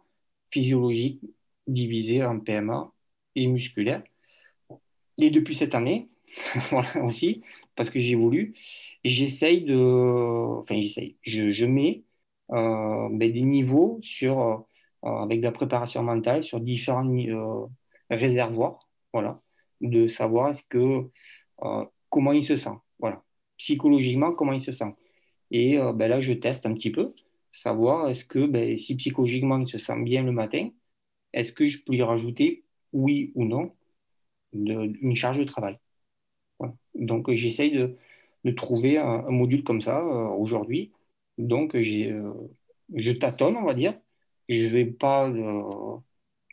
physiologique 0.50 1.20
divisée 1.66 2.24
en 2.24 2.40
PMA 2.40 2.91
et 3.34 3.46
musculaire. 3.46 4.02
Et 5.18 5.30
depuis 5.30 5.54
cette 5.54 5.74
année, 5.74 6.08
voilà 6.70 7.04
aussi, 7.04 7.42
parce 7.76 7.90
que 7.90 7.98
j'ai 7.98 8.14
voulu, 8.14 8.54
j'essaye 9.04 9.62
de. 9.64 9.76
Enfin, 10.58 10.80
j'essaye. 10.80 11.16
Je, 11.22 11.50
je 11.50 11.66
mets 11.66 12.04
euh, 12.52 13.08
ben, 13.10 13.32
des 13.32 13.42
niveaux 13.42 13.98
sur, 14.02 14.40
euh, 14.40 15.08
avec 15.08 15.40
de 15.40 15.44
la 15.44 15.52
préparation 15.52 16.02
mentale 16.02 16.42
sur 16.42 16.60
différents 16.60 17.08
euh, 17.08 17.66
réservoirs, 18.10 18.88
voilà, 19.12 19.40
de 19.80 20.06
savoir 20.06 20.50
est-ce 20.50 20.62
que, 20.68 21.08
comment 22.10 22.32
il 22.32 22.44
se 22.44 22.56
sent, 22.56 22.76
voilà, 22.98 23.22
psychologiquement, 23.58 24.32
comment 24.32 24.52
il 24.52 24.60
se 24.60 24.72
sent. 24.72 24.94
Et 25.50 25.78
ben 25.94 26.08
là, 26.08 26.20
je 26.20 26.32
teste 26.32 26.66
un 26.66 26.74
petit 26.74 26.90
peu, 26.90 27.14
savoir 27.50 28.08
est-ce 28.08 28.24
que 28.24 28.46
ben, 28.46 28.76
si 28.76 28.96
psychologiquement 28.96 29.58
il 29.58 29.68
se 29.68 29.78
sent 29.78 30.02
bien 30.02 30.22
le 30.22 30.32
matin, 30.32 30.70
est-ce 31.32 31.52
que 31.52 31.66
je 31.66 31.78
peux 31.84 31.92
lui 31.92 32.02
rajouter, 32.02 32.61
oui 32.92 33.32
ou 33.34 33.44
non, 33.44 33.72
de, 34.52 34.92
une 35.00 35.16
charge 35.16 35.38
de 35.38 35.44
travail. 35.44 35.78
Donc 36.94 37.32
j'essaye 37.32 37.72
de, 37.72 37.96
de, 38.44 38.50
trouver 38.52 38.98
un, 38.98 39.26
un, 39.26 39.30
module 39.30 39.64
comme 39.64 39.80
ça 39.80 40.04
aujourd'hui 40.04 40.92
donc, 41.38 41.74
euh, 41.74 42.32
je 42.94 43.12
tâtonne, 43.12 43.56
on 43.56 43.64
va 43.64 43.74
dire. 43.74 43.98
Je 44.48 44.66
ne 44.66 44.68
vais 44.68 44.84
pas 44.86 45.28
euh, 45.28 45.96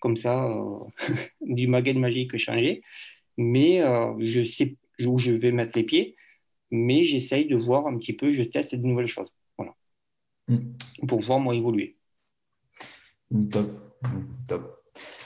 comme 0.01 0.17
ça 0.17 0.47
euh, 0.49 0.79
du 1.41 1.67
maguette 1.67 1.97
magique 1.97 2.37
changer, 2.37 2.83
mais 3.37 3.81
je 4.19 4.43
sais 4.43 4.77
où 5.05 5.17
je 5.17 5.31
vais 5.31 5.51
mettre 5.51 5.77
les 5.77 5.83
pieds, 5.83 6.15
mais 6.71 7.03
j'essaye 7.03 7.47
de 7.47 7.55
voir 7.55 7.87
un 7.87 7.97
petit 7.97 8.13
peu, 8.13 8.33
je 8.33 8.43
teste 8.43 8.75
de 8.75 8.85
nouvelles 8.85 9.07
choses. 9.07 9.31
Voilà. 9.57 9.75
Mm. 10.47 10.71
Pour 11.07 11.21
voir 11.21 11.39
moi 11.39 11.55
évoluer. 11.55 11.97
Top. 13.51 13.69
Top. 14.47 14.78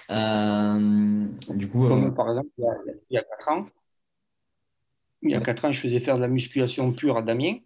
Du 0.09 1.67
coup, 1.69 1.87
Comme 1.87 2.13
par 2.13 2.29
exemple, 2.29 2.49
il 2.57 2.63
y, 2.63 3.17
a, 3.17 3.21
il 3.21 3.25
4 3.37 3.49
ans, 3.49 3.67
il 5.21 5.31
y 5.31 5.35
a 5.35 5.41
4 5.41 5.65
ans, 5.65 5.71
je 5.71 5.79
faisais 5.79 5.99
faire 5.99 6.17
de 6.17 6.21
la 6.21 6.27
musculation 6.27 6.91
pure 6.91 7.17
à 7.17 7.21
Damien 7.21 7.57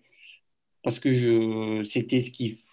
parce 0.83 0.99
que 0.99 1.83
c'était 1.83 2.21
ce 2.21 2.31
qui, 2.31 2.63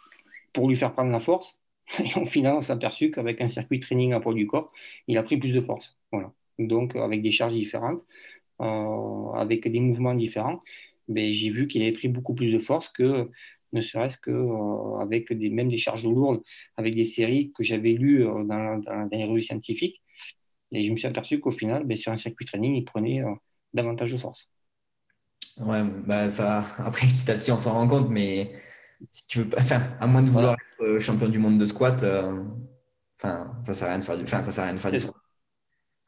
pour 0.53 0.69
lui 0.69 0.77
faire 0.77 0.93
prendre 0.93 1.11
la 1.11 1.21
force. 1.21 1.59
Et 1.99 2.19
au 2.19 2.25
final, 2.25 2.55
on 2.55 2.61
s'est 2.61 2.73
aperçu 2.73 3.11
qu'avec 3.11 3.41
un 3.41 3.49
circuit 3.49 3.81
training 3.81 4.13
à 4.13 4.21
poids 4.21 4.35
du 4.35 4.47
corps, 4.47 4.73
il 5.09 5.19
a 5.19 5.23
pris 5.23 5.37
plus 5.37 5.53
de 5.53 5.61
force. 5.61 5.99
Voilà. 6.13 6.33
Donc, 6.59 6.97
avec 6.97 7.23
des 7.23 7.33
charges 7.33 7.53
différentes, 7.53 8.03
euh, 8.61 9.33
avec 9.33 9.69
des 9.71 9.81
mouvements 9.81 10.15
différents, 10.15 10.63
ben, 11.09 11.33
j'ai 11.33 11.51
vu 11.51 11.67
qu'il 11.69 11.83
avait 11.83 11.93
pris 11.93 12.09
beaucoup 12.09 12.35
plus 12.35 12.53
de 12.53 12.59
force 12.59 12.89
que 12.89 13.29
ne 13.75 13.83
serait-ce 13.83 14.19
qu'avec 14.19 15.31
euh, 15.33 15.35
des, 15.35 15.51
même 15.51 15.69
des 15.69 15.79
charges 15.79 16.05
lourdes, 16.05 16.43
avec 16.77 16.95
des 16.95 17.05
séries 17.05 17.53
que 17.53 17.65
j'avais 17.65 17.93
lues 17.93 18.27
euh, 18.27 18.45
dans, 18.45 18.79
dans, 18.79 19.09
les 19.13 19.25
revues 19.25 19.41
scientifiques. 19.41 20.03
Et 20.73 20.83
je 20.83 20.93
me 20.93 20.97
suis 20.97 21.07
aperçu 21.07 21.41
qu'au 21.41 21.51
final, 21.51 21.85
ben, 21.85 21.97
sur 21.97 22.13
un 22.13 22.17
circuit 22.17 22.47
training, 22.47 22.75
il 22.75 22.85
prenait 22.85 23.23
davantage 23.75 24.13
de 24.13 24.19
force. 24.19 24.49
Ouais, 25.59 25.85
bah 25.85 26.29
ça, 26.29 26.67
après, 26.79 27.07
petit 27.07 27.31
à 27.31 27.37
petit, 27.37 27.53
on 27.53 27.59
s'en 27.59 27.73
rend 27.75 27.89
compte, 27.89 28.11
mais 28.11 28.53
si 29.13 29.27
tu 29.27 29.39
veux 29.41 29.49
pas, 29.49 29.61
enfin, 29.61 29.83
à 30.01 30.07
moins 30.07 30.23
de 30.23 30.31
vouloir 30.31 30.55
être 30.55 30.83
euh, 30.83 31.01
champion 31.01 31.29
du 31.29 31.39
monde 31.39 31.59
de 31.59 31.67
squat, 31.67 32.03
euh, 32.03 32.43
enfin, 33.19 33.57
ça 33.67 33.75
sert 33.75 33.89
à 33.89 33.91
rien 33.91 33.99
de 34.01 34.05
faire 34.05 34.17
du, 34.17 34.25
enfin, 34.25 34.43
ça 34.43 34.53
sert 34.53 34.65
à 34.65 34.67
rien 34.69 34.75
de 34.75 34.81
faire 34.81 34.93
du 34.93 35.01
squat. 35.01 35.15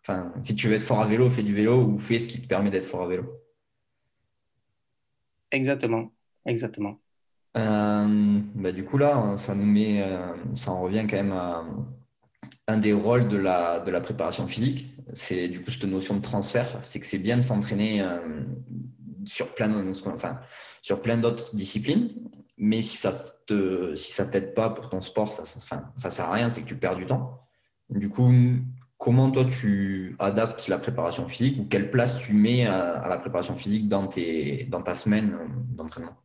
Enfin, 0.03 0.33
si 0.43 0.55
tu 0.55 0.69
veux 0.69 0.75
être 0.75 0.83
fort 0.83 1.01
à 1.01 1.07
vélo, 1.07 1.31
fais 1.31 1.43
du 1.43 1.55
vélo 1.55 1.85
ou 1.85 1.99
fais 1.99 2.19
ce 2.19 2.29
qui 2.29 2.41
te 2.41 2.47
permet 2.47 2.71
d'être 2.71 2.87
fort 2.87 3.03
à 3.03 3.09
vélo. 3.09 3.25
Exactement, 5.51 6.13
exactement. 6.45 7.01
Euh, 7.57 8.41
bah, 8.55 8.73
du 8.73 8.85
coup, 8.85 8.99
là, 8.99 9.35
ça 9.37 9.55
nous 9.55 9.67
met, 9.67 10.03
euh, 10.03 10.35
ça 10.55 10.73
en 10.73 10.81
revient 10.81 11.07
quand 11.09 11.17
même 11.17 11.33
à 11.33 11.65
un 12.69 12.79
des 12.79 12.93
rôles 12.93 13.29
de 13.29 13.37
la, 13.37 13.81
de 13.81 13.91
la 13.91 14.01
préparation 14.01 14.47
physique. 14.47 14.95
C'est 15.15 15.49
du 15.49 15.63
coup 15.63 15.71
cette 15.71 15.85
notion 15.85 16.17
de 16.17 16.21
transfert. 16.21 16.79
C'est 16.83 17.01
que 17.01 17.07
c'est 17.07 17.19
bien 17.19 17.37
de 17.37 17.43
s'entraîner 17.43 18.03
euh, 18.03 18.19
sur 19.25 19.55
plein, 19.55 19.93
sur 20.83 21.01
plein 21.01 21.17
d'autres 21.17 21.55
disciplines. 21.55 22.11
Mais 22.59 22.83
si 22.83 22.97
ça 22.97 23.13
te, 23.47 23.95
si 23.97 24.13
ça 24.13 24.27
t'aide 24.27 24.55
pas 24.55 24.71
pour 24.71 24.89
ton 24.89 25.01
sport, 25.01 25.33
ça, 25.33 25.45
ça, 25.45 25.93
ça 25.97 26.11
sert 26.11 26.25
à 26.27 26.33
rien, 26.33 26.51
c'est 26.51 26.63
que 26.63 26.67
tu 26.67 26.77
perds 26.77 26.97
du 26.97 27.07
temps. 27.07 27.41
Du 27.91 28.09
coup, 28.09 28.33
comment 28.99 29.31
toi 29.31 29.45
tu 29.45 30.17
adaptes 30.19 30.69
la 30.69 30.79
préparation 30.79 31.29
physique 31.29 31.61
ou 31.61 31.65
quelle 31.65 31.91
place 31.91 32.19
tu 32.19 32.33
mets 32.33 32.67
à, 32.67 33.07
la 33.09 33.19
préparation 33.19 33.57
physique 33.57 33.89
dans, 33.89 34.09
tes, 34.09 34.65
dans 34.65 34.83
ta 34.83 34.95
semaine 34.95 35.37
d'entraînement? 35.69 36.17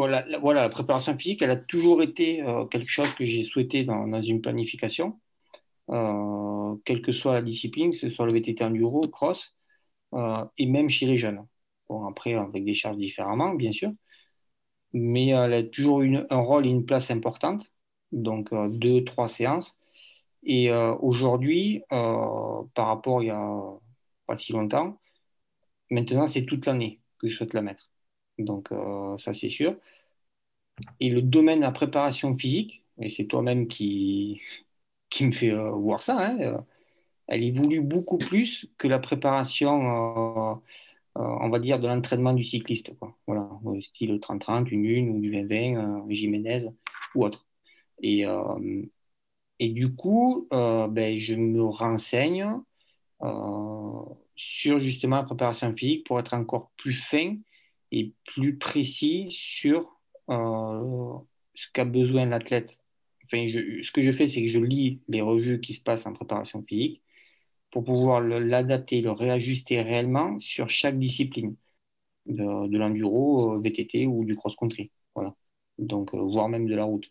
Voilà, 0.00 0.62
la 0.62 0.68
préparation 0.68 1.16
physique, 1.16 1.42
elle 1.42 1.50
a 1.50 1.56
toujours 1.56 2.02
été 2.02 2.42
euh, 2.42 2.66
quelque 2.66 2.88
chose 2.88 3.12
que 3.14 3.24
j'ai 3.24 3.44
souhaité 3.44 3.84
dans, 3.84 4.22
une 4.22 4.40
planification, 4.40 5.20
euh, 5.90 6.76
quelle 6.84 7.02
que 7.02 7.12
soit 7.12 7.34
la 7.34 7.42
discipline, 7.42 7.92
que 7.92 7.98
ce 7.98 8.10
soit 8.10 8.26
le 8.26 8.32
VTT 8.32 8.64
enduro, 8.64 9.02
cross, 9.08 9.56
euh, 10.14 10.44
et 10.58 10.66
même 10.66 10.88
chez 10.88 11.06
les 11.06 11.16
jeunes. 11.16 11.46
Bon, 11.88 12.06
après, 12.06 12.34
avec 12.34 12.64
des 12.64 12.74
charges 12.74 12.96
différemment, 12.96 13.54
bien 13.54 13.72
sûr, 13.72 13.92
mais 14.92 15.28
elle 15.28 15.54
a 15.54 15.62
toujours 15.62 16.02
eu 16.02 16.18
un 16.30 16.40
rôle 16.40 16.66
et 16.66 16.70
une 16.70 16.86
place 16.86 17.10
importante, 17.10 17.66
donc 18.12 18.50
deux, 18.78 19.04
trois 19.04 19.28
séances. 19.28 19.78
Et 20.44 20.70
aujourd'hui, 20.72 21.82
par 21.90 22.86
rapport 22.86 23.22
il 23.22 23.26
y 23.26 23.30
a 23.30 23.60
pas 24.26 24.36
si 24.38 24.52
longtemps, 24.52 25.00
maintenant 25.90 26.26
c'est 26.26 26.44
toute 26.46 26.66
l'année 26.66 27.00
que 27.18 27.28
je 27.28 27.36
souhaite 27.36 27.54
la 27.54 27.62
mettre. 27.62 27.93
Donc, 28.38 28.72
euh, 28.72 29.16
ça, 29.18 29.32
c'est 29.32 29.50
sûr. 29.50 29.76
Et 31.00 31.08
le 31.08 31.22
domaine 31.22 31.60
de 31.60 31.64
la 31.64 31.70
préparation 31.72 32.34
physique, 32.34 32.84
et 33.00 33.08
c'est 33.08 33.26
toi-même 33.26 33.68
qui, 33.68 34.40
qui 35.10 35.26
me 35.26 35.32
fait 35.32 35.50
euh, 35.50 35.70
voir 35.70 36.02
ça, 36.02 36.18
hein, 36.20 36.38
euh, 36.40 36.58
elle 37.28 37.44
évolue 37.44 37.80
beaucoup 37.80 38.18
plus 38.18 38.68
que 38.78 38.88
la 38.88 38.98
préparation, 38.98 40.60
on 41.14 41.48
va 41.48 41.58
dire, 41.58 41.78
de 41.78 41.88
l'entraînement 41.88 42.34
du 42.34 42.44
cycliste. 42.44 42.98
Quoi. 42.98 43.16
Voilà, 43.26 43.48
style 43.82 44.18
30-30, 44.20 44.70
une 44.70 44.84
une 44.84 45.10
ou 45.10 45.20
du 45.20 45.30
20-20, 45.30 46.10
Jiménez 46.10 46.66
ou 47.14 47.24
autre. 47.24 47.46
Et, 48.02 48.24
et 49.58 49.68
du 49.70 49.94
coup, 49.94 50.48
ben, 50.50 51.16
je 51.18 51.34
me 51.34 51.62
renseigne 51.62 52.60
sur 54.36 54.78
justement 54.80 55.16
la 55.16 55.22
préparation 55.24 55.72
physique 55.72 56.06
pour 56.06 56.20
être 56.20 56.34
encore 56.34 56.72
plus 56.76 56.92
fin 56.92 57.36
et 57.94 58.12
plus 58.26 58.58
précis 58.58 59.28
sur 59.30 60.00
euh, 60.28 61.18
ce 61.54 61.68
qu'a 61.72 61.84
besoin 61.84 62.26
l'athlète. 62.26 62.76
Enfin, 63.24 63.48
ce 63.48 63.92
que 63.92 64.02
je 64.02 64.10
fais, 64.10 64.26
c'est 64.26 64.42
que 64.42 64.50
je 64.50 64.58
lis 64.58 65.00
les 65.08 65.20
revues 65.22 65.60
qui 65.60 65.72
se 65.72 65.80
passent 65.82 66.06
en 66.06 66.12
préparation 66.12 66.60
physique 66.62 67.02
pour 67.70 67.84
pouvoir 67.84 68.20
l'adapter, 68.20 69.00
le 69.00 69.12
réajuster 69.12 69.80
réellement 69.82 70.38
sur 70.38 70.70
chaque 70.70 70.98
discipline 70.98 71.56
de, 72.26 72.76
l'enduro, 72.78 73.54
euh, 73.54 73.60
VTT 73.60 74.06
ou 74.06 74.24
du 74.24 74.36
cross-country. 74.36 74.90
Voilà. 75.14 75.34
Donc, 75.78 76.14
euh, 76.14 76.18
voire 76.20 76.48
même 76.48 76.66
de 76.66 76.74
la 76.74 76.84
route. 76.84 77.10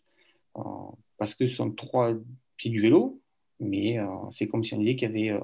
parce 1.18 1.36
que 1.36 1.48
ce 1.48 1.56
sont 1.56 1.72
trois, 1.72 2.14
c'est 2.60 2.70
du 2.70 2.82
vélo, 2.82 3.22
mais 3.60 3.98
c'est 4.32 4.48
comme 4.48 4.64
si 4.64 4.74
on 4.74 4.80
disait 4.80 4.96
qu'il 4.96 5.10
y 5.10 5.30
avait, 5.30 5.40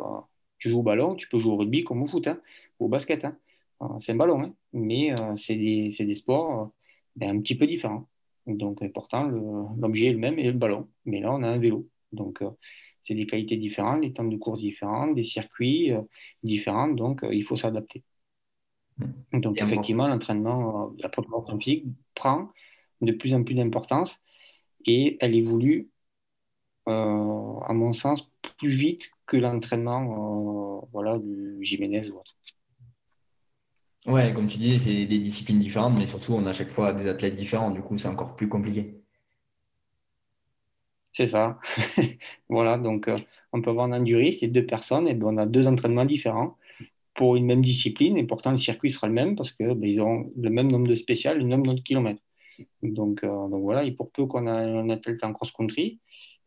tu 0.60 0.70
joues 0.70 0.80
au 0.80 0.84
ballon, 0.84 1.16
tu 1.16 1.28
peux 1.30 1.40
jouer 1.40 1.54
au 1.54 1.58
rugby 1.58 1.84
comme 1.84 2.04
au 2.04 2.08
foot, 2.08 2.28
hein, 2.28 2.42
ou 2.80 2.86
au 2.86 2.90
basket. 2.90 3.26
Hein. 3.26 3.38
Euh, 3.82 4.00
c'est 4.00 4.12
un 4.12 4.16
ballon, 4.16 4.44
hein. 4.44 4.54
mais 4.74 5.12
euh, 5.20 5.36
c'est 5.36 5.56
des, 5.56 5.90
des, 5.90 6.16
sports 6.16 6.62
euh, 6.62 6.66
ben, 7.16 7.38
un 7.38 7.42
petit 7.42 7.56
peu 7.56 7.68
différents. 7.68 8.08
Donc, 8.46 8.86
pourtant, 8.94 9.26
l'objet 9.26 10.08
est 10.08 10.14
le 10.14 10.18
même 10.18 10.40
et 10.40 10.44
le 10.44 10.54
ballon. 10.54 10.90
Mais 11.06 11.20
là, 11.20 11.32
on 11.32 11.44
a 11.44 11.48
un 11.48 11.60
vélo. 11.60 11.88
Donc, 12.12 12.44
c'est 13.04 13.14
des 13.14 13.28
qualités 13.28 13.58
différentes, 13.58 14.02
les 14.02 14.12
temps 14.12 14.24
de 14.24 14.38
course 14.38 14.62
différents, 14.62 15.08
des 15.08 15.24
circuits 15.24 15.92
différents. 16.42 16.88
Donc, 16.88 17.24
il 17.32 17.44
faut 17.44 17.56
s'adapter. 17.56 18.04
Mmh. 18.98 19.42
Donc, 19.42 19.62
effectivement, 19.62 20.08
l'entraînement, 20.08 20.92
la 20.98 21.10
préparation 21.10 21.58
physique 21.58 21.86
prend 22.16 22.50
de 23.02 23.12
plus 23.12 23.36
en 23.36 23.44
plus 23.44 23.54
d'importance 23.54 24.20
et 24.88 25.18
elle 25.20 25.36
évolue, 25.36 25.90
à 26.88 27.74
mon 27.74 27.94
sens, 27.94 28.32
plus 28.58 28.70
vite 28.70 29.12
que 29.28 29.38
l'entraînement 29.38 30.88
voilà, 30.92 31.20
du 31.20 31.60
Jiménez 31.62 32.10
ou 32.10 32.18
autre. 32.18 32.39
Ouais, 34.10 34.34
comme 34.34 34.48
tu 34.48 34.58
disais, 34.58 34.78
c'est 34.80 35.06
des 35.06 35.20
disciplines 35.20 35.60
différentes, 35.62 35.98
mais 35.98 36.06
surtout, 36.06 36.34
on 36.34 36.46
a 36.46 36.50
à 36.50 36.54
chaque 36.54 36.72
fois 36.72 36.92
des 36.94 37.08
athlètes 37.08 37.36
différents. 37.36 37.72
Du 37.72 37.82
coup, 37.82 37.98
c'est 37.98 38.10
encore 38.10 38.36
plus 38.36 38.50
compliqué. 38.50 39.02
C'est 41.14 41.28
ça. 41.28 41.60
voilà, 42.50 42.78
donc 42.78 43.08
euh, 43.08 43.18
on 43.54 43.62
peut 43.62 43.72
avoir 43.72 43.86
un 43.88 43.94
enduriste 43.94 44.44
et 44.44 44.48
deux 44.48 44.66
personnes, 44.66 45.08
et 45.08 45.14
ben, 45.16 45.28
on 45.28 45.38
a 45.38 45.46
deux 45.46 45.68
entraînements 45.68 46.06
différents 46.06 46.58
pour 47.16 47.36
une 47.38 47.46
même 47.46 47.62
discipline, 47.62 48.18
et 48.18 48.26
pourtant 48.26 48.52
le 48.52 48.58
circuit 48.58 48.92
sera 48.92 49.08
le 49.08 49.14
même 49.14 49.36
parce 49.36 49.52
qu'ils 49.54 49.68
ben, 49.76 49.90
ils 49.90 50.02
ont 50.02 50.32
le 50.38 50.50
même 50.50 50.72
nombre 50.72 50.88
de 50.88 50.96
spéciales, 50.96 51.40
le 51.40 51.46
même 51.46 51.64
nombre 51.66 51.78
de 51.80 51.84
kilomètres. 51.84 52.22
Donc, 52.84 53.24
euh, 53.24 53.28
donc 53.50 53.64
voilà, 53.64 53.84
et 53.86 53.92
pour 53.94 54.12
peu 54.12 54.26
qu'on 54.28 54.48
a 54.48 54.54
un 54.54 54.90
athlète 54.90 55.24
en 55.24 55.34
cross-country, 55.34 56.00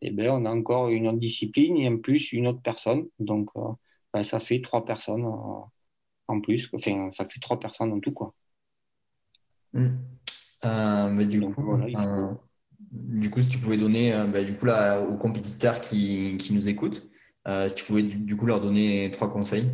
et 0.03 0.11
ben, 0.13 0.31
on 0.31 0.45
a 0.47 0.51
encore 0.53 0.91
une 0.91 1.09
autre 1.09 1.19
discipline 1.19 1.77
et 1.79 1.89
en 1.89 1.99
plus 1.99 2.33
une 2.33 2.49
autre 2.49 2.63
personne. 2.63 3.09
Donc 3.21 3.51
euh, 3.57 3.63
ben, 4.15 4.25
ça 4.25 4.41
fait 4.41 4.63
trois 4.63 4.85
personnes 4.85 5.27
en 6.33 6.41
plus. 6.41 6.69
Enfin, 6.73 7.11
ça 7.13 7.25
fait 7.25 7.41
trois 7.41 7.61
personnes 7.61 7.93
en 7.93 8.01
tout, 8.01 8.13
quoi. 8.13 8.35
Hmm. 9.73 9.97
Euh, 10.65 11.09
mais 11.09 11.27
du, 11.27 11.41
coup, 11.41 11.75
euh, 11.75 12.35
du 12.91 13.31
coup, 13.31 13.43
si 13.43 13.49
tu 13.49 13.59
pouvais 13.59 13.77
donner 13.77 14.15
euh, 14.15 14.27
bah, 14.27 14.45
du 14.45 14.57
coup, 14.57 14.67
là, 14.67 15.01
aux 15.01 15.17
compétiteurs 15.17 15.81
qui, 15.81 16.37
qui 16.39 16.53
nous 16.53 16.69
écoutent, 16.69 17.09
si 17.47 17.75
tu 17.75 17.85
pouvais 17.85 18.03
du, 18.03 18.37
coup 18.37 18.47
leur 18.47 18.61
donner 18.61 19.11
trois 19.13 19.33
conseils, 19.33 19.69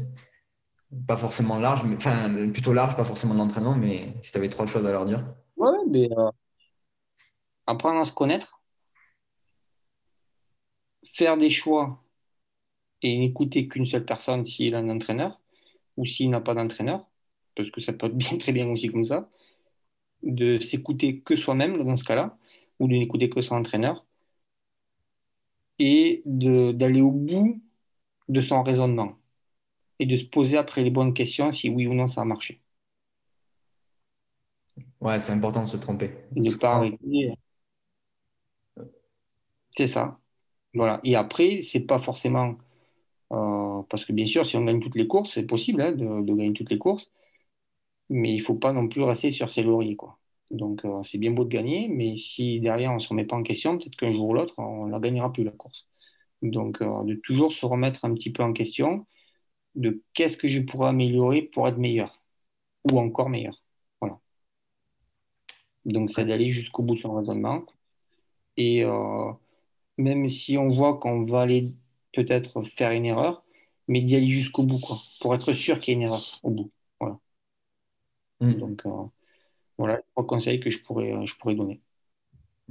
pas 1.06 1.18
forcément 1.18 1.58
large, 1.58 1.84
mais 1.84 1.96
enfin 1.96 2.30
plutôt 2.50 2.72
large, 2.72 2.96
pas 2.96 3.04
forcément 3.04 3.34
de 3.34 3.40
l'entraînement, 3.40 3.74
mais 3.74 4.14
si 4.22 4.32
tu 4.32 4.38
avais 4.38 4.48
trois 4.48 4.66
choses 4.66 4.86
à 4.86 4.90
leur 4.90 5.04
dire. 5.04 5.22
Ouais, 5.56 5.76
mais 5.90 6.08
apprendre 7.66 8.00
à 8.00 8.04
se 8.04 8.12
connaître, 8.12 8.62
faire 11.04 11.36
des 11.36 11.50
choix 11.50 12.02
et 13.02 13.18
n'écouter 13.18 13.68
qu'une 13.68 13.84
seule 13.84 14.06
personne 14.06 14.44
s'il 14.44 14.74
a 14.74 14.78
un 14.78 14.88
entraîneur, 14.88 15.38
ou 15.98 16.06
s'il 16.06 16.30
n'a 16.30 16.40
pas 16.40 16.54
d'entraîneur, 16.54 17.06
parce 17.56 17.70
que 17.70 17.82
ça 17.82 17.92
peut 17.92 18.06
être 18.06 18.16
bien, 18.16 18.38
très 18.38 18.52
bien 18.52 18.68
aussi 18.70 18.88
comme 18.88 19.04
ça, 19.04 19.30
de 20.22 20.58
s'écouter 20.58 21.20
que 21.20 21.36
soi-même 21.36 21.84
dans 21.84 21.96
ce 21.96 22.04
cas-là, 22.04 22.38
ou 22.78 22.88
de 22.88 22.94
n'écouter 22.94 23.30
que 23.30 23.42
son 23.42 23.56
entraîneur, 23.56 24.06
et 25.78 26.22
d'aller 26.26 27.00
au 27.00 27.10
bout 27.10 27.60
de 28.28 28.40
son 28.40 28.62
raisonnement, 28.62 29.18
et 29.98 30.06
de 30.06 30.16
se 30.16 30.24
poser 30.24 30.56
après 30.56 30.82
les 30.82 30.90
bonnes 30.90 31.14
questions 31.14 31.52
si 31.52 31.68
oui 31.68 31.86
ou 31.86 31.94
non 31.94 32.06
ça 32.06 32.22
a 32.22 32.24
marché. 32.24 32.62
Ouais, 35.00 35.18
c'est 35.18 35.32
important 35.32 35.64
de 35.64 35.68
se 35.68 35.76
tromper. 35.76 36.10
ne 36.34 36.54
pas 36.54 36.76
arrêter. 36.76 37.34
C'est 39.76 39.86
ça. 39.86 40.20
Voilà. 40.74 41.00
Et 41.04 41.16
après, 41.16 41.60
c'est 41.62 41.80
pas 41.80 42.00
forcément 42.00 42.58
parce 43.30 44.04
que 44.04 44.12
bien 44.12 44.26
sûr, 44.26 44.46
si 44.46 44.56
on 44.56 44.64
gagne 44.64 44.80
toutes 44.80 44.96
les 44.96 45.06
courses, 45.06 45.32
c'est 45.32 45.46
possible 45.46 45.82
hein, 45.82 45.92
de, 45.92 46.34
gagner 46.34 46.52
toutes 46.52 46.70
les 46.70 46.78
courses, 46.78 47.10
mais 48.10 48.32
il 48.32 48.38
ne 48.38 48.42
faut 48.42 48.54
pas 48.56 48.72
non 48.72 48.88
plus 48.88 49.02
rester 49.02 49.30
sur 49.30 49.50
ses 49.50 49.62
lauriers. 49.62 49.96
Quoi. 49.96 50.18
Donc 50.50 50.84
euh, 50.84 51.02
c'est 51.04 51.18
bien 51.18 51.32
beau 51.32 51.44
de 51.44 51.50
gagner, 51.50 51.88
mais 51.88 52.16
si 52.16 52.60
derrière 52.60 52.92
on 52.92 52.96
ne 52.96 53.00
se 53.00 53.08
remet 53.08 53.26
pas 53.26 53.36
en 53.36 53.42
question, 53.42 53.78
peut-être 53.78 53.96
qu'un 53.96 54.12
jour 54.12 54.28
ou 54.28 54.34
l'autre, 54.34 54.54
on 54.58 54.86
ne 54.86 54.92
la 54.92 55.00
gagnera 55.00 55.32
plus 55.32 55.44
la 55.44 55.52
course. 55.52 55.86
Donc 56.42 56.82
euh, 56.82 57.04
de 57.04 57.14
toujours 57.14 57.52
se 57.52 57.66
remettre 57.66 58.04
un 58.04 58.14
petit 58.14 58.32
peu 58.32 58.42
en 58.42 58.52
question 58.52 59.06
de 59.74 60.02
qu'est-ce 60.14 60.36
que 60.36 60.48
je 60.48 60.60
pourrais 60.60 60.88
améliorer 60.90 61.42
pour 61.42 61.68
être 61.68 61.78
meilleur 61.78 62.22
ou 62.90 62.98
encore 63.00 63.28
meilleur. 63.30 63.62
Voilà. 64.00 64.20
Donc 65.84 66.10
c'est 66.10 66.24
d'aller 66.24 66.52
jusqu'au 66.52 66.82
bout 66.82 66.94
de 66.94 67.00
son 67.00 67.14
raisonnement. 67.14 67.64
Et 68.56 68.84
même 69.98 70.28
si 70.28 70.58
on 70.58 70.68
voit 70.68 70.98
qu'on 70.98 71.22
va 71.22 71.42
aller 71.42 71.72
peut-être 72.12 72.62
faire 72.64 72.90
une 72.92 73.06
erreur, 73.06 73.44
mais 73.86 74.00
d'y 74.02 74.16
aller 74.16 74.28
jusqu'au 74.28 74.62
bout, 74.62 74.80
quoi, 74.80 75.00
pour 75.20 75.34
être 75.34 75.52
sûr 75.52 75.80
qu'il 75.80 75.94
y 75.94 75.96
a 75.96 76.00
une 76.00 76.06
erreur 76.06 76.40
au 76.42 76.50
bout. 76.50 76.70
Voilà. 77.00 77.18
Mm. 78.40 78.54
Donc, 78.54 78.86
euh, 78.86 79.04
voilà 79.78 80.00
trois 80.12 80.26
conseils 80.26 80.60
que 80.60 80.70
je 80.70 80.82
pourrais, 80.84 81.26
je 81.26 81.36
pourrais 81.36 81.54
donner. 81.54 81.80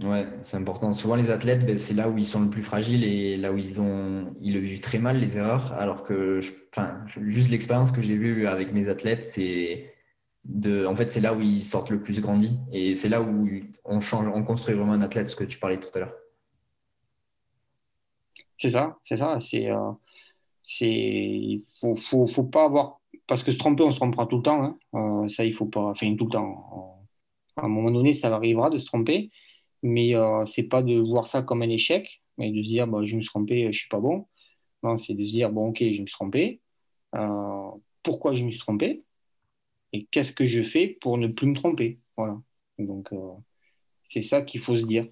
Ouais, 0.04 0.28
c'est 0.44 0.58
important. 0.58 0.94
Souvent, 0.94 1.16
les 1.16 1.32
athlètes, 1.32 1.66
ben, 1.66 1.76
c'est 1.76 1.96
là 1.96 2.08
où 2.08 2.18
ils 2.20 2.28
sont 2.28 2.42
le 2.42 2.50
plus 2.52 2.62
fragiles 2.62 3.04
et 3.04 3.36
là 3.36 3.52
où 3.52 3.58
ils 3.58 3.82
ont, 3.82 4.36
ils 4.42 4.54
le 4.54 4.60
vivent 4.60 4.80
très 4.80 5.00
mal, 5.00 5.20
les 5.20 5.38
erreurs. 5.38 5.74
Alors 5.74 6.04
que, 6.04 6.40
enfin, 6.72 7.04
juste 7.08 7.50
l'expérience 7.50 7.92
que 7.92 8.02
j'ai 8.02 8.16
vue 8.16 8.46
avec 8.46 8.74
mes 8.74 8.90
athlètes, 8.90 9.26
c'est 9.26 9.92
de, 10.44 10.86
en 10.86 10.96
fait, 10.96 11.12
c'est 11.12 11.20
là 11.20 11.34
où 11.34 11.42
ils 11.42 11.64
sortent 11.64 11.90
le 11.90 12.00
plus 12.00 12.22
grandis 12.22 12.60
et 12.72 12.94
c'est 12.94 13.10
là 13.10 13.22
où 13.22 13.50
on 13.86 14.00
change, 14.00 14.28
on 14.28 14.44
construit 14.44 14.76
vraiment 14.76 14.94
un 14.94 15.02
athlète, 15.02 15.28
ce 15.28 15.36
que 15.36 15.44
tu 15.44 15.58
parlais 15.58 15.80
tout 15.80 15.90
à 15.96 16.00
l'heure. 16.00 16.14
C'est 18.58 18.72
ça, 18.72 18.98
c'est 19.06 19.18
ça. 19.18 19.40
C'est, 19.40 19.70
euh, 19.70 19.92
c'est, 20.64 21.62
faut, 21.80 21.96
faut, 21.96 22.28
faut, 22.28 22.44
pas 22.46 22.66
avoir 22.66 23.00
parce 23.28 23.44
que 23.44 23.52
se 23.52 23.58
tromper, 23.58 23.84
on 23.84 23.92
se 23.92 23.98
trompera 23.98 24.26
tout 24.28 24.38
le 24.38 24.44
temps. 24.44 24.64
Hein. 24.64 24.80
Euh, 24.96 25.28
ça, 25.30 25.46
il 25.46 25.54
faut 25.54 25.68
pas. 25.68 25.82
Enfin, 25.92 26.16
tout 26.16 26.26
le 26.26 26.32
temps. 26.32 27.08
À 27.58 27.66
un 27.66 27.68
moment 27.70 27.92
donné, 27.92 28.14
ça 28.14 28.34
arrivera 28.34 28.70
de 28.70 28.78
se 28.80 28.86
tromper. 28.86 29.32
Mais 29.84 30.16
euh, 30.16 30.46
c'est 30.46 30.64
pas 30.64 30.82
de 30.82 30.96
voir 30.96 31.28
ça 31.28 31.42
comme 31.44 31.62
un 31.62 31.70
échec, 31.70 32.24
mais 32.38 32.52
de 32.52 32.62
se 32.64 32.68
dire 32.68 32.88
bah, 32.88 33.02
je 33.06 33.16
me 33.16 33.22
suis 33.22 33.30
trompé, 33.30 33.72
je 33.72 33.78
suis 33.78 33.90
pas 33.90 34.00
bon. 34.00 34.28
Non, 34.84 34.98
c'est 34.98 35.14
de 35.14 35.26
se 35.26 35.32
dire 35.32 35.52
bon, 35.52 35.70
ok, 35.70 35.80
je 35.80 36.02
me 36.02 36.08
suis 36.08 36.16
trompé. 36.16 36.62
Euh, 37.16 37.72
pourquoi 38.04 38.34
je 38.36 38.44
me 38.44 38.52
suis 38.52 38.60
trompé 38.60 39.04
Et 39.94 40.06
qu'est-ce 40.06 40.34
que 40.34 40.46
je 40.48 40.64
fais 40.64 40.88
pour 41.02 41.18
ne 41.18 41.28
plus 41.28 41.48
me 41.48 41.56
tromper? 41.56 42.00
Voilà. 42.18 42.42
Donc, 42.80 43.12
euh, 43.14 43.34
c'est 44.04 44.22
ça 44.22 44.42
qu'il 44.42 44.62
faut 44.62 44.76
se 44.76 44.84
dire. 44.84 45.08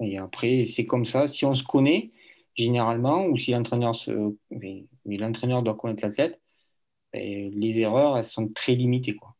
Et 0.00 0.18
après, 0.18 0.64
c'est 0.64 0.86
comme 0.86 1.04
ça. 1.04 1.26
Si 1.26 1.44
on 1.44 1.54
se 1.54 1.64
connaît, 1.64 2.12
généralement, 2.56 3.26
ou 3.26 3.36
si 3.36 3.52
l'entraîneur 3.52 3.94
se... 3.96 4.34
l'entraîneur 5.06 5.62
doit 5.62 5.74
connaître 5.74 6.02
l'athlète, 6.02 6.40
ben, 7.12 7.50
les 7.54 7.78
erreurs, 7.80 8.16
elles 8.18 8.24
sont 8.24 8.48
très 8.48 8.74
limitées. 8.74 9.16
Quoi. 9.16 9.34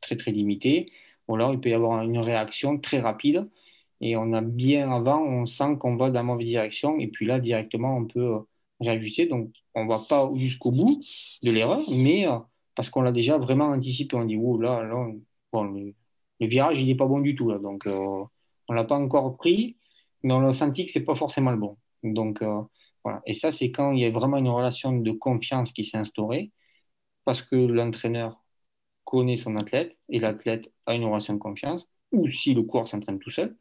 Très, 0.00 0.16
très 0.16 0.32
limitées. 0.32 0.92
Ou 1.28 1.36
alors, 1.36 1.52
il 1.54 1.60
peut 1.60 1.70
y 1.70 1.74
avoir 1.74 2.02
une 2.02 2.18
réaction 2.18 2.78
très 2.78 3.00
rapide. 3.00 3.48
Et 4.00 4.16
on 4.16 4.32
a 4.32 4.40
bien 4.42 4.90
avant, 4.90 5.22
on 5.22 5.46
sent 5.46 5.76
qu'on 5.78 5.96
va 5.96 6.08
dans 6.10 6.20
la 6.20 6.22
mauvaise 6.24 6.48
direction. 6.48 6.98
Et 6.98 7.08
puis 7.08 7.26
là, 7.26 7.40
directement, 7.40 7.96
on 7.96 8.06
peut 8.06 8.34
euh, 8.34 8.40
réajuster. 8.80 9.26
Donc, 9.26 9.52
on 9.74 9.84
ne 9.84 9.88
va 9.88 10.00
pas 10.08 10.30
jusqu'au 10.36 10.72
bout 10.72 11.02
de 11.42 11.50
l'erreur, 11.52 11.82
mais 11.90 12.26
euh, 12.28 12.38
parce 12.74 12.90
qu'on 12.90 13.02
l'a 13.02 13.12
déjà 13.12 13.38
vraiment 13.38 13.66
anticipé. 13.66 14.16
On 14.16 14.24
dit, 14.24 14.36
oh 14.36 14.58
là, 14.60 14.82
là 14.82 15.08
le, 15.52 15.94
virage, 16.40 16.80
il 16.80 16.86
n'est 16.88 16.96
pas 16.96 17.06
bon 17.06 17.20
du 17.20 17.34
tout. 17.36 17.48
Là. 17.50 17.58
Donc, 17.58 17.86
euh, 17.86 18.24
on 18.68 18.72
ne 18.72 18.76
l'a 18.76 18.84
pas 18.84 18.96
encore 18.96 19.36
pris, 19.36 19.76
mais 20.22 20.32
on 20.34 20.46
a 20.48 20.52
senti 20.52 20.86
que 20.86 20.92
ce 20.92 20.98
n'est 20.98 21.04
pas 21.04 21.14
forcément 21.14 21.52
le 21.52 21.58
bon. 21.58 21.76
Donc, 22.02 22.42
voilà. 23.04 23.20
Et 23.26 23.34
ça, 23.34 23.50
c'est 23.52 23.70
quand 23.70 23.92
il 23.92 24.00
y 24.00 24.04
a 24.04 24.10
vraiment 24.10 24.36
une 24.36 24.48
relation 24.48 24.92
de 24.92 25.10
confiance 25.12 25.72
qui 25.72 25.84
s'est 25.84 25.98
instaurée 25.98 26.52
parce 27.24 27.42
que 27.42 27.56
l'entraîneur 27.56 28.42
connaît 29.04 29.36
son 29.36 29.56
athlète 29.56 29.98
et 30.08 30.18
l'athlète 30.20 30.72
a 30.86 30.94
une 30.94 31.04
relation 31.04 31.34
de 31.34 31.38
confiance, 31.38 31.86
ou 32.12 32.28
si 32.28 32.54
le 32.54 32.62
coureur 32.62 32.88
s'entraîne 32.88 33.18
tout 33.18 33.30
seul, 33.30 33.56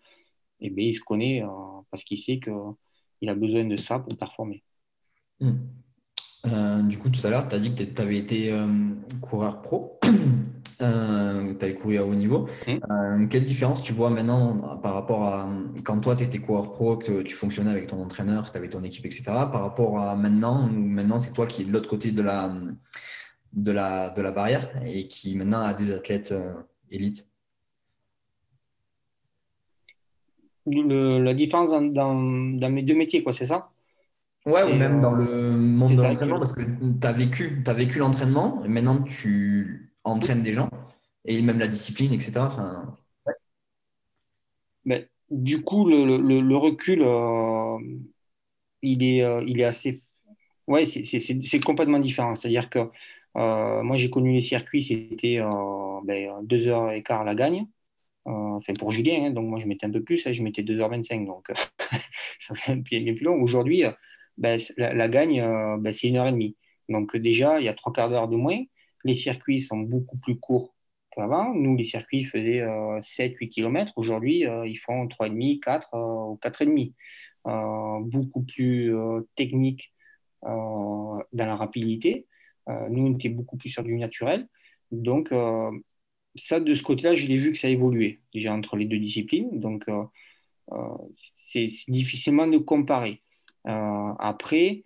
eh 0.60 0.70
bien, 0.70 0.88
il 0.88 0.94
se 0.94 1.02
connaît 1.02 1.44
euh, 1.44 1.48
parce 1.90 2.04
qu'il 2.04 2.18
sait 2.18 2.40
qu'il 2.40 3.30
a 3.30 3.36
besoin 3.36 3.66
de 3.66 3.78
ça 3.78 4.00
pour 4.00 4.16
performer. 4.18 4.64
Hmm. 5.40 5.58
Euh, 6.46 6.82
du 6.84 6.98
coup, 6.98 7.10
tout 7.10 7.26
à 7.26 7.30
l'heure, 7.30 7.48
tu 7.48 7.56
as 7.56 7.60
dit 7.60 7.74
que 7.74 7.84
tu 7.84 8.02
avais 8.02 8.18
été 8.18 8.52
euh, 8.52 8.68
coureur 9.22 9.62
pro, 9.62 10.00
tu 10.78 10.84
avais 10.84 11.76
couru 11.76 11.98
à 11.98 12.06
haut 12.06 12.16
niveau. 12.16 12.48
Hmm. 12.68 13.28
quelle 13.28 13.46
différence 13.46 13.82
tu 13.82 13.94
vois 13.94 14.10
maintenant 14.10 14.78
par 14.82 14.94
rapport 14.94 15.24
à 15.24 15.50
quand 15.84 16.00
toi, 16.00 16.16
tu 16.16 16.24
étais 16.24 16.40
coureur 16.40 16.72
pro, 16.72 16.98
que 16.98 17.22
tu 17.22 17.36
fonctionnais 17.36 17.72
avec 17.72 17.88
ton 17.88 18.02
entraîneur, 18.02 18.52
tu 18.52 18.58
avais 18.58 18.70
ton 18.70 18.84
équipe, 18.84 19.06
etc., 19.06 19.24
par 19.26 19.62
rapport 19.62 20.00
à 20.00 20.16
maintenant, 20.16 20.68
où 20.68 20.72
maintenant 20.72 21.20
c'est 21.20 21.34
toi 21.34 21.48
qui 21.48 21.62
es 21.62 21.66
de 21.66 21.72
l'autre 21.72 21.90
côté 21.90 22.12
de 22.12 22.22
la, 22.22 22.54
de 23.54 23.72
la, 23.72 24.10
de 24.10 24.22
la 24.22 24.32
barrière 24.32 24.70
et 24.86 25.08
qui 25.08 25.36
maintenant 25.36 25.62
a 25.62 25.74
des 25.74 25.92
athlètes 25.92 26.32
euh, 26.32 26.54
élites? 26.90 27.28
La 30.66 31.34
différence 31.34 31.72
dans, 31.72 31.82
dans, 31.82 32.70
mes 32.70 32.84
deux 32.84 32.96
métiers, 32.96 33.24
quoi, 33.24 33.34
c'est 33.34 33.46
ça? 33.46 33.72
Ouais, 34.46 34.64
ou 34.64 34.76
même 34.76 35.02
dans 35.02 35.12
le 35.12 35.52
monde 35.58 35.96
de 35.96 36.02
l'entraînement, 36.02 36.38
parce 36.38 36.54
que 36.54 36.62
tu 36.62 37.08
as 37.08 37.12
vécu, 37.12 37.64
as 37.66 37.74
vécu 37.74 38.00
l'entraînement, 38.00 38.64
et 38.64 38.68
maintenant 38.68 39.02
tu 39.02 39.91
entraînes 40.04 40.44
des 40.44 40.54
gens, 40.54 40.70
et 41.26 41.42
même 41.42 41.60
la 41.60 41.68
discipline, 41.68 42.14
etc. 42.14 42.34
Enfin, 42.40 42.96
Mais, 44.86 45.10
du 45.30 45.62
coup, 45.64 45.88
le, 45.88 46.56
recul, 46.58 47.02
euh, 47.04 47.78
il, 48.82 49.04
est, 49.04 49.24
euh, 49.24 49.44
il 49.48 49.60
est 49.60 49.64
assez. 49.66 49.96
Ouais, 50.68 50.86
c'est 50.86 51.60
complètement 51.60 52.00
différent. 52.00 52.36
C'est-à-dire 52.36 52.70
que 52.70 52.80
euh, 53.38 53.84
moi, 53.84 53.98
j'ai 53.98 54.10
connu 54.10 54.34
les 54.34 54.42
circuits, 54.42 54.82
c'était 54.82 55.40
ben, 55.40 56.44
2h15 56.44 57.26
la 57.26 57.36
gagne. 57.36 57.68
Enfin, 58.26 58.74
pour 58.80 58.92
Julien, 58.92 59.26
hein, 59.26 59.32
donc 59.32 59.48
moi, 59.48 59.60
je 59.60 59.68
mettais 59.68 59.88
un 59.88 59.92
peu 59.92 60.04
plus, 60.04 60.26
hein, 60.28 60.32
je 60.32 60.44
mettais 60.44 60.62
2h25, 60.62 61.26
donc 61.26 61.52
ça 62.40 62.56
fait 62.56 62.74
un 62.74 62.82
plus 62.82 63.20
long. 63.22 63.42
Aujourd'hui, 63.42 63.84
ben, 64.38 64.60
la, 64.78 65.08
gagne, 65.10 65.42
ben, 65.80 65.92
c'est 65.94 66.08
1h30. 66.08 66.56
Donc, 66.90 67.16
déjà, 67.18 67.60
il 67.60 67.66
y 67.66 67.70
a 67.70 67.74
trois 67.74 67.94
quarts 67.94 68.10
d'heure 68.10 68.28
de 68.28 68.36
moins. 68.36 68.60
Les 69.04 69.14
circuits 69.14 69.60
sont 69.60 69.80
beaucoup 69.80 70.18
plus 70.18 70.40
courts 70.40 70.74
qu'avant. 71.12 71.54
Nous, 71.54 71.76
les 71.76 71.84
circuits 71.84 72.24
faisaient 72.24 72.62
7-8 73.00 73.50
km. 73.50 73.94
Aujourd'hui, 73.98 74.46
ils 74.66 74.78
font 74.78 75.08
3,5, 75.08 75.60
4 75.60 75.90
ou 75.94 76.40
4,5. 76.42 76.94
beaucoup 78.10 78.44
plus 78.44 78.94
technique 79.36 79.94
dans 80.44 81.26
la 81.34 81.56
rapidité. 81.56 82.28
Euh, 82.70 82.90
nous, 82.90 83.08
on 83.08 83.16
était 83.16 83.30
beaucoup 83.30 83.58
plus 83.58 83.70
sur 83.70 83.84
du 83.84 83.96
naturel. 83.96 84.48
Donc, 84.92 85.32
euh, 85.32 85.72
ça, 86.36 86.60
de 86.60 86.76
ce 86.76 86.84
côté-là, 86.84 87.16
je 87.16 87.28
l'ai 87.28 87.38
vu 87.38 87.52
que 87.52 87.58
ça 87.58 87.68
a 87.68 87.72
évolué 87.72 88.22
déjà 88.34 88.54
entre 88.54 88.76
les 88.78 88.86
deux 88.86 89.00
disciplines. 89.00 89.60
Donc, 89.60 89.84
euh, 89.90 90.04
c'est 91.42 91.68
difficilement 91.88 92.48
de 92.48 92.58
comparer. 92.58 93.22
après, 93.64 94.84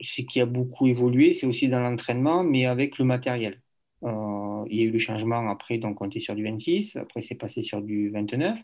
ce 0.00 0.22
qui 0.22 0.40
a 0.40 0.46
beaucoup 0.46 0.86
évolué, 0.86 1.32
c'est 1.32 1.46
aussi 1.46 1.68
dans 1.68 1.80
l'entraînement, 1.80 2.44
mais 2.44 2.66
avec 2.66 2.98
le 2.98 3.04
matériel. 3.04 3.60
il 4.02 4.76
y 4.76 4.82
a 4.82 4.84
eu 4.84 4.90
le 4.90 4.98
changement 4.98 5.48
après, 5.50 5.78
donc 5.78 6.00
on 6.00 6.06
était 6.06 6.18
sur 6.18 6.34
du 6.34 6.44
26, 6.44 6.96
après 6.96 7.20
c'est 7.20 7.36
passé 7.36 7.62
sur 7.62 7.82
du 7.82 8.10
29. 8.10 8.58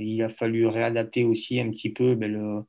il 0.00 0.22
a 0.22 0.28
fallu 0.30 0.66
réadapter 0.66 1.24
aussi 1.24 1.60
un 1.60 1.70
petit 1.70 1.90
peu 1.90 2.14
ben, 2.14 2.64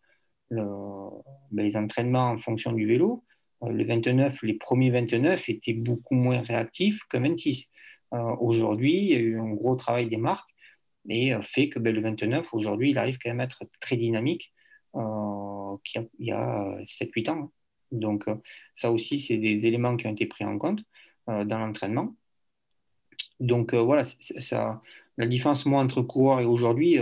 ben, 0.51 1.63
les 1.63 1.77
entraînements 1.77 2.29
en 2.29 2.37
fonction 2.37 2.71
du 2.71 2.85
vélo. 2.85 3.23
Euh, 3.63 3.69
le 3.69 3.83
29, 3.83 4.41
les 4.43 4.53
premiers 4.55 4.91
29 4.91 5.49
étaient 5.49 5.73
beaucoup 5.73 6.15
moins 6.15 6.41
réactifs 6.41 7.01
que 7.09 7.17
26. 7.17 7.71
Euh, 8.13 8.17
aujourd'hui, 8.39 8.97
il 8.97 9.09
y 9.09 9.15
a 9.15 9.19
eu 9.19 9.39
un 9.39 9.51
gros 9.53 9.75
travail 9.75 10.07
des 10.07 10.17
marques 10.17 10.49
et 11.09 11.33
euh, 11.33 11.41
fait 11.41 11.69
que 11.69 11.79
ben, 11.79 11.93
le 11.93 12.01
29, 12.01 12.53
aujourd'hui, 12.53 12.91
il 12.91 12.97
arrive 12.97 13.17
quand 13.21 13.29
même 13.29 13.39
à 13.41 13.45
être 13.45 13.63
très 13.79 13.97
dynamique 13.97 14.53
qu'il 15.84 16.10
y 16.19 16.31
a, 16.31 16.77
7-8 16.86 17.29
ans. 17.29 17.51
Donc, 17.91 18.25
ça 18.73 18.91
aussi, 18.91 19.19
c'est 19.19 19.38
des 19.38 19.65
éléments 19.65 19.95
qui 19.97 20.08
ont 20.08 20.12
été 20.12 20.25
pris 20.25 20.45
en 20.45 20.58
compte 20.58 20.84
dans 21.27 21.60
l'entraînement. 21.60 22.15
Donc, 23.39 23.73
voilà, 23.73 24.03
ça, 24.03 24.81
la 25.17 25.27
différence, 25.27 25.65
entre 25.65 26.01
coureur 26.01 26.39
et 26.41 26.45
aujourd'hui, 26.45 26.99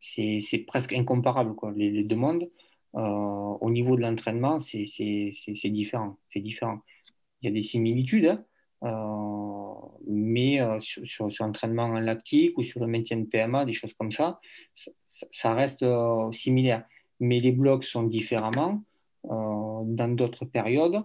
c'est 0.00 0.64
presque 0.66 0.92
incomparable, 0.92 1.54
quoi, 1.54 1.72
les, 1.76 1.90
les 1.90 2.04
deux 2.04 2.16
mondes. 2.16 2.48
Euh, 2.96 3.00
au 3.00 3.70
niveau 3.70 3.96
de 3.96 4.02
l'entraînement, 4.02 4.58
c'est 4.58 4.82
différent. 5.64 6.18
C'est 6.28 6.40
différent. 6.40 6.80
Il 7.42 7.46
y 7.46 7.48
a 7.48 7.52
des 7.52 7.60
similitudes, 7.60 8.26
hein. 8.26 8.44
euh, 8.84 9.88
mais 10.06 10.60
euh, 10.60 10.78
sur, 10.80 11.28
l'entraînement 11.40 11.84
en 11.84 12.00
lactique 12.00 12.58
ou 12.58 12.62
sur 12.62 12.80
le 12.80 12.86
maintien 12.86 13.16
de 13.18 13.24
PMA, 13.24 13.64
des 13.64 13.72
choses 13.72 13.94
comme 13.94 14.12
ça, 14.12 14.40
ça, 14.74 15.54
reste 15.54 15.84
similaire. 16.32 16.84
Mais 17.20 17.40
les 17.40 17.52
blocs 17.52 17.84
sont 17.84 18.02
différemment 18.04 18.82
dans 19.24 20.14
d'autres 20.14 20.44
périodes. 20.46 21.04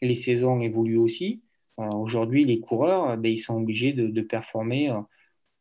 Les 0.00 0.16
saisons 0.16 0.60
évoluent 0.60 0.98
aussi. 0.98 1.42
Aujourd'hui, 1.76 2.44
les 2.44 2.60
coureurs, 2.60 3.16
ben, 3.16 3.30
ils 3.30 3.38
sont 3.38 3.56
obligés 3.56 3.92
de, 3.92 4.20
performer, 4.20 4.92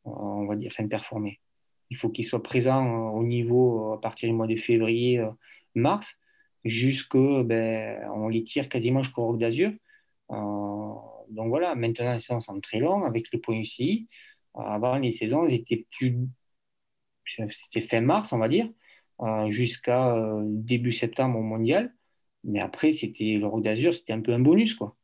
on 0.04 0.46
va 0.46 0.56
dire, 0.56 0.72
enfin 0.74 0.88
performer. 0.88 1.40
Il 1.90 1.98
faut 1.98 2.10
qu'ils 2.10 2.26
soient 2.26 2.42
présents 2.42 3.12
au 3.12 3.24
niveau 3.24 3.94
à 3.94 4.02
partir 4.02 4.30
du 4.30 4.36
mois 4.36 4.48
de 4.48 4.56
février 4.56 5.24
mars, 5.76 6.18
jusque 6.66 7.18
ben, 7.18 8.10
on 8.14 8.28
les 8.30 8.44
tire 8.44 8.70
quasiment 8.70 9.04
jusqu'au 9.04 9.26
Roc 9.26 9.38
d'Azur. 9.40 9.72
Euh, 10.32 10.94
donc 11.30 11.50
voilà, 11.50 11.76
maintenant 11.76 12.14
les 12.14 12.20
saisons 12.20 12.40
sont 12.40 12.60
très 12.62 12.80
longues 12.80 13.06
avec 13.06 13.32
les 13.32 13.40
points 13.40 13.60
UCI. 13.60 14.08
Euh, 14.58 14.62
avant 14.62 14.98
les 14.98 15.12
saisons, 15.12 15.46
elles 15.46 15.54
étaient. 15.56 15.86
C'était 17.26 17.82
fin 17.82 18.02
mars, 18.02 18.34
on 18.34 18.40
va 18.40 18.50
dire, 18.50 18.66
euh, 18.66 18.70
jusqu'à 19.50 20.18
début 20.46 20.94
septembre 20.94 21.40
au 21.40 21.44
mondial. 21.44 21.94
Mais 22.44 22.60
après, 22.60 22.92
c'était 22.92 23.38
le 23.40 23.46
Roc 23.46 23.64
d'Azur, 23.64 23.94
c'était 23.94 24.14
un 24.14 24.22
peu 24.22 24.34
un 24.34 24.40
bonus, 24.40 24.74
quoi. 24.76 24.96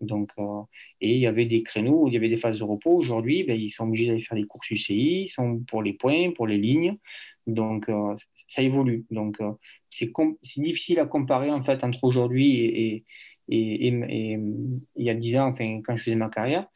Donc, 0.00 0.32
et 1.00 1.14
il 1.14 1.20
y 1.20 1.26
avait 1.26 1.46
des 1.46 1.62
créneaux 1.62 2.08
il 2.08 2.14
y 2.14 2.16
avait 2.16 2.28
des 2.28 2.36
phases 2.36 2.58
de 2.58 2.64
repos. 2.64 2.94
Aujourd'hui, 2.94 3.44
ben, 3.44 3.58
ils 3.58 3.70
sont 3.70 3.84
obligés 3.84 4.06
d'aller 4.06 4.22
faire 4.22 4.36
des 4.36 4.44
courses 4.44 4.70
UCI, 4.70 5.22
ils 5.22 5.28
sont 5.28 5.60
pour 5.68 5.82
les 5.82 5.94
points, 5.94 6.32
pour 6.32 6.46
les 6.46 6.58
lignes. 6.58 6.98
Donc, 7.46 7.90
ça 8.48 8.62
évolue. 8.62 9.06
Donc, 9.10 9.38
c'est 9.90 10.10
difficile 10.56 10.98
à 11.00 11.06
comparer 11.06 11.50
en 11.50 11.62
fait 11.62 11.84
entre 11.84 12.04
aujourd'hui 12.04 12.56
et, 12.56 13.04
il 13.48 14.84
y 14.96 15.10
a 15.10 15.14
10 15.14 15.36
ans, 15.36 15.48
enfin, 15.48 15.80
quand 15.84 15.96
je 15.96 16.04
faisais 16.04 16.16
ma 16.16 16.30
carrière, 16.30 16.66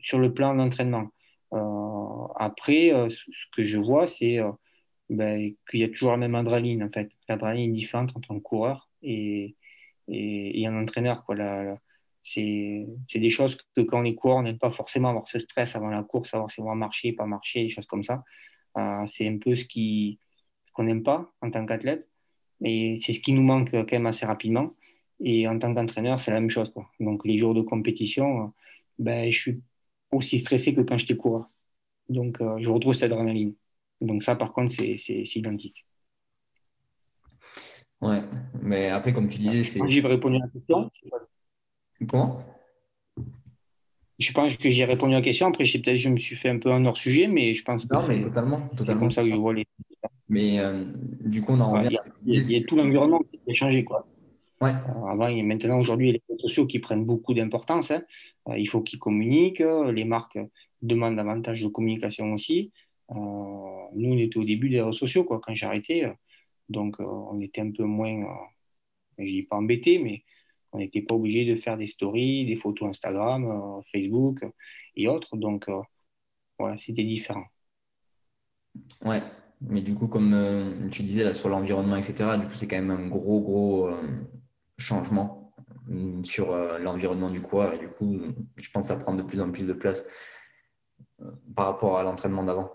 sur 0.00 0.18
le 0.18 0.32
plan 0.32 0.54
d'entraînement. 0.54 1.08
Euh, 1.52 2.26
après, 2.36 2.92
euh, 2.92 3.08
ce 3.08 3.46
que 3.54 3.64
je 3.64 3.78
vois, 3.78 4.06
c'est 4.06 4.38
euh, 4.38 4.50
ben, 5.08 5.54
qu'il 5.70 5.80
y 5.80 5.84
a 5.84 5.88
toujours 5.88 6.10
la 6.10 6.16
même 6.16 6.34
adrénaline 6.34 6.82
en 6.82 6.90
fait. 6.90 7.10
L'adrénaline 7.28 7.70
est 7.70 7.78
différente 7.78 8.16
entre 8.16 8.32
un 8.32 8.40
coureur 8.40 8.90
et, 9.02 9.56
et, 10.08 10.66
un 10.66 10.80
entraîneur. 10.80 11.24
Quoi. 11.24 11.36
c'est, 12.20 12.86
des 13.14 13.30
choses 13.30 13.56
que 13.76 13.82
quand 13.82 14.00
on 14.00 14.04
est 14.04 14.14
coureur, 14.14 14.38
on 14.38 14.42
n'aime 14.42 14.58
pas 14.58 14.70
forcément 14.70 15.10
avoir 15.10 15.28
ce 15.28 15.38
stress 15.38 15.76
avant 15.76 15.88
la 15.88 16.02
course, 16.02 16.30
savoir 16.30 16.50
si 16.50 16.60
on 16.60 16.64
va 16.64 16.74
marcher, 16.74 17.12
pas 17.12 17.26
marcher, 17.26 17.64
des 17.64 17.70
choses 17.70 17.86
comme 17.86 18.04
ça. 18.04 18.24
c'est 19.06 19.28
un 19.28 19.38
peu 19.38 19.56
ce, 19.56 19.64
qui, 19.64 20.18
qu'on 20.72 20.84
n'aime 20.84 21.02
pas 21.02 21.32
en 21.40 21.50
tant 21.50 21.64
qu'athlète. 21.66 22.08
Et 22.64 22.98
c'est 23.00 23.12
ce 23.12 23.20
qui 23.20 23.32
nous 23.32 23.42
manque 23.42 23.70
quand 23.70 23.92
même 23.92 24.06
assez 24.06 24.26
rapidement. 24.26 24.74
Et 25.20 25.48
en 25.48 25.58
tant 25.58 25.74
qu'entraîneur, 25.74 26.20
c'est 26.20 26.30
la 26.30 26.40
même 26.40 26.50
chose. 26.50 26.70
Quoi. 26.72 26.90
Donc, 27.00 27.24
les 27.24 27.38
jours 27.38 27.54
de 27.54 27.62
compétition, 27.62 28.52
ben, 28.98 29.30
je 29.30 29.38
suis 29.38 29.62
aussi 30.10 30.38
stressé 30.38 30.74
que 30.74 30.80
quand 30.82 30.98
j'étais 30.98 31.16
coureur. 31.16 31.48
Donc, 32.08 32.38
je 32.58 32.70
retrouve 32.70 32.94
cette 32.94 33.12
adrénaline. 33.12 33.54
Donc, 34.00 34.22
ça, 34.22 34.36
par 34.36 34.52
contre, 34.52 34.72
c'est 34.72 35.36
identique. 35.36 35.86
Ouais, 38.00 38.22
mais 38.62 38.88
après, 38.90 39.12
comme 39.12 39.28
tu 39.28 39.38
disais, 39.38 39.62
c'est. 39.62 39.80
J'ai 39.86 40.00
répondu 40.00 40.36
à 40.36 40.40
la 40.40 40.48
question. 40.48 40.90
Comment? 42.08 42.42
Je 44.18 44.32
pense 44.32 44.56
que 44.56 44.70
j'ai 44.70 44.84
répondu 44.84 45.14
à 45.14 45.18
la 45.18 45.22
question. 45.22 45.46
Après, 45.46 45.64
peut-être 45.64 45.96
je 45.96 46.08
me 46.08 46.18
suis 46.18 46.36
fait 46.36 46.48
un 46.48 46.58
peu 46.58 46.70
un 46.70 46.84
hors 46.84 46.96
sujet, 46.96 47.26
mais 47.26 47.54
je 47.54 47.64
pense 47.64 47.84
que. 47.84 47.94
Non, 47.94 48.06
mais 48.06 48.22
totalement. 48.22 48.68
totalement. 48.76 49.00
comme 49.00 49.10
ça 49.10 49.22
que 49.22 49.30
je 49.30 49.34
vois 49.34 49.54
les. 49.54 49.66
Mais 50.28 50.58
euh, 50.58 50.84
du 51.20 51.42
coup, 51.42 51.52
on 51.52 51.60
en 51.60 51.72
revient. 51.72 51.96
Il 52.24 52.50
y, 52.50 52.56
a 52.56 52.62
tout 52.64 52.76
l'environnement 52.76 53.20
qui 53.20 53.50
a 53.50 53.54
changé, 53.54 53.84
quoi. 53.84 54.06
Ouais. 54.60 54.70
Euh, 54.70 55.06
avant 55.06 55.28
et 55.28 55.42
maintenant, 55.42 55.78
aujourd'hui, 55.78 56.12
les 56.12 56.22
réseaux 56.28 56.40
sociaux 56.40 56.66
qui 56.66 56.78
prennent 56.78 57.04
beaucoup 57.04 57.34
d'importance. 57.34 57.90
Hein. 57.90 58.02
Euh, 58.48 58.58
il 58.58 58.66
faut 58.66 58.82
qu'ils 58.82 58.98
communiquent. 58.98 59.64
Les 59.92 60.04
marques 60.04 60.38
demandent 60.82 61.16
davantage 61.16 61.62
de 61.62 61.68
communication 61.68 62.32
aussi. 62.32 62.72
Nous, 63.10 64.12
on 64.12 64.18
était 64.18 64.38
au 64.38 64.44
début 64.44 64.68
des 64.68 64.80
réseaux 64.80 64.92
sociaux, 64.92 65.24
quoi. 65.24 65.40
Quand 65.40 65.54
j'ai 65.54 65.66
arrêté, 65.66 66.10
donc, 66.68 67.00
euh, 67.00 67.04
on 67.04 67.40
était 67.40 67.60
un 67.60 67.70
peu 67.70 67.84
moins, 67.84 68.22
euh, 68.22 68.46
je 69.18 69.22
ne 69.22 69.28
dis 69.28 69.42
pas 69.42 69.56
embêté, 69.56 69.98
mais 69.98 70.24
on 70.72 70.78
n'était 70.78 71.02
pas 71.02 71.14
obligé 71.14 71.44
de 71.44 71.54
faire 71.54 71.76
des 71.76 71.86
stories, 71.86 72.46
des 72.46 72.56
photos 72.56 72.88
Instagram, 72.88 73.44
euh, 73.46 73.82
Facebook 73.92 74.44
et 74.96 75.08
autres. 75.08 75.36
Donc, 75.36 75.70
voilà, 76.58 76.76
c'était 76.76 77.04
différent. 77.04 77.44
Ouais, 79.04 79.22
mais 79.60 79.80
du 79.80 79.94
coup, 79.94 80.08
comme 80.08 80.88
tu 80.90 81.02
disais 81.02 81.24
là 81.24 81.34
sur 81.34 81.48
l'environnement, 81.48 81.96
etc., 81.96 82.36
du 82.38 82.46
coup, 82.46 82.54
c'est 82.54 82.66
quand 82.66 82.76
même 82.76 82.90
un 82.90 83.08
gros, 83.08 83.40
gros 83.40 83.90
changement 84.76 85.54
sur 86.24 86.54
l'environnement 86.78 87.30
du 87.30 87.40
coureur. 87.40 87.74
Et 87.74 87.78
du 87.78 87.88
coup, 87.88 88.20
je 88.56 88.70
pense 88.70 88.88
que 88.88 88.94
ça 88.94 89.00
prend 89.00 89.14
de 89.14 89.22
plus 89.22 89.40
en 89.40 89.50
plus 89.50 89.66
de 89.66 89.72
place 89.72 90.06
par 91.54 91.66
rapport 91.66 91.96
à 91.96 92.02
l'entraînement 92.02 92.42
d'avant. 92.42 92.70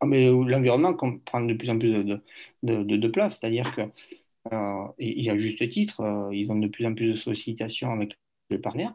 Ah, 0.00 0.06
mais 0.06 0.26
l'environnement 0.26 0.94
prend 0.94 1.42
de 1.42 1.54
plus 1.54 1.68
en 1.68 1.78
plus 1.78 1.92
de, 2.62 3.08
place, 3.08 3.38
c'est-à-dire 3.38 3.74
que 3.76 3.82
euh, 4.52 4.86
il 4.98 5.22
y 5.22 5.30
a 5.30 5.36
juste 5.36 5.68
titre, 5.68 6.00
euh, 6.00 6.34
ils 6.34 6.50
ont 6.50 6.58
de 6.58 6.68
plus 6.68 6.86
en 6.86 6.94
plus 6.94 7.10
de 7.10 7.16
sollicitations 7.16 7.92
avec 7.92 8.16
le 8.48 8.60
partenaire, 8.60 8.94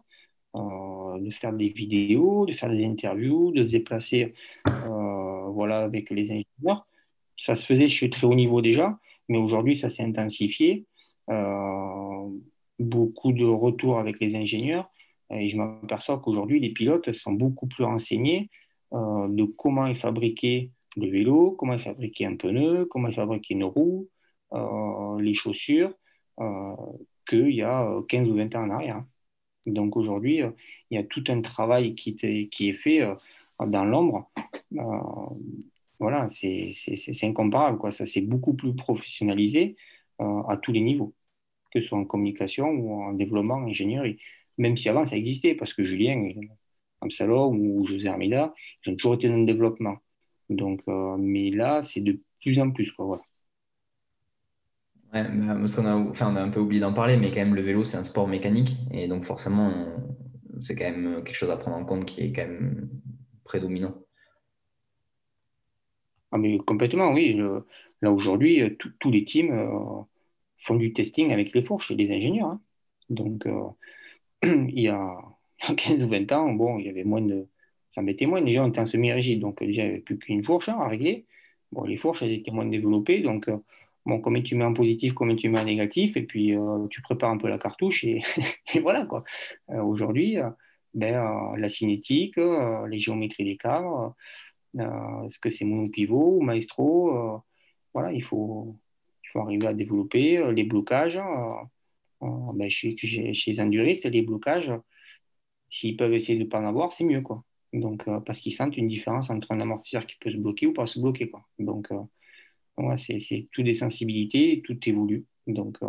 euh, 0.56 1.20
de 1.20 1.30
faire 1.32 1.54
des 1.54 1.70
vidéos, 1.70 2.48
de 2.48 2.54
faire 2.54 2.70
des 2.70 2.86
interviews, 2.86 3.52
de 3.52 3.64
se 3.66 3.72
déplacer 3.72 4.34
voilà, 4.66 5.82
avec 5.84 6.10
les 6.10 6.32
ingénieurs. 6.32 6.88
Ça 7.38 7.56
se 7.56 7.66
faisait 7.66 7.88
chez 7.88 8.10
très 8.10 8.26
haut 8.28 8.36
niveau 8.36 8.62
déjà, 8.62 9.00
mais 9.30 9.38
aujourd'hui 9.38 9.76
ça 9.76 9.90
s'est 9.90 10.04
intensifié. 10.04 10.86
beaucoup 12.80 13.32
de 13.32 13.46
retours 13.46 14.00
avec 14.00 14.20
les 14.20 14.36
ingénieurs, 14.36 14.90
et 15.32 15.48
je 15.50 15.58
m'aperçois 15.58 16.20
qu'aujourd'hui 16.20 16.60
les 16.60 16.72
pilotes 16.72 17.12
sont 17.12 17.34
beaucoup 17.34 17.68
plus 17.68 17.84
renseignés 17.84 18.50
de 18.92 19.44
comment 19.44 19.88
est 19.88 19.96
fabriqué 19.96 20.72
le 20.96 21.10
vélo, 21.10 21.52
comment 21.52 21.78
fabriquer 21.78 22.26
un 22.26 22.36
pneu, 22.36 22.86
comment 22.86 23.12
fabriquer 23.12 23.54
une 23.56 23.66
roue, 23.66 24.10
euh, 24.54 25.20
les 25.22 25.34
chaussures, 25.34 25.94
euh, 26.40 26.76
qu'il 27.28 27.52
y 27.52 27.62
a 27.64 27.90
15 28.08 28.30
ou 28.30 28.36
20 28.36 28.56
ans 28.56 28.64
en 28.66 28.70
arrière. 28.70 29.06
Donc 29.66 29.98
aujourd'hui, 29.98 30.44
euh, 30.44 30.52
il 30.92 30.96
y 30.96 30.98
a 31.00 31.04
tout 31.04 31.24
un 31.30 31.42
travail 31.42 31.96
qui, 31.96 32.16
est 32.22 32.74
fait 32.74 33.02
dans 33.60 33.86
l'ombre. 33.86 34.32
voilà, 36.00 36.28
c'est 36.30 36.72
incomparable. 37.24 37.78
Quoi. 37.80 37.92
Ça 37.92 38.06
s'est 38.06 38.22
beaucoup 38.22 38.54
plus 38.56 38.76
professionnalisé 38.76 39.76
à 40.20 40.58
tous 40.62 40.72
les 40.72 40.82
niveaux, 40.82 41.14
que 41.74 41.82
ce 41.82 41.88
soit 41.88 41.98
en 41.98 42.06
communication 42.06 42.70
ou 42.70 43.04
en 43.04 43.14
développement, 43.14 43.56
en 43.56 43.68
ingénierie. 43.68 44.20
Même 44.58 44.78
si 44.78 44.90
avant 44.90 45.06
ça 45.06 45.18
existait, 45.18 45.56
parce 45.56 45.74
que 45.74 45.84
Julien, 45.84 46.30
Absalom 47.02 47.58
ou 47.60 47.86
José 47.88 48.08
Armida, 48.08 48.54
ils 48.86 48.92
ont 48.94 48.96
toujours 48.96 49.16
été 49.16 49.30
dans 49.30 49.38
le 49.38 49.46
développement. 49.46 49.98
Donc, 50.50 50.82
euh, 50.88 51.18
mais 51.18 51.50
là, 51.52 51.84
c'est 51.84 52.02
de 52.02 52.20
plus 52.42 52.60
en 52.60 52.72
plus. 52.72 52.92
Quoi, 52.92 53.06
voilà. 53.06 53.24
Ouais, 55.14 55.24
parce 55.60 55.76
qu'on 55.76 55.86
a, 55.86 55.96
enfin, 55.96 56.32
on 56.32 56.36
a 56.36 56.42
un 56.42 56.50
peu 56.50 56.60
oublié 56.60 56.82
d'en 56.82 56.94
parler, 56.94 57.18
mais 57.18 57.30
quand 57.30 57.38
même, 57.38 57.56
le 57.56 57.62
vélo, 57.62 57.84
c'est 57.84 57.98
un 57.98 58.04
sport 58.04 58.28
mécanique. 58.28 58.78
Et 58.92 59.08
donc, 59.08 59.24
forcément, 59.24 59.88
c'est 60.60 60.76
quand 60.76 60.86
même 60.86 61.24
quelque 61.24 61.36
chose 61.36 61.52
à 61.52 61.58
prendre 61.58 61.78
en 61.78 61.86
compte 61.86 62.06
qui 62.06 62.22
est 62.22 62.32
quand 62.32 62.48
même 62.48 62.90
prédominant. 63.44 63.96
Ah, 66.32 66.38
mais 66.38 66.58
complètement, 66.58 67.14
oui. 67.14 67.40
là, 68.02 68.12
aujourd'hui, 68.12 68.62
euh, 68.62 68.78
tous 69.00 69.12
les 69.12 69.24
teams 69.24 69.52
euh, 69.52 70.02
font 70.58 70.76
du 70.76 70.92
testing 70.94 71.32
avec 71.32 71.54
les 71.54 71.64
fourches 71.64 71.92
et 71.92 71.96
les 71.96 72.12
ingénieurs. 72.12 72.50
Hein. 72.50 72.62
Donc, 73.10 73.48
il 74.44 74.80
y 74.80 74.90
a 74.90 75.18
15 75.78 76.04
ou 76.04 76.10
20 76.10 76.32
ans, 76.34 76.54
bon, 76.54 76.80
il 76.80 76.86
y 76.88 76.90
avait 76.90 77.04
moins 77.04 77.22
de, 77.22 77.48
ça 77.96 78.02
m'était 78.02 78.26
moins. 78.26 78.42
Déjà, 78.42 78.64
on 78.64 78.68
était 78.68 78.82
en 78.82 78.86
semi-rigide, 78.86 79.40
donc 79.40 79.64
déjà, 79.64 79.84
il 79.84 79.86
n'y 79.86 79.92
avait 79.94 80.02
plus 80.02 80.20
qu'une 80.20 80.44
fourche 80.44 80.68
hein, 80.68 80.78
à 80.80 80.88
régler. 80.90 81.26
Bon, 81.72 81.86
les 81.86 81.96
fourches, 81.96 82.24
elles 82.24 82.34
étaient 82.34 82.52
moins 82.52 82.66
développées, 82.66 83.22
donc 83.22 83.48
euh, 83.48 83.58
bon, 84.06 84.20
combien 84.20 84.42
tu 84.44 84.56
mets 84.56 84.66
en 84.66 84.74
positif, 84.74 85.14
combien 85.14 85.38
tu 85.38 85.48
mets 85.50 85.60
en 85.60 85.64
négatif, 85.64 86.18
et 86.18 86.24
puis 86.24 86.56
euh, 86.56 86.88
tu 86.90 87.02
prépares 87.02 87.32
un 87.32 87.38
peu 87.38 87.48
la 87.48 87.58
cartouche, 87.58 88.04
et, 88.04 88.22
voilà 88.82 89.06
quoi. 89.06 89.24
Euh, 89.70 89.82
aujourd'hui, 89.82 90.38
ben, 90.94 91.56
la 91.58 91.70
cinétique, 91.70 92.36
les 92.38 93.00
géométries 93.00 93.58
cadres, 93.58 94.14
est-ce 94.78 95.40
que 95.40 95.50
c'est 95.50 95.66
monopivot 95.66 96.38
ou 96.38 96.42
maestro 96.42 97.42
Voilà, 97.94 98.12
il 98.12 98.24
faut, 98.24 98.78
arriver 99.36 99.68
à 99.68 99.74
développer 99.74 100.52
les 100.54 100.64
blocages. 100.64 101.22
Ben, 102.22 102.70
chez, 102.70 102.96
chez, 102.98 103.34
chez 103.34 103.52
les 103.52 103.60
enduristes, 103.62 104.06
les 104.06 104.22
blocages, 104.22 104.72
s'ils 105.70 105.98
peuvent 105.98 106.14
essayer 106.14 106.38
de 106.40 106.46
ne 106.46 106.50
pas 106.50 106.60
en 106.60 106.68
avoir, 106.68 106.92
c'est 106.92 107.04
mieux 107.04 107.22
quoi. 107.22 107.44
Donc, 107.76 108.08
euh, 108.08 108.22
parce 108.22 108.40
qu'ils 108.40 108.54
sentent 108.54 108.78
une 108.78 108.88
différence 108.88 109.30
entre 109.30 109.52
un 109.52 109.60
amortisseur 109.60 110.06
qui 110.06 110.16
peut 110.20 110.32
se 110.32 110.38
bloquer 110.38 110.66
ou 110.68 110.74
pas 110.74 110.88
se 110.88 110.98
bloquer. 111.00 111.30
Quoi. 111.30 111.46
Donc, 111.60 111.92
euh, 111.92 112.98
c'est 112.98 113.48
tout 113.52 113.64
des 113.64 113.74
sensibilités, 113.74 114.62
tout 114.66 114.78
évolue. 114.86 115.26
Donc, 115.46 115.78
euh, 115.84 115.88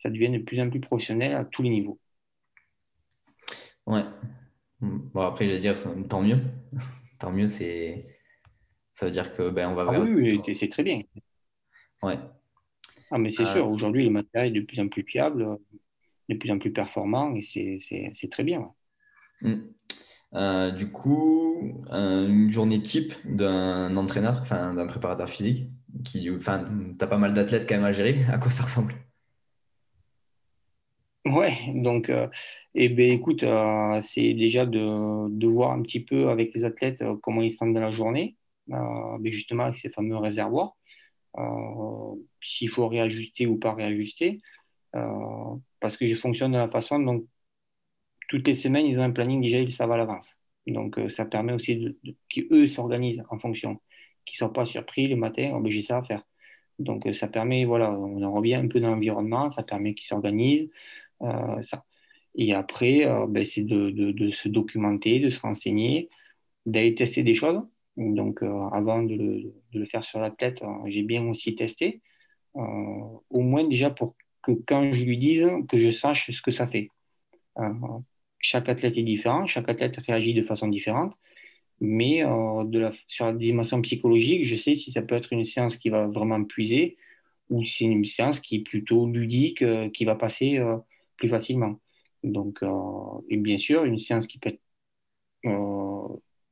ça 0.00 0.10
devient 0.10 0.30
de 0.30 0.38
plus 0.38 0.60
en 0.60 0.68
plus 0.68 0.80
professionnel 0.80 1.34
à 1.34 1.44
tous 1.46 1.62
les 1.62 1.70
niveaux. 1.70 1.98
Ouais. 3.86 4.04
Bon, 4.80 5.22
après, 5.22 5.46
je 5.46 5.52
vais 5.52 5.58
dire, 5.58 5.76
tant 6.08 6.22
mieux. 6.22 6.40
tant 7.18 7.32
mieux, 7.32 7.48
c'est. 7.48 8.06
Ça 8.92 9.06
veut 9.06 9.12
dire 9.12 9.32
que 9.32 9.48
ben, 9.48 9.70
on 9.70 9.74
va 9.74 9.86
ah, 9.88 10.00
Oui, 10.00 10.40
c'est 10.54 10.68
très 10.68 10.82
bien. 10.82 11.02
Ouais. 12.02 12.18
Ah, 13.10 13.16
mais 13.16 13.30
c'est 13.30 13.46
sûr, 13.46 13.66
aujourd'hui, 13.66 14.04
le 14.04 14.10
matériel 14.10 14.54
est 14.54 14.60
de 14.60 14.66
plus 14.66 14.80
en 14.80 14.88
plus 14.88 15.02
fiable, 15.02 15.56
de 16.28 16.34
plus 16.34 16.50
en 16.50 16.58
plus 16.58 16.72
performant, 16.72 17.34
et 17.34 17.40
c'est 17.40 18.28
très 18.30 18.44
bien. 18.44 18.70
Mm. 19.40 19.68
Euh, 20.34 20.70
du 20.70 20.90
coup, 20.90 21.84
une 21.90 22.50
journée 22.50 22.82
type 22.82 23.14
d'un 23.24 23.96
entraîneur, 23.96 24.38
enfin 24.40 24.74
d'un 24.74 24.86
préparateur 24.86 25.28
physique, 25.28 25.68
qui, 26.04 26.30
enfin, 26.30 26.64
tu 26.64 27.04
as 27.04 27.06
pas 27.06 27.18
mal 27.18 27.34
d'athlètes 27.34 27.68
quand 27.68 27.76
même 27.76 27.84
à 27.84 27.92
gérer, 27.92 28.16
à 28.30 28.38
quoi 28.38 28.50
ça 28.50 28.64
ressemble? 28.64 28.94
Ouais, 31.24 31.52
donc, 31.74 32.08
euh, 32.10 32.28
eh 32.74 32.88
ben, 32.88 33.10
écoute, 33.10 33.42
euh, 33.42 34.00
c'est 34.00 34.34
déjà 34.34 34.64
de, 34.64 35.46
voir 35.46 35.72
un 35.72 35.82
petit 35.82 36.00
peu 36.00 36.30
avec 36.30 36.54
les 36.54 36.64
athlètes 36.64 37.02
comment 37.22 37.42
ils 37.42 37.50
sont 37.50 37.66
dans 37.66 37.80
la 37.80 37.90
journée, 37.90 38.36
ben, 38.66 39.18
justement 39.24 39.64
avec 39.64 39.76
ces 39.76 39.90
fameux 39.90 40.16
réservoirs, 40.16 40.76
s'il 42.40 42.68
faut 42.68 42.88
réajuster 42.88 43.46
ou 43.46 43.58
pas 43.58 43.74
réajuster, 43.74 44.40
parce 44.92 45.96
que 45.96 46.06
je 46.06 46.14
fonctionne 46.14 46.52
de 46.52 46.58
la 46.58 46.68
façon 46.68 46.98
dont 46.98 47.26
toutes 48.28 48.46
les 48.46 48.54
semaines, 48.54 48.86
ils 48.86 48.98
ont 49.00 49.02
un 49.02 49.10
planning 49.10 49.40
déjà, 49.42 49.58
ils 49.58 49.72
savent 49.72 49.92
à 49.92 49.96
l'avance. 49.96 50.38
Donc, 50.72 50.98
euh, 50.98 51.08
ça 51.08 51.24
permet 51.24 51.52
aussi 51.52 51.96
qu'eux 52.28 52.66
s'organisent 52.66 53.24
en 53.30 53.38
fonction, 53.38 53.80
qu'ils 54.24 54.34
ne 54.34 54.38
soient 54.38 54.52
pas 54.52 54.64
surpris 54.64 55.08
le 55.08 55.16
matin, 55.16 55.52
oh, 55.54 55.60
ben, 55.60 55.70
j'ai 55.70 55.82
ça 55.82 55.98
à 55.98 56.02
faire. 56.02 56.22
Donc, 56.78 57.06
euh, 57.06 57.12
ça 57.12 57.28
permet, 57.28 57.64
voilà, 57.64 57.92
on 57.92 58.22
en 58.22 58.32
revient 58.32 58.54
un 58.54 58.68
peu 58.68 58.80
dans 58.80 58.90
l'environnement, 58.90 59.50
ça 59.50 59.62
permet 59.62 59.94
qu'ils 59.94 60.06
s'organisent. 60.06 60.70
Euh, 61.22 61.62
ça. 61.62 61.84
Et 62.34 62.54
après, 62.54 63.04
ben, 63.28 63.44
c'est 63.44 63.62
de, 63.62 64.30
se 64.30 64.48
documenter, 64.48 65.18
de 65.18 65.30
se 65.30 65.40
renseigner, 65.40 66.08
d'aller 66.66 66.94
tester 66.94 67.22
des 67.22 67.34
choses. 67.34 67.62
Donc, 67.96 68.42
avant 68.72 69.02
de 69.02 69.14
le, 69.14 69.42
de 69.72 69.78
le, 69.80 69.84
faire 69.86 70.04
sur 70.04 70.20
la 70.20 70.30
tête, 70.30 70.62
j'ai 70.86 71.02
bien 71.02 71.26
aussi 71.26 71.56
testé, 71.56 72.00
au 72.54 73.40
moins 73.40 73.64
déjà 73.66 73.90
pour 73.90 74.14
que 74.42 74.52
quand 74.52 74.92
je 74.92 75.02
lui 75.04 75.18
dise, 75.18 75.48
que 75.68 75.76
je 75.78 75.90
sache 75.90 76.30
ce 76.30 76.40
que 76.40 76.52
ça 76.52 76.68
fait 76.68 76.90
chaque 78.40 78.68
athlète 78.68 78.96
est 78.96 79.02
différent, 79.02 79.46
chaque 79.46 79.68
athlète 79.68 79.96
réagit 80.06 80.34
de 80.34 80.42
façon 80.42 80.68
différente. 80.68 81.14
Mais 81.80 82.24
euh, 82.24 82.90
sur 83.06 83.26
la 83.26 83.32
dimension 83.32 83.80
psychologique, 83.82 84.44
je 84.46 84.56
sais 84.56 84.74
si 84.74 84.90
ça 84.90 85.02
peut 85.02 85.14
être 85.14 85.32
une 85.32 85.44
séance 85.44 85.76
qui 85.76 85.90
va 85.90 86.06
vraiment 86.06 86.42
puiser 86.44 86.96
ou 87.50 87.64
si 87.64 87.78
c'est 87.78 87.84
une 87.84 88.04
séance 88.04 88.40
qui 88.40 88.56
est 88.56 88.60
plutôt 88.60 89.06
ludique, 89.08 89.62
euh, 89.62 89.88
qui 89.90 90.04
va 90.04 90.16
passer 90.16 90.58
euh, 90.58 90.76
plus 91.16 91.28
facilement. 91.28 91.80
Donc, 92.24 92.64
et 93.28 93.36
bien 93.36 93.58
sûr, 93.58 93.84
une 93.84 93.98
séance 93.98 94.26
qui 94.26 94.38
peut 94.38 94.50
être 94.50 94.60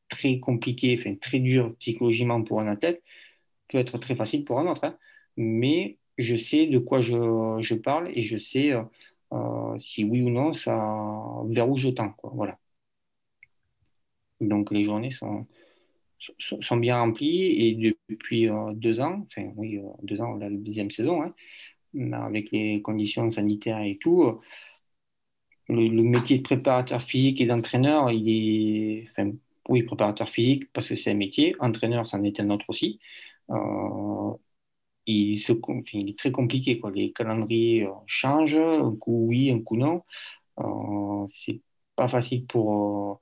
très 0.09 0.39
compliquée, 0.39 1.18
très 1.20 1.41
dure 1.41 1.74
psychologiquement 1.78 2.43
pour 2.43 2.61
un 2.61 2.68
athlète, 2.68 3.03
peut 3.68 3.78
être 3.78 3.99
très 3.99 4.14
facile 4.14 4.45
pour 4.45 4.61
un 4.61 4.68
autre. 4.68 4.84
Hein. 4.84 4.97
Mais 5.37 5.99
je 6.18 6.37
sais 6.37 6.66
de 6.66 6.78
quoi 6.78 7.01
je 7.01 7.74
parle 7.74 8.12
et 8.14 8.22
je 8.22 8.37
sais 8.37 8.72
euh, 9.32 9.78
si 9.78 10.04
oui 10.04 10.22
ou 10.22 10.30
non, 10.30 10.52
ça, 10.52 10.74
vers 11.46 11.68
où 11.68 11.76
je 11.76 11.88
tends. 11.88 12.10
Quoi. 12.10 12.30
Voilà. 12.34 12.58
Donc 14.40 14.70
les 14.70 14.84
journées 14.84 15.10
sont, 15.10 15.46
sont 16.38 16.76
bien 16.76 16.98
remplies 17.00 17.42
et 17.42 17.94
depuis 18.08 18.48
euh, 18.48 18.72
deux 18.74 19.00
ans, 19.00 19.26
enfin 19.26 19.50
oui, 19.56 19.78
euh, 19.78 19.82
deux 20.02 20.20
ans, 20.20 20.34
la 20.34 20.50
deuxième 20.50 20.90
saison, 20.90 21.22
hein, 21.22 21.34
avec 22.12 22.50
les 22.52 22.82
conditions 22.82 23.30
sanitaires 23.30 23.80
et 23.80 23.96
tout, 23.96 24.40
le, 25.68 25.88
métier 26.02 26.38
de 26.38 26.42
préparateur 26.42 27.02
physique 27.02 27.40
et 27.40 27.46
d'entraîneur, 27.46 28.10
il 28.10 28.28
est, 28.28 29.08
oui, 29.68 29.82
préparateur 29.82 30.28
physique 30.28 30.72
parce 30.72 30.88
que 30.88 30.96
c'est 30.96 31.10
un 31.10 31.14
métier, 31.14 31.56
entraîneur, 31.60 32.06
c'en 32.06 32.22
est 32.22 32.38
un 32.40 32.50
autre 32.50 32.66
aussi. 32.68 33.00
Il, 35.07 35.38
se, 35.38 35.52
il 35.92 36.11
est 36.11 36.18
très 36.18 36.32
compliqué. 36.32 36.80
Quoi. 36.80 36.90
Les 36.90 37.12
calendriers 37.12 37.84
euh, 37.84 37.92
changent, 38.07 38.57
un 38.57 38.94
coup 38.96 39.26
oui, 39.28 39.50
un 39.50 39.61
coup 39.61 39.76
non. 39.76 40.02
Euh, 40.61 41.26
c'est 41.30 41.61
pas 41.96 42.09
facile 42.09 42.46
pour, 42.46 43.12
euh, 43.12 43.14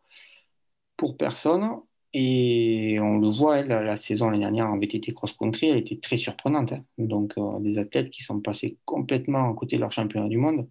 pour 0.96 1.16
personne. 1.16 1.80
Et 2.12 2.98
on 3.00 3.18
le 3.18 3.28
voit, 3.28 3.62
la, 3.62 3.96
saison 3.96 4.30
l'année 4.30 4.40
dernière 4.44 4.66
en 4.68 4.78
VTT 4.78 5.14
cross-country, 5.14 5.68
elle 5.68 5.78
était 5.78 5.98
très 5.98 6.16
surprenante. 6.16 6.72
Hein. 6.72 6.84
Donc, 6.98 7.34
des 7.60 7.78
athlètes 7.78 8.10
qui 8.10 8.22
sont 8.22 8.40
passés 8.40 8.78
complètement 8.84 9.50
à 9.50 9.54
côté 9.54 9.76
de 9.76 9.80
leur 9.80 9.92
championnat 9.92 10.28
du 10.28 10.38
monde, 10.38 10.68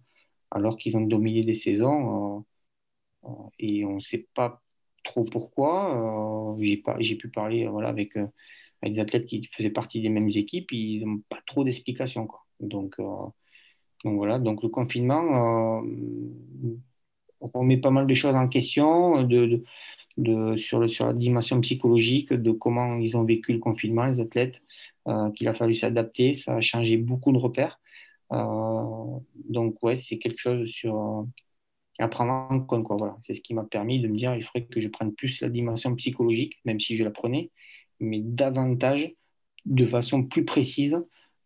alors 0.50 0.76
qu'ils 0.78 0.96
ont 0.96 1.02
dominé 1.02 1.44
des 1.44 1.54
saisons. 1.54 2.44
et 3.58 3.84
on 3.84 3.96
ne 3.96 4.00
sait 4.00 4.26
pas 4.34 4.62
trop 5.04 5.24
pourquoi. 5.24 6.56
J'ai 7.00 7.16
pu 7.16 7.28
parler 7.30 7.66
voilà, 7.68 7.88
avec 7.88 8.16
des 8.90 9.00
athlètes 9.00 9.26
qui 9.26 9.48
faisaient 9.52 9.70
partie 9.70 10.00
des 10.00 10.08
mêmes 10.08 10.28
équipes, 10.28 10.72
ils 10.72 11.04
n'ont 11.04 11.22
pas 11.28 11.40
trop 11.46 11.64
d'explications. 11.64 12.28
Donc, 12.60 12.94
euh, 12.98 13.04
donc 14.04 14.16
voilà, 14.16 14.38
donc 14.38 14.62
le 14.62 14.68
confinement 14.68 15.82
euh, 15.82 16.76
remet 17.40 17.78
pas 17.78 17.90
mal 17.90 18.06
de 18.06 18.14
choses 18.14 18.34
en 18.34 18.48
question 18.48 19.28
sur, 20.56 20.80
la 20.80 21.12
dimension 21.12 21.60
psychologique, 21.60 22.32
de 22.32 22.52
comment 22.52 22.96
ils 22.98 23.16
ont 23.16 23.24
vécu 23.24 23.52
le 23.52 23.58
confinement, 23.58 24.06
les 24.06 24.20
athlètes, 24.20 24.60
euh, 25.08 25.30
qu'il 25.32 25.48
a 25.48 25.54
fallu 25.54 25.74
s'adapter, 25.74 26.34
ça 26.34 26.56
a 26.56 26.60
changé 26.60 26.96
beaucoup 26.96 27.32
de 27.32 27.38
repères. 27.38 27.80
donc 28.30 29.82
ouais, 29.82 29.96
c'est 29.96 30.18
quelque 30.18 30.38
chose 30.38 30.68
sur 30.68 31.26
à 31.98 32.08
prendre 32.08 32.32
en 32.32 32.60
compte. 32.60 32.86
Voilà. 32.88 33.16
C'est 33.22 33.34
ce 33.34 33.40
qui 33.40 33.54
m'a 33.54 33.64
permis 33.64 34.00
de 34.00 34.08
me 34.08 34.16
dire 34.16 34.34
il 34.34 34.42
faudrait 34.42 34.66
que 34.66 34.80
je 34.80 34.88
prenne 34.88 35.14
plus 35.14 35.40
la 35.40 35.48
dimension 35.48 35.94
psychologique, 35.94 36.58
même 36.64 36.80
si 36.80 36.96
je 36.96 37.04
la 37.04 37.10
prenais, 37.10 37.50
mais 38.00 38.20
davantage, 38.22 39.14
de 39.64 39.86
façon 39.86 40.24
plus 40.24 40.44
précise 40.44 40.98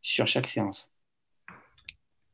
sur 0.03 0.27
chaque 0.27 0.49
séance. 0.49 0.91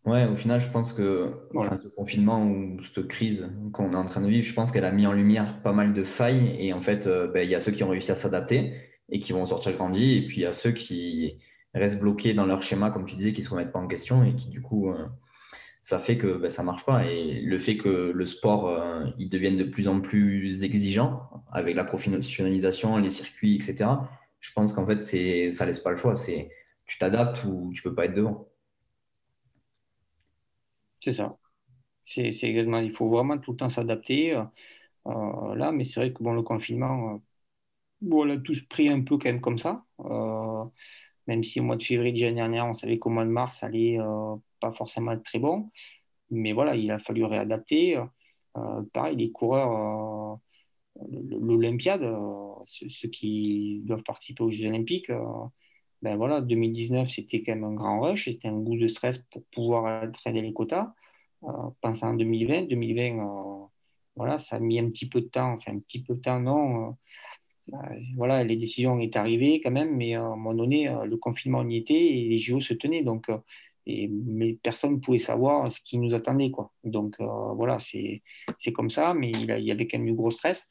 Ouais, 0.04 0.26
au 0.26 0.36
final, 0.36 0.60
je 0.60 0.68
pense 0.68 0.92
que 0.92 1.32
ce 1.54 1.88
confinement 1.88 2.44
ou 2.46 2.82
cette 2.82 3.08
crise 3.08 3.48
qu'on 3.72 3.94
est 3.94 3.96
en 3.96 4.04
train 4.04 4.20
de 4.20 4.28
vivre, 4.28 4.46
je 4.46 4.52
pense 4.52 4.70
qu'elle 4.70 4.84
a 4.84 4.92
mis 4.92 5.06
en 5.06 5.12
lumière 5.12 5.62
pas 5.62 5.72
mal 5.72 5.94
de 5.94 6.04
failles. 6.04 6.54
Et 6.58 6.74
en 6.74 6.82
fait, 6.82 7.06
euh, 7.06 7.26
ben, 7.28 7.42
il 7.42 7.50
y 7.50 7.54
a 7.54 7.60
ceux 7.60 7.72
qui 7.72 7.82
ont 7.84 7.88
réussi 7.88 8.12
à 8.12 8.14
s'adapter 8.14 8.74
et 9.08 9.18
qui 9.18 9.32
vont 9.32 9.46
sortir 9.46 9.72
grandis. 9.72 10.18
Et 10.18 10.26
puis, 10.26 10.38
il 10.38 10.42
y 10.42 10.46
a 10.46 10.52
ceux 10.52 10.72
qui 10.72 11.38
restent 11.72 12.00
bloqués 12.00 12.34
dans 12.34 12.44
leur 12.44 12.60
schéma, 12.60 12.90
comme 12.90 13.06
tu 13.06 13.16
disais, 13.16 13.32
qui 13.32 13.40
ne 13.40 13.46
se 13.46 13.50
remettent 13.50 13.72
pas 13.72 13.78
en 13.78 13.86
question 13.86 14.22
et 14.24 14.34
qui, 14.34 14.50
du 14.50 14.60
coup, 14.60 14.90
euh, 14.90 15.06
ça 15.84 15.98
fait 15.98 16.16
que 16.16 16.38
ben, 16.38 16.48
ça 16.48 16.62
marche 16.62 16.84
pas. 16.84 17.04
Et 17.06 17.40
le 17.42 17.58
fait 17.58 17.76
que 17.76 17.88
le 17.88 18.26
sport, 18.26 18.68
euh, 18.68 19.04
il 19.18 19.28
devienne 19.28 19.58
de 19.58 19.64
plus 19.64 19.86
en 19.86 20.00
plus 20.00 20.64
exigeant 20.64 21.28
avec 21.52 21.76
la 21.76 21.84
professionnalisation, 21.84 22.96
les 22.96 23.10
circuits, 23.10 23.56
etc., 23.56 23.90
je 24.40 24.52
pense 24.52 24.72
qu'en 24.72 24.86
fait, 24.86 25.02
c'est, 25.02 25.50
ça 25.52 25.64
laisse 25.66 25.80
pas 25.80 25.90
le 25.90 25.96
choix. 25.96 26.16
C'est, 26.16 26.50
tu 26.86 26.98
t'adaptes 26.98 27.44
ou 27.44 27.70
tu 27.74 27.82
peux 27.82 27.94
pas 27.94 28.06
être 28.06 28.14
devant. 28.14 28.48
C'est 31.00 31.12
ça. 31.12 31.36
C'est. 32.04 32.30
Il 32.30 32.90
faut 32.90 33.08
vraiment 33.08 33.38
tout 33.38 33.52
le 33.52 33.56
temps 33.58 33.68
s'adapter. 33.70 34.36
Euh, 35.06 35.54
là, 35.54 35.72
mais 35.72 35.84
c'est 35.84 36.00
vrai 36.00 36.12
que 36.12 36.22
bon, 36.22 36.32
le 36.34 36.42
confinement, 36.42 37.14
euh, 37.14 37.18
bon, 38.02 38.22
on 38.22 38.24
l'a 38.24 38.38
tous 38.38 38.62
pris 38.62 38.88
un 38.90 39.02
peu 39.02 39.16
quand 39.18 39.26
même 39.26 39.40
comme 39.40 39.58
ça. 39.58 39.84
même 41.26 41.44
si 41.44 41.60
au 41.60 41.64
mois 41.64 41.76
de 41.76 41.82
février 41.82 42.12
de 42.12 42.20
l'année 42.26 42.36
dernière, 42.36 42.66
on 42.66 42.74
savait 42.74 42.98
qu'au 42.98 43.10
mois 43.10 43.24
de 43.24 43.30
mars, 43.30 43.58
ça 43.60 43.66
allait 43.66 43.98
pas 44.64 44.72
forcément 44.72 45.18
très 45.18 45.38
bon. 45.38 45.70
Mais 46.30 46.52
voilà, 46.52 46.76
il 46.76 46.90
a 46.90 46.98
fallu 46.98 47.24
réadapter. 47.24 47.98
Euh, 48.56 48.82
pareil, 48.92 49.16
les 49.16 49.30
coureurs, 49.32 50.40
euh, 51.00 51.06
l'Olympiade, 51.40 52.02
euh, 52.02 52.54
ceux, 52.66 53.08
qui 53.08 53.82
doivent 53.84 54.02
participer 54.04 54.42
aux 54.42 54.50
Jeux 54.50 54.68
Olympiques, 54.68 55.10
ben 56.02 56.16
voilà, 56.16 56.40
2019, 56.40 57.08
c'était 57.08 57.42
quand 57.42 57.54
même 57.54 57.64
un 57.64 57.74
grand 57.74 58.00
rush, 58.00 58.26
c'était 58.26 58.48
un 58.48 58.58
goût 58.58 58.76
de 58.76 58.88
stress 58.88 59.18
pour 59.30 59.42
pouvoir 59.52 60.10
traîner 60.12 60.42
les 60.42 60.52
quotas. 60.52 60.94
pensant 61.80 62.10
en 62.10 62.14
2020, 62.14 62.68
2020, 62.68 63.70
voilà, 64.16 64.38
ça 64.38 64.56
a 64.56 64.60
mis 64.60 64.78
un 64.78 64.88
petit 64.90 65.08
peu 65.08 65.20
de 65.22 65.26
temps, 65.28 65.52
enfin 65.52 65.72
un 65.76 65.80
petit 65.80 66.02
peu 66.02 66.14
de 66.14 66.20
temps, 66.20 66.40
non. 66.40 66.96
voilà, 68.16 68.44
les 68.44 68.56
décisions 68.56 68.98
est 69.00 69.16
arrivées 69.16 69.60
quand 69.60 69.70
même, 69.70 69.96
mais 69.96 70.14
à 70.14 70.22
un 70.22 70.36
moment 70.36 70.54
donné, 70.54 70.94
le 71.04 71.16
confinement 71.16 71.66
y 71.68 71.76
était 71.78 71.94
et 71.94 72.28
les 72.28 72.38
JO 72.38 72.60
se 72.60 72.74
tenaient. 72.74 73.02
Donc, 73.02 73.30
mais 73.86 74.58
personne 74.62 74.94
ne 74.94 74.98
pouvait 74.98 75.18
savoir 75.18 75.70
ce 75.70 75.80
qui 75.80 75.98
nous 75.98 76.14
attendait. 76.14 76.50
Quoi. 76.50 76.72
Donc 76.84 77.16
euh, 77.20 77.52
voilà, 77.54 77.78
c'est 77.78 78.22
comme 78.72 78.90
ça, 78.90 79.14
mais 79.14 79.30
il, 79.30 79.44
y 79.46 79.70
avait 79.70 79.86
quand 79.86 79.98
même 79.98 80.06
du 80.06 80.14
gros 80.14 80.30
stress. 80.30 80.70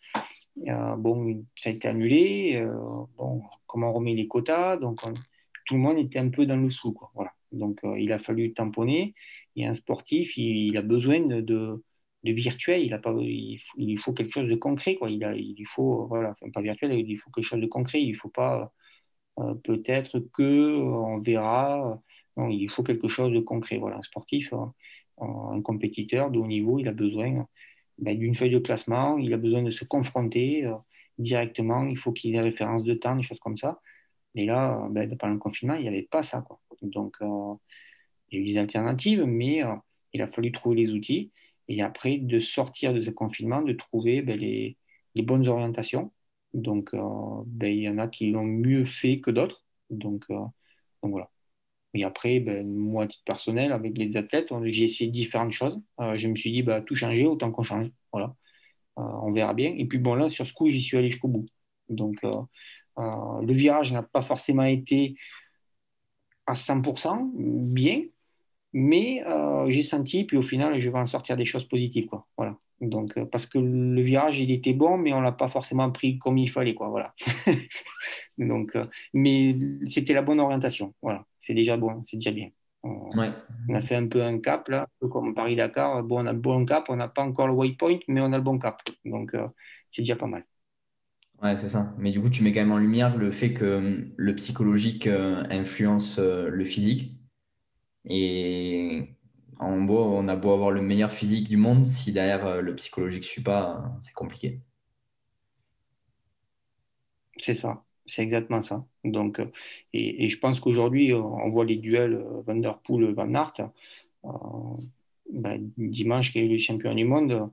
Euh, 0.68 0.96
bon, 0.96 1.46
ça 1.58 1.70
a 1.70 1.74
été 1.74 1.88
annulé. 1.88 2.56
Euh, 2.56 2.74
bon, 3.18 3.44
comment 3.68 3.90
on 3.90 3.94
remet 3.94 4.16
les 4.16 4.28
quotas 4.28 4.78
Donc 4.78 5.02
tout 5.66 5.76
le 5.76 5.80
monde 5.80 5.98
était 5.98 6.20
un 6.20 6.30
peu 6.30 6.46
dans 6.46 6.58
le 6.58 6.70
sous. 6.70 6.94
Quoi. 6.94 7.12
Voilà. 7.16 7.32
Donc 7.52 7.82
il 7.98 8.12
a 8.12 8.20
fallu 8.20 8.54
tamponner. 8.54 9.14
Et 9.56 9.68
un 9.68 9.74
sportif, 9.74 10.36
il, 10.38 10.76
a 10.78 10.82
besoin 10.82 11.20
de, 11.20 11.42
de, 11.42 11.84
virtuel. 12.24 12.84
Il, 12.84 12.94
a 12.94 12.98
pas, 12.98 13.14
il, 13.20 13.60
il, 13.78 14.00
faut, 14.00 14.14
quelque 14.14 14.32
chose 14.32 14.50
de 14.50 14.56
concret. 14.56 14.96
Quoi. 14.96 15.12
Il, 15.12 15.24
a, 15.24 15.36
il 15.36 15.64
faut, 15.68 16.08
voilà, 16.08 16.36
pas 16.54 16.62
virtuel, 16.62 16.94
il 16.94 17.18
faut 17.18 17.30
quelque 17.30 17.46
chose 17.46 17.62
de 17.62 17.68
concret. 17.68 18.02
Il 18.02 18.16
faut 18.16 18.30
pas 18.30 18.74
peut-être 19.64 20.20
que 20.34 20.76
on 20.78 21.20
verra 21.20 22.00
il 22.38 22.70
faut 22.70 22.84
quelque 22.84 23.08
chose 23.08 23.32
de 23.34 23.40
concret. 23.40 23.78
Voilà, 23.78 23.98
un 23.98 24.02
sportif, 24.04 24.54
euh, 24.54 24.66
un 25.22 25.62
compétiteur 25.62 26.32
de 26.32 26.40
haut 26.40 26.48
niveau, 26.48 26.80
il 26.80 26.88
a 26.88 26.92
besoin 26.92 27.48
ben, 28.00 28.18
d'une 28.18 28.36
feuille 28.36 28.52
de 28.52 28.60
classement, 28.60 29.18
il 29.18 29.34
a 29.34 29.38
besoin 29.38 29.64
de 29.64 29.72
se 29.72 29.86
confronter 29.86 30.66
euh, 30.66 30.74
directement, 31.20 31.86
il 31.86 31.98
faut 31.98 32.12
qu'il 32.12 32.32
ait 32.32 32.38
des 32.40 32.44
références 32.44 32.84
de 32.84 32.94
temps, 32.94 33.16
des 33.16 33.24
choses 33.24 33.40
comme 33.40 33.58
ça. 33.58 33.82
Et 34.36 34.46
là, 34.46 34.88
ben, 34.92 35.16
pendant 35.18 35.34
le 35.34 35.40
confinement, 35.40 35.76
il 35.76 35.84
n'y 35.84 35.88
avait 35.88 36.04
pas 36.04 36.24
ça. 36.24 36.46
Donc, 36.82 37.18
euh, 37.22 37.54
il 38.30 38.40
y 38.40 38.42
a 38.42 38.46
eu 38.46 38.48
des 38.48 38.58
alternatives, 38.58 39.24
mais 39.26 39.62
il 40.14 40.22
a 40.22 40.28
fallu 40.28 40.52
trouver 40.52 40.78
les 40.78 40.92
outils. 40.92 41.32
Et 41.68 41.82
après, 41.82 42.18
de 42.18 42.40
sortir 42.40 42.94
de 42.94 43.02
ce 43.02 43.10
confinement, 43.12 43.62
de 43.62 43.74
trouver 43.74 44.22
ben, 44.22 44.40
les, 44.40 44.78
bonnes 45.18 45.48
orientations. 45.48 46.12
Donc, 46.54 46.92
il 46.94 47.74
y 47.76 47.90
en 47.90 47.98
a 48.00 48.08
qui 48.08 48.32
l'ont 48.32 48.44
mieux 48.44 48.86
fait 48.86 49.20
que 49.20 49.32
d'autres. 49.32 49.66
Donc 49.92 50.26
voilà. 51.04 51.33
Et 51.94 52.04
après, 52.04 52.40
ben, 52.40 52.68
moi, 52.68 53.04
à 53.04 53.08
titre 53.08 53.24
personnel, 53.26 53.72
avec 53.72 53.98
les 53.98 54.18
athlètes, 54.18 54.50
j'ai 54.66 54.84
essayé 54.84 55.12
différentes 55.12 55.52
choses. 55.52 55.80
Euh, 56.00 56.18
je 56.18 56.28
me 56.28 56.36
suis 56.36 56.52
dit, 56.52 56.64
bah, 56.64 56.82
tout 56.82 56.96
changer, 56.96 57.26
autant 57.26 57.52
qu'on 57.52 57.64
change. 57.64 57.88
Voilà. 58.12 58.36
Euh, 59.00 59.04
on 59.04 59.32
verra 59.32 59.54
bien. 59.54 59.74
Et 59.78 59.86
puis, 59.86 60.00
bon, 60.00 60.16
là, 60.16 60.30
sur 60.30 60.48
ce 60.48 60.54
coup, 60.54 60.68
j'y 60.70 60.82
suis 60.82 60.98
allé 60.98 61.10
jusqu'au 61.10 61.28
bout. 61.28 61.46
Donc, 61.90 62.18
euh, 62.24 62.32
le 62.98 63.54
virage 63.54 63.94
n'a 63.94 64.04
pas 64.04 64.24
forcément 64.24 64.64
été 64.64 65.16
à 66.48 66.56
100% 66.56 67.32
bien, 67.36 68.04
mais 68.74 69.24
j'ai 69.68 69.84
senti, 69.84 70.24
puis 70.26 70.38
au 70.38 70.42
final, 70.42 70.80
je 70.80 70.90
vais 70.90 71.00
en 71.00 71.06
sortir 71.06 71.38
des 71.38 71.46
choses 71.46 71.68
positives. 71.68 72.08
Quoi. 72.08 72.28
Voilà. 72.38 72.58
Donc, 72.84 73.18
euh, 73.18 73.26
parce 73.26 73.46
que 73.46 73.58
le 73.58 74.02
virage, 74.02 74.40
il 74.40 74.52
était 74.52 74.74
bon, 74.74 74.98
mais 74.98 75.14
on 75.14 75.22
l'a 75.22 75.32
pas 75.32 75.50
forcément 75.50 75.90
pris 75.92 76.18
comme 76.20 76.38
il 76.38 76.50
fallait, 76.50 76.76
quoi. 76.76 76.90
Voilà. 76.90 77.14
Donc, 78.38 78.76
euh, 78.76 78.84
mais 79.14 79.56
c'était 79.88 80.14
la 80.14 80.22
bonne 80.22 80.40
orientation. 80.40 80.94
Voilà, 81.02 81.26
c'est 81.40 81.54
déjà 81.54 81.78
bon, 81.78 82.04
c'est 82.04 82.18
déjà 82.18 82.32
bien. 82.32 82.50
On, 82.86 83.10
a 83.74 83.82
fait 83.82 83.96
un 83.96 84.08
peu 84.08 84.22
un 84.22 84.40
cap 84.40 84.68
là, 84.68 84.90
comme 85.00 85.34
Paris-Dakar. 85.34 86.04
Bon, 86.04 86.22
on 86.22 86.26
a 86.26 86.34
le 86.34 86.40
bon 86.40 86.66
cap, 86.66 86.86
on 86.90 86.98
n'a 86.98 87.08
pas 87.08 87.22
encore 87.22 87.48
le 87.48 87.54
waypoint, 87.54 88.00
mais 88.10 88.20
on 88.20 88.34
a 88.34 88.38
le 88.38 88.44
bon 88.44 88.60
cap. 88.60 88.82
Donc, 89.06 89.34
euh, 89.34 89.48
c'est 89.90 90.02
déjà 90.02 90.18
pas 90.18 90.28
mal. 90.28 90.46
Ouais, 91.42 91.56
c'est 91.56 91.70
ça. 91.70 91.94
Mais 91.98 92.12
du 92.12 92.22
coup, 92.22 92.30
tu 92.30 92.44
mets 92.44 92.52
quand 92.52 92.60
même 92.60 92.74
en 92.74 92.78
lumière 92.78 93.16
le 93.16 93.32
fait 93.32 93.54
que 93.54 94.12
le 94.16 94.36
psychologique 94.36 95.08
influence 95.08 96.20
le 96.20 96.64
physique. 96.66 97.23
Et 98.06 99.08
en 99.60 99.82
beau, 99.82 99.98
on 100.00 100.28
a 100.28 100.36
beau 100.36 100.52
avoir 100.52 100.72
le 100.72 100.82
meilleur 100.82 101.12
physique 101.12 101.48
du 101.48 101.58
monde, 101.58 101.86
si 101.88 102.12
derrière 102.12 102.46
euh, 102.46 102.62
le 102.62 102.76
psychologique 102.76 103.24
ne 103.24 103.28
suit 103.28 103.44
pas, 103.44 103.84
c'est 104.02 104.14
compliqué. 104.14 104.60
C'est 107.40 107.54
ça, 107.54 107.84
c'est 108.06 108.22
exactement 108.24 108.62
ça. 108.62 108.86
Donc, 109.04 109.40
euh, 109.40 109.52
et, 109.94 110.30
je 110.30 110.40
pense 110.40 110.60
qu'aujourd'hui, 110.60 111.12
euh, 111.12 111.20
on 111.20 111.50
voit 111.50 111.66
les 111.66 111.78
duels 111.78 112.24
Van 112.46 112.56
Der 112.56 112.80
Poel, 112.80 113.14
Van 113.14 113.34
Aert. 113.34 113.72
Ben, 115.32 115.72
dimanche, 115.78 116.32
qui 116.32 116.40
est 116.40 116.48
le 116.48 116.58
champion 116.60 116.94
du 116.94 117.06
monde, 117.06 117.50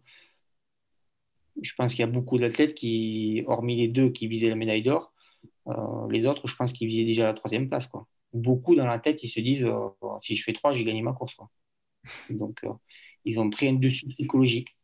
je 1.62 1.74
pense 1.74 1.92
qu'il 1.92 2.00
y 2.00 2.02
a 2.02 2.06
beaucoup 2.06 2.38
d'athlètes 2.38 2.74
qui, 2.74 3.42
hormis 3.46 3.76
les 3.76 3.88
deux 3.88 4.10
qui 4.10 4.26
visaient 4.26 4.48
la 4.48 4.56
médaille 4.56 4.82
d'or, 4.82 5.12
les 6.10 6.26
autres, 6.26 6.46
je 6.48 6.56
pense 6.56 6.72
qu'ils 6.72 6.88
visaient 6.88 7.04
déjà 7.04 7.24
la 7.24 7.34
troisième 7.34 7.68
place. 7.68 7.86
Quoi 7.86 8.06
beaucoup 8.32 8.74
dans 8.76 8.86
la 8.86 8.98
tête, 8.98 9.22
ils 9.22 9.28
se 9.28 9.40
disent 9.40 9.64
oh, 9.64 9.96
si 10.20 10.36
je 10.36 10.44
fais 10.44 10.52
3, 10.52 10.74
j'ai 10.74 10.84
gagné 10.84 11.02
ma 11.02 11.12
course. 11.12 11.36
Donc, 12.30 12.64
ils 13.24 13.38
ont 13.40 13.50
pris 13.50 13.68
un 13.68 13.74
dessus 13.74 14.06
psychologique. 14.08 14.76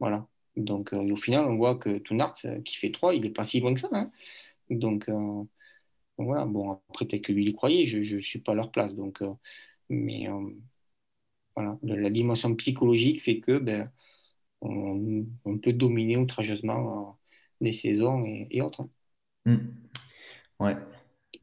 Voilà. 0.00 0.26
Donc, 0.56 0.92
au 0.92 1.16
final, 1.16 1.46
on 1.46 1.56
voit 1.56 1.76
que 1.76 1.98
Tounart, 1.98 2.34
qui 2.64 2.76
fait 2.76 2.92
3, 2.92 3.14
il 3.14 3.22
n'est 3.22 3.30
pas 3.30 3.44
si 3.44 3.60
loin 3.60 3.74
que 3.74 3.80
ça. 3.80 3.88
Hein. 3.92 4.10
Donc, 4.70 5.10
voilà. 6.18 6.44
Bon, 6.44 6.80
après, 6.90 7.06
peut-être 7.06 7.24
que 7.24 7.32
lui, 7.32 7.46
il 7.46 7.54
croyait. 7.54 7.86
Je 7.86 8.16
ne 8.16 8.20
suis 8.20 8.40
pas 8.40 8.52
à 8.52 8.54
leur 8.54 8.70
place. 8.70 8.94
Donc, 8.94 9.22
mais 9.88 10.28
voilà. 11.56 11.78
La 11.82 12.10
dimension 12.10 12.54
psychologique 12.56 13.22
fait 13.22 13.40
que 13.40 13.58
ben, 13.58 13.90
on, 14.62 15.58
peut 15.62 15.72
dominer 15.72 16.16
outrageusement 16.16 17.18
les 17.60 17.72
saisons 17.72 18.22
et, 18.24 18.60
autres. 18.62 18.88
Mmh. 19.44 19.56
Ouais, 20.60 20.76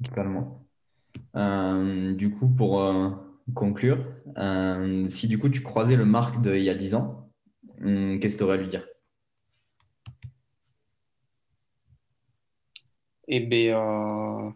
totalement. 0.03 0.65
Euh, 1.35 2.13
du 2.13 2.31
coup, 2.31 2.47
pour 2.47 2.81
euh, 2.81 3.09
conclure, 3.53 4.05
euh, 4.37 5.07
si 5.09 5.27
du 5.27 5.39
coup 5.39 5.49
tu 5.49 5.61
croisais 5.61 5.95
le 5.95 6.05
Marc 6.05 6.41
d'il 6.41 6.63
y 6.63 6.69
a 6.69 6.75
10 6.75 6.95
ans, 6.95 7.29
hmm, 7.79 8.19
qu'est-ce 8.19 8.35
que 8.35 8.39
tu 8.39 8.43
aurais 8.43 8.55
à 8.55 8.57
lui 8.57 8.67
dire? 8.67 8.85
Eh 13.27 13.39
bien, 13.41 14.53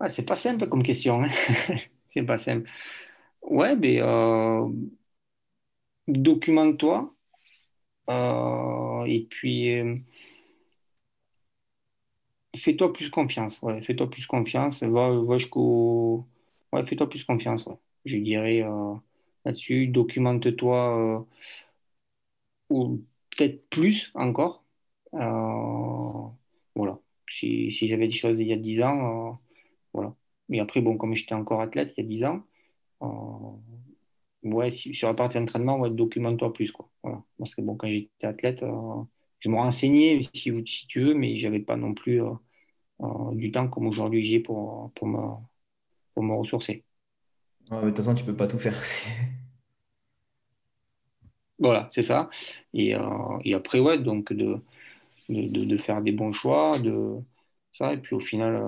ah, 0.00 0.08
c'est 0.08 0.22
pas 0.24 0.36
simple 0.36 0.68
comme 0.68 0.82
question. 0.82 1.22
Hein. 1.22 1.28
c'est 2.12 2.22
pas 2.24 2.38
simple. 2.38 2.68
Ouais, 3.42 3.76
mais 3.76 4.00
documente-toi. 6.08 7.14
et 9.06 9.26
puis 9.30 10.04
fais-toi 12.56 12.92
plus 12.92 13.10
confiance. 13.10 13.60
Ouais, 13.62 13.82
fais-toi 13.82 14.10
plus 14.10 14.26
confiance. 14.26 14.82
Va, 14.82 15.10
va 15.10 15.38
jusqu'au. 15.38 16.26
Ouais, 16.72 16.82
fais-toi 16.84 17.08
plus 17.08 17.24
confiance. 17.24 17.68
Je 18.04 18.18
dirais 18.18 18.62
euh, 18.62 18.94
là-dessus. 19.44 19.88
Documente-toi. 19.88 21.18
Euh, 21.20 21.20
ou 22.70 23.04
peut-être 23.30 23.68
plus 23.70 24.10
encore. 24.14 24.64
Euh, 25.14 26.28
voilà. 26.74 26.98
Si, 27.28 27.70
si 27.72 27.86
j'avais 27.88 28.08
des 28.08 28.14
choses 28.14 28.38
il 28.40 28.46
y 28.48 28.52
a 28.52 28.56
10 28.56 28.82
ans, 28.82 29.40
voilà. 29.92 30.14
Mais 30.48 30.60
après, 30.60 30.80
bon, 30.80 30.96
comme 30.98 31.14
j'étais 31.14 31.34
encore 31.34 31.60
athlète 31.60 31.94
il 31.96 32.02
y 32.02 32.06
a 32.06 32.08
10 32.08 32.24
ans, 32.24 32.44
ouais, 34.42 34.70
sur 34.70 35.08
la 35.08 35.14
partie 35.14 35.38
d'entraînement, 35.38 35.78
ouais, 35.78 35.90
documente-toi 35.90 36.52
plus. 36.52 36.72
Quoi. 36.72 36.88
Parce 37.38 37.54
que 37.54 37.62
bon, 37.62 37.76
quand 37.76 37.88
j'étais 37.88 38.26
athlète, 38.26 38.64
je 39.42 39.48
me 39.48 39.56
renseignais 39.56 40.20
si, 40.22 40.52
si 40.66 40.86
tu 40.86 41.00
veux, 41.00 41.14
mais 41.14 41.36
j'avais 41.36 41.60
pas 41.60 41.76
non 41.76 41.94
plus 41.94 42.22
euh, 42.22 42.30
euh, 43.00 43.34
du 43.34 43.50
temps 43.50 43.68
comme 43.68 43.86
aujourd'hui 43.86 44.24
j'ai 44.24 44.40
pour, 44.40 44.92
pour, 44.94 45.08
me, 45.08 45.18
pour 46.14 46.22
me 46.22 46.34
ressourcer. 46.34 46.84
de 47.70 47.88
toute 47.88 47.96
façon, 47.96 48.14
tu 48.14 48.24
peux 48.24 48.36
pas 48.36 48.46
tout 48.46 48.58
faire. 48.58 48.80
voilà, 51.58 51.88
c'est 51.90 52.02
ça. 52.02 52.30
Et, 52.72 52.94
euh, 52.94 53.38
et, 53.44 53.54
après, 53.54 53.80
ouais, 53.80 53.98
donc 53.98 54.32
de, 54.32 54.60
de, 55.28 55.64
de, 55.64 55.76
faire 55.76 56.02
des 56.02 56.12
bons 56.12 56.32
choix, 56.32 56.78
de 56.78 57.16
ça. 57.72 57.94
Et 57.94 57.98
puis 57.98 58.14
au 58.14 58.20
final, 58.20 58.62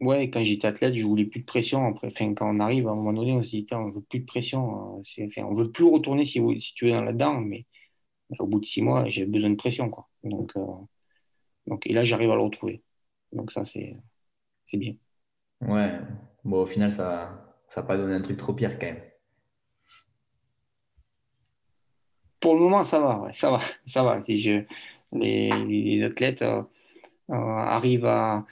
ouais, 0.00 0.30
quand 0.30 0.44
j'étais 0.44 0.68
athlète, 0.68 0.94
je 0.94 1.04
voulais 1.04 1.24
plus 1.24 1.40
de 1.40 1.44
pression. 1.44 1.88
Après, 1.88 2.06
enfin, 2.06 2.34
quand 2.34 2.54
on 2.54 2.60
arrive 2.60 2.86
à 2.86 2.92
un 2.92 2.94
moment 2.94 3.12
donné, 3.12 3.32
on 3.32 3.42
se 3.42 3.50
dit, 3.50 3.66
on 3.72 3.90
veut 3.90 4.02
plus 4.02 4.20
de 4.20 4.26
pression. 4.26 5.00
enfin, 5.00 5.42
on 5.42 5.54
veut 5.54 5.72
plus 5.72 5.84
retourner 5.84 6.24
si, 6.24 6.40
si 6.60 6.74
tu 6.74 6.84
veux 6.86 6.92
dans 6.92 7.02
là-dedans, 7.02 7.40
mais 7.40 7.66
au 8.38 8.46
bout 8.46 8.60
de 8.60 8.66
six 8.66 8.82
mois, 8.82 9.08
j'ai 9.08 9.26
besoin 9.26 9.50
de 9.50 9.56
pression. 9.56 9.90
Quoi. 9.90 10.08
Donc, 10.24 10.52
euh, 10.56 10.62
donc, 11.66 11.86
et 11.86 11.92
là, 11.92 12.04
j'arrive 12.04 12.30
à 12.30 12.34
le 12.34 12.42
retrouver. 12.42 12.82
Donc 13.32 13.52
ça, 13.52 13.64
c'est 13.64 13.96
bien. 14.74 14.94
Ouais, 15.60 15.98
bon, 16.44 16.62
au 16.62 16.66
final, 16.66 16.90
ça 16.92 17.54
n'a 17.76 17.82
pas 17.82 17.96
donné 17.96 18.14
un 18.14 18.20
truc 18.20 18.36
trop 18.36 18.52
pire 18.52 18.78
quand 18.78 18.86
même. 18.86 19.02
Pour 22.40 22.54
le 22.54 22.60
moment, 22.60 22.84
ça 22.84 23.00
va, 23.00 23.28
ça 23.32 23.50
va, 23.50 23.60
ça 23.86 24.02
va. 24.02 24.22
Si 24.24 24.38
je, 24.38 24.62
les, 25.12 25.50
les, 25.64 26.04
athlètes 26.04 26.42
euh, 26.42 26.62
euh, 27.30 27.34
arrivent 27.34 28.06
à, 28.06 28.46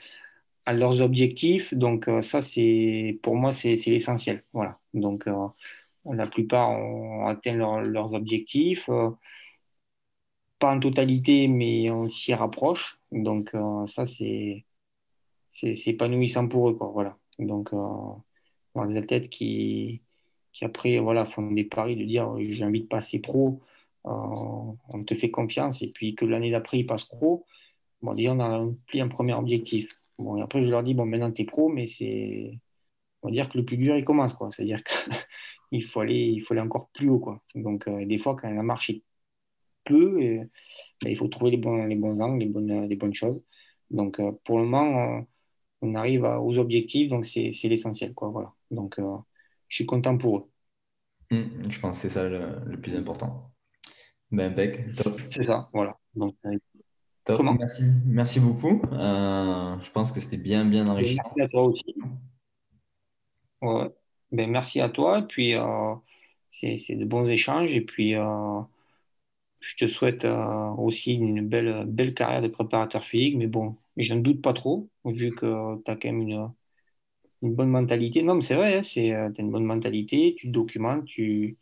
à, 0.65 0.73
leurs 0.73 1.01
objectifs, 1.01 1.73
donc 1.73 2.09
ça, 2.21 2.41
c'est 2.41 3.19
pour 3.23 3.35
moi, 3.35 3.51
c'est 3.51 3.75
l'essentiel. 3.87 4.43
Voilà. 4.53 4.79
Donc 4.93 5.25
la 6.05 6.27
plupart 6.27 6.69
ont 6.71 7.27
atteint 7.27 7.55
leurs 7.55 8.13
objectifs 8.13 8.89
pas 10.59 10.73
en 10.73 10.79
totalité, 10.79 11.47
mais 11.47 11.89
on 11.91 12.07
s'y 12.07 12.33
rapproche. 12.33 12.99
Donc, 13.11 13.53
euh, 13.55 13.85
ça, 13.87 14.05
c'est 14.05 14.65
épanouissant 15.85 16.47
pour 16.47 16.69
eux. 16.69 16.75
Quoi, 16.75 16.89
voilà. 16.93 17.17
Donc, 17.39 17.73
euh, 17.73 18.85
des 18.87 18.97
athlètes 18.97 19.29
qui, 19.29 20.01
qui, 20.53 20.65
après, 20.65 20.99
voilà, 20.99 21.25
font 21.25 21.51
des 21.51 21.65
paris 21.65 21.95
de 21.95 22.05
dire 22.05 22.35
j'ai 22.39 22.65
envie 22.65 22.81
de 22.81 22.87
passer 22.87 23.19
pro, 23.19 23.61
euh, 24.05 24.09
on 24.89 25.03
te 25.05 25.15
fait 25.15 25.31
confiance, 25.31 25.81
et 25.81 25.87
puis 25.89 26.15
que 26.15 26.25
l'année 26.25 26.51
d'après, 26.51 26.79
ils 26.79 26.85
passent 26.87 27.05
pro. 27.05 27.45
Bon, 28.01 28.13
déjà, 28.13 28.33
on 28.33 28.39
a 28.39 28.65
pris 28.87 29.01
un 29.01 29.07
premier 29.07 29.33
objectif. 29.33 29.89
Bon, 30.19 30.37
et 30.37 30.41
après, 30.41 30.63
je 30.63 30.69
leur 30.71 30.83
dis 30.83 30.93
bon, 30.93 31.05
maintenant, 31.05 31.31
tu 31.31 31.43
es 31.43 31.45
pro, 31.45 31.69
mais 31.69 31.85
c'est. 31.87 32.59
On 33.21 33.29
va 33.29 33.31
dire 33.33 33.49
que 33.49 33.57
le 33.57 33.65
plus 33.65 33.77
dur, 33.77 33.97
il 33.97 34.03
commence. 34.05 34.35
C'est-à-dire 34.51 34.83
qu'il 35.71 35.83
faut 35.87 36.01
aller, 36.01 36.27
il 36.27 36.41
faut 36.41 36.53
aller 36.53 36.61
encore 36.61 36.89
plus 36.89 37.09
haut. 37.09 37.19
Quoi. 37.19 37.41
Donc, 37.55 37.89
des 37.89 38.19
fois, 38.19 38.35
quand 38.35 38.49
la 38.49 38.63
marche 38.63 38.91
est 38.91 39.01
peu. 39.85 40.21
Et, 40.21 40.39
ben, 41.03 41.09
il 41.09 41.17
faut 41.17 41.27
trouver 41.27 41.51
les 41.51 41.57
bons, 41.57 41.85
les 41.85 41.95
bons 41.95 42.19
angles, 42.21 42.39
les 42.39 42.49
bonnes, 42.49 42.87
les 42.87 42.95
bonnes 42.95 43.13
choses. 43.13 43.41
Donc, 43.91 44.19
euh, 44.19 44.31
pour 44.43 44.59
le 44.59 44.65
moment, 44.65 45.25
on, 45.81 45.95
arrive 45.95 46.23
aux 46.23 46.57
objectifs, 46.57 47.09
donc 47.09 47.25
c'est 47.25 47.51
l'essentiel. 47.63 48.13
Quoi, 48.13 48.29
voilà. 48.29 48.51
Donc, 48.71 48.99
euh, 48.99 49.17
je 49.67 49.75
suis 49.75 49.85
content 49.85 50.17
pour 50.17 50.37
eux. 50.37 50.49
Mmh, 51.31 51.69
je 51.69 51.79
pense 51.79 51.95
que 51.95 52.01
c'est 52.01 52.13
ça 52.13 52.27
le, 52.27 52.79
plus 52.81 52.95
important. 52.95 53.51
Ben, 54.31 54.53
Beck, 54.53 54.95
top. 54.95 55.21
C'est 55.29 55.43
ça, 55.43 55.69
voilà. 55.73 55.97
Donc, 56.15 56.35
euh, 56.45 56.57
top. 57.23 57.41
Merci, 57.57 57.83
merci 58.05 58.39
beaucoup. 58.39 58.81
je 58.91 59.91
pense 59.91 60.11
que 60.11 60.19
c'était 60.19 60.37
bien, 60.37 60.65
bien 60.65 60.87
enrichissant. 60.87 61.23
Merci 61.35 61.41
à 61.41 61.47
toi 61.47 61.63
aussi. 61.63 61.95
Ouais. 63.61 63.89
Ben, 64.31 64.49
merci 64.49 64.81
à 64.81 64.89
toi. 64.89 65.19
Et 65.19 65.23
puis, 65.23 65.53
c'est 66.49 66.95
de 66.95 67.05
bons 67.05 67.29
échanges. 67.29 67.73
Et 67.73 67.81
puis, 67.81 68.15
je 69.59 69.75
te 69.77 69.87
souhaite 69.87 70.25
euh, 70.25 70.69
aussi 70.77 71.13
une 71.13 71.47
belle, 71.47 71.85
belle 71.87 72.13
carrière 72.13 72.41
de 72.41 72.47
préparateur 72.47 73.03
physique, 73.03 73.35
mais 73.37 73.47
bon, 73.47 73.77
je 73.97 74.13
ne 74.13 74.21
doute 74.21 74.41
pas 74.41 74.53
trop, 74.53 74.89
vu 75.05 75.31
que 75.35 75.81
tu 75.83 75.91
as 75.91 75.95
quand 75.95 76.09
même 76.09 76.21
une, 76.21 76.51
une 77.41 77.55
bonne 77.55 77.69
mentalité. 77.69 78.23
Non, 78.23 78.35
mais 78.35 78.41
c'est 78.43 78.55
vrai, 78.55 78.77
hein, 78.77 78.81
c'est, 78.83 79.13
euh, 79.13 79.31
tu 79.31 79.41
as 79.41 79.43
une 79.43 79.51
bonne 79.51 79.65
mentalité, 79.65 80.35
tu 80.37 80.47
documentes, 80.49 81.05
tu... 81.05 81.57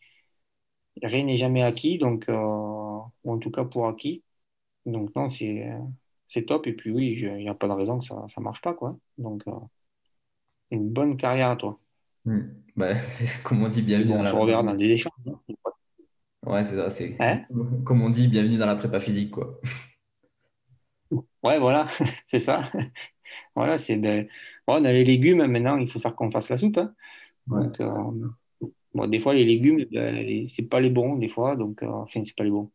rien 1.01 1.23
n'est 1.25 1.37
jamais 1.37 1.61
acquis, 1.63 1.97
donc, 1.97 2.27
euh, 2.29 2.33
ou 2.35 3.31
en 3.31 3.37
tout 3.39 3.51
cas 3.51 3.63
pour 3.65 3.87
acquis. 3.87 4.23
Donc, 4.85 5.15
non, 5.15 5.29
c'est, 5.29 5.69
c'est 6.25 6.45
top. 6.45 6.67
Et 6.67 6.73
puis, 6.73 6.91
oui, 6.91 7.13
il 7.19 7.35
n'y 7.37 7.49
a 7.49 7.55
pas 7.55 7.67
de 7.67 7.73
raison 7.73 7.99
que 7.99 8.05
ça 8.05 8.15
ne 8.37 8.43
marche 8.43 8.61
pas. 8.61 8.73
Quoi. 8.73 8.97
Donc, 9.17 9.43
une 10.71 10.89
bonne 10.89 11.17
carrière 11.17 11.51
à 11.51 11.55
toi. 11.55 11.79
Hmm. 12.25 12.41
Bah, 12.75 12.93
comme 13.43 13.63
on 13.63 13.69
dit, 13.69 13.81
bienvenue 13.81 14.09
bon, 14.09 14.17
dans 14.17 14.23
la... 14.23 14.31
reverra 14.31 14.63
dans 14.63 14.75
des 14.75 14.89
échanges. 14.89 15.13
Hein. 15.27 15.39
Ouais, 16.45 16.63
c'est 16.63 16.75
ça. 16.75 16.89
C'est 16.89 17.15
hein 17.19 17.45
comme 17.85 18.01
on 18.01 18.09
dit, 18.09 18.27
bienvenue 18.27 18.57
dans 18.57 18.65
la 18.65 18.75
prépa 18.75 18.99
physique, 18.99 19.31
quoi. 19.31 19.59
Ouais, 21.43 21.59
voilà, 21.59 21.87
c'est 22.27 22.39
ça. 22.39 22.71
Voilà, 23.55 23.77
c'est 23.77 23.97
ben, 23.97 24.27
on 24.67 24.85
a 24.85 24.91
les 24.91 25.03
légumes 25.03 25.45
maintenant, 25.45 25.77
il 25.77 25.89
faut 25.89 25.99
faire 25.99 26.15
qu'on 26.15 26.31
fasse 26.31 26.49
la 26.49 26.57
soupe. 26.57 26.77
Hein. 26.77 26.93
Donc, 27.47 27.79
euh, 27.81 27.91
bon, 28.93 29.07
des 29.07 29.19
fois, 29.19 29.33
les 29.33 29.45
légumes, 29.45 29.85
ben, 29.91 30.47
c'est 30.47 30.63
pas 30.69 30.79
les 30.79 30.89
bons, 30.89 31.17
des 31.17 31.29
fois, 31.29 31.55
donc, 31.55 31.83
euh, 31.83 31.87
enfin, 31.87 32.23
c'est 32.25 32.35
pas 32.35 32.43
les 32.43 32.51
bons. 32.51 32.71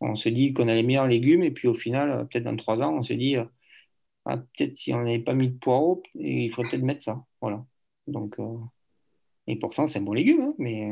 On 0.00 0.16
se 0.16 0.28
dit 0.28 0.52
qu'on 0.54 0.68
a 0.68 0.74
les 0.74 0.82
meilleurs 0.82 1.08
légumes, 1.08 1.42
et 1.42 1.50
puis 1.52 1.68
au 1.68 1.74
final, 1.74 2.10
euh, 2.10 2.24
peut-être 2.24 2.44
dans 2.44 2.56
trois 2.56 2.82
ans, 2.82 2.94
on 2.98 3.02
se 3.02 3.14
dit, 3.14 3.36
ah, 4.26 4.38
peut-être 4.38 4.78
si 4.78 4.92
on 4.94 5.02
n'avait 5.02 5.18
pas 5.20 5.34
mis 5.34 5.48
de 5.48 5.58
poireaux, 5.58 6.02
il 6.14 6.50
faudrait 6.52 6.70
peut-être 6.70 6.84
mettre 6.84 7.04
ça. 7.04 7.24
Voilà. 7.40 7.64
Donc, 8.06 8.38
et 9.46 9.56
pourtant, 9.56 9.86
c'est 9.86 9.98
un 9.98 10.02
bon 10.02 10.12
légume, 10.12 10.40
hein, 10.42 10.54
mais, 10.58 10.90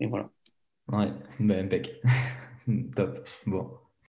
mais 0.00 0.06
voilà. 0.06 0.30
Ouais, 0.88 1.12
ben, 1.40 1.64
impec. 1.66 2.00
Top. 2.96 3.26
Bon. 3.46 3.87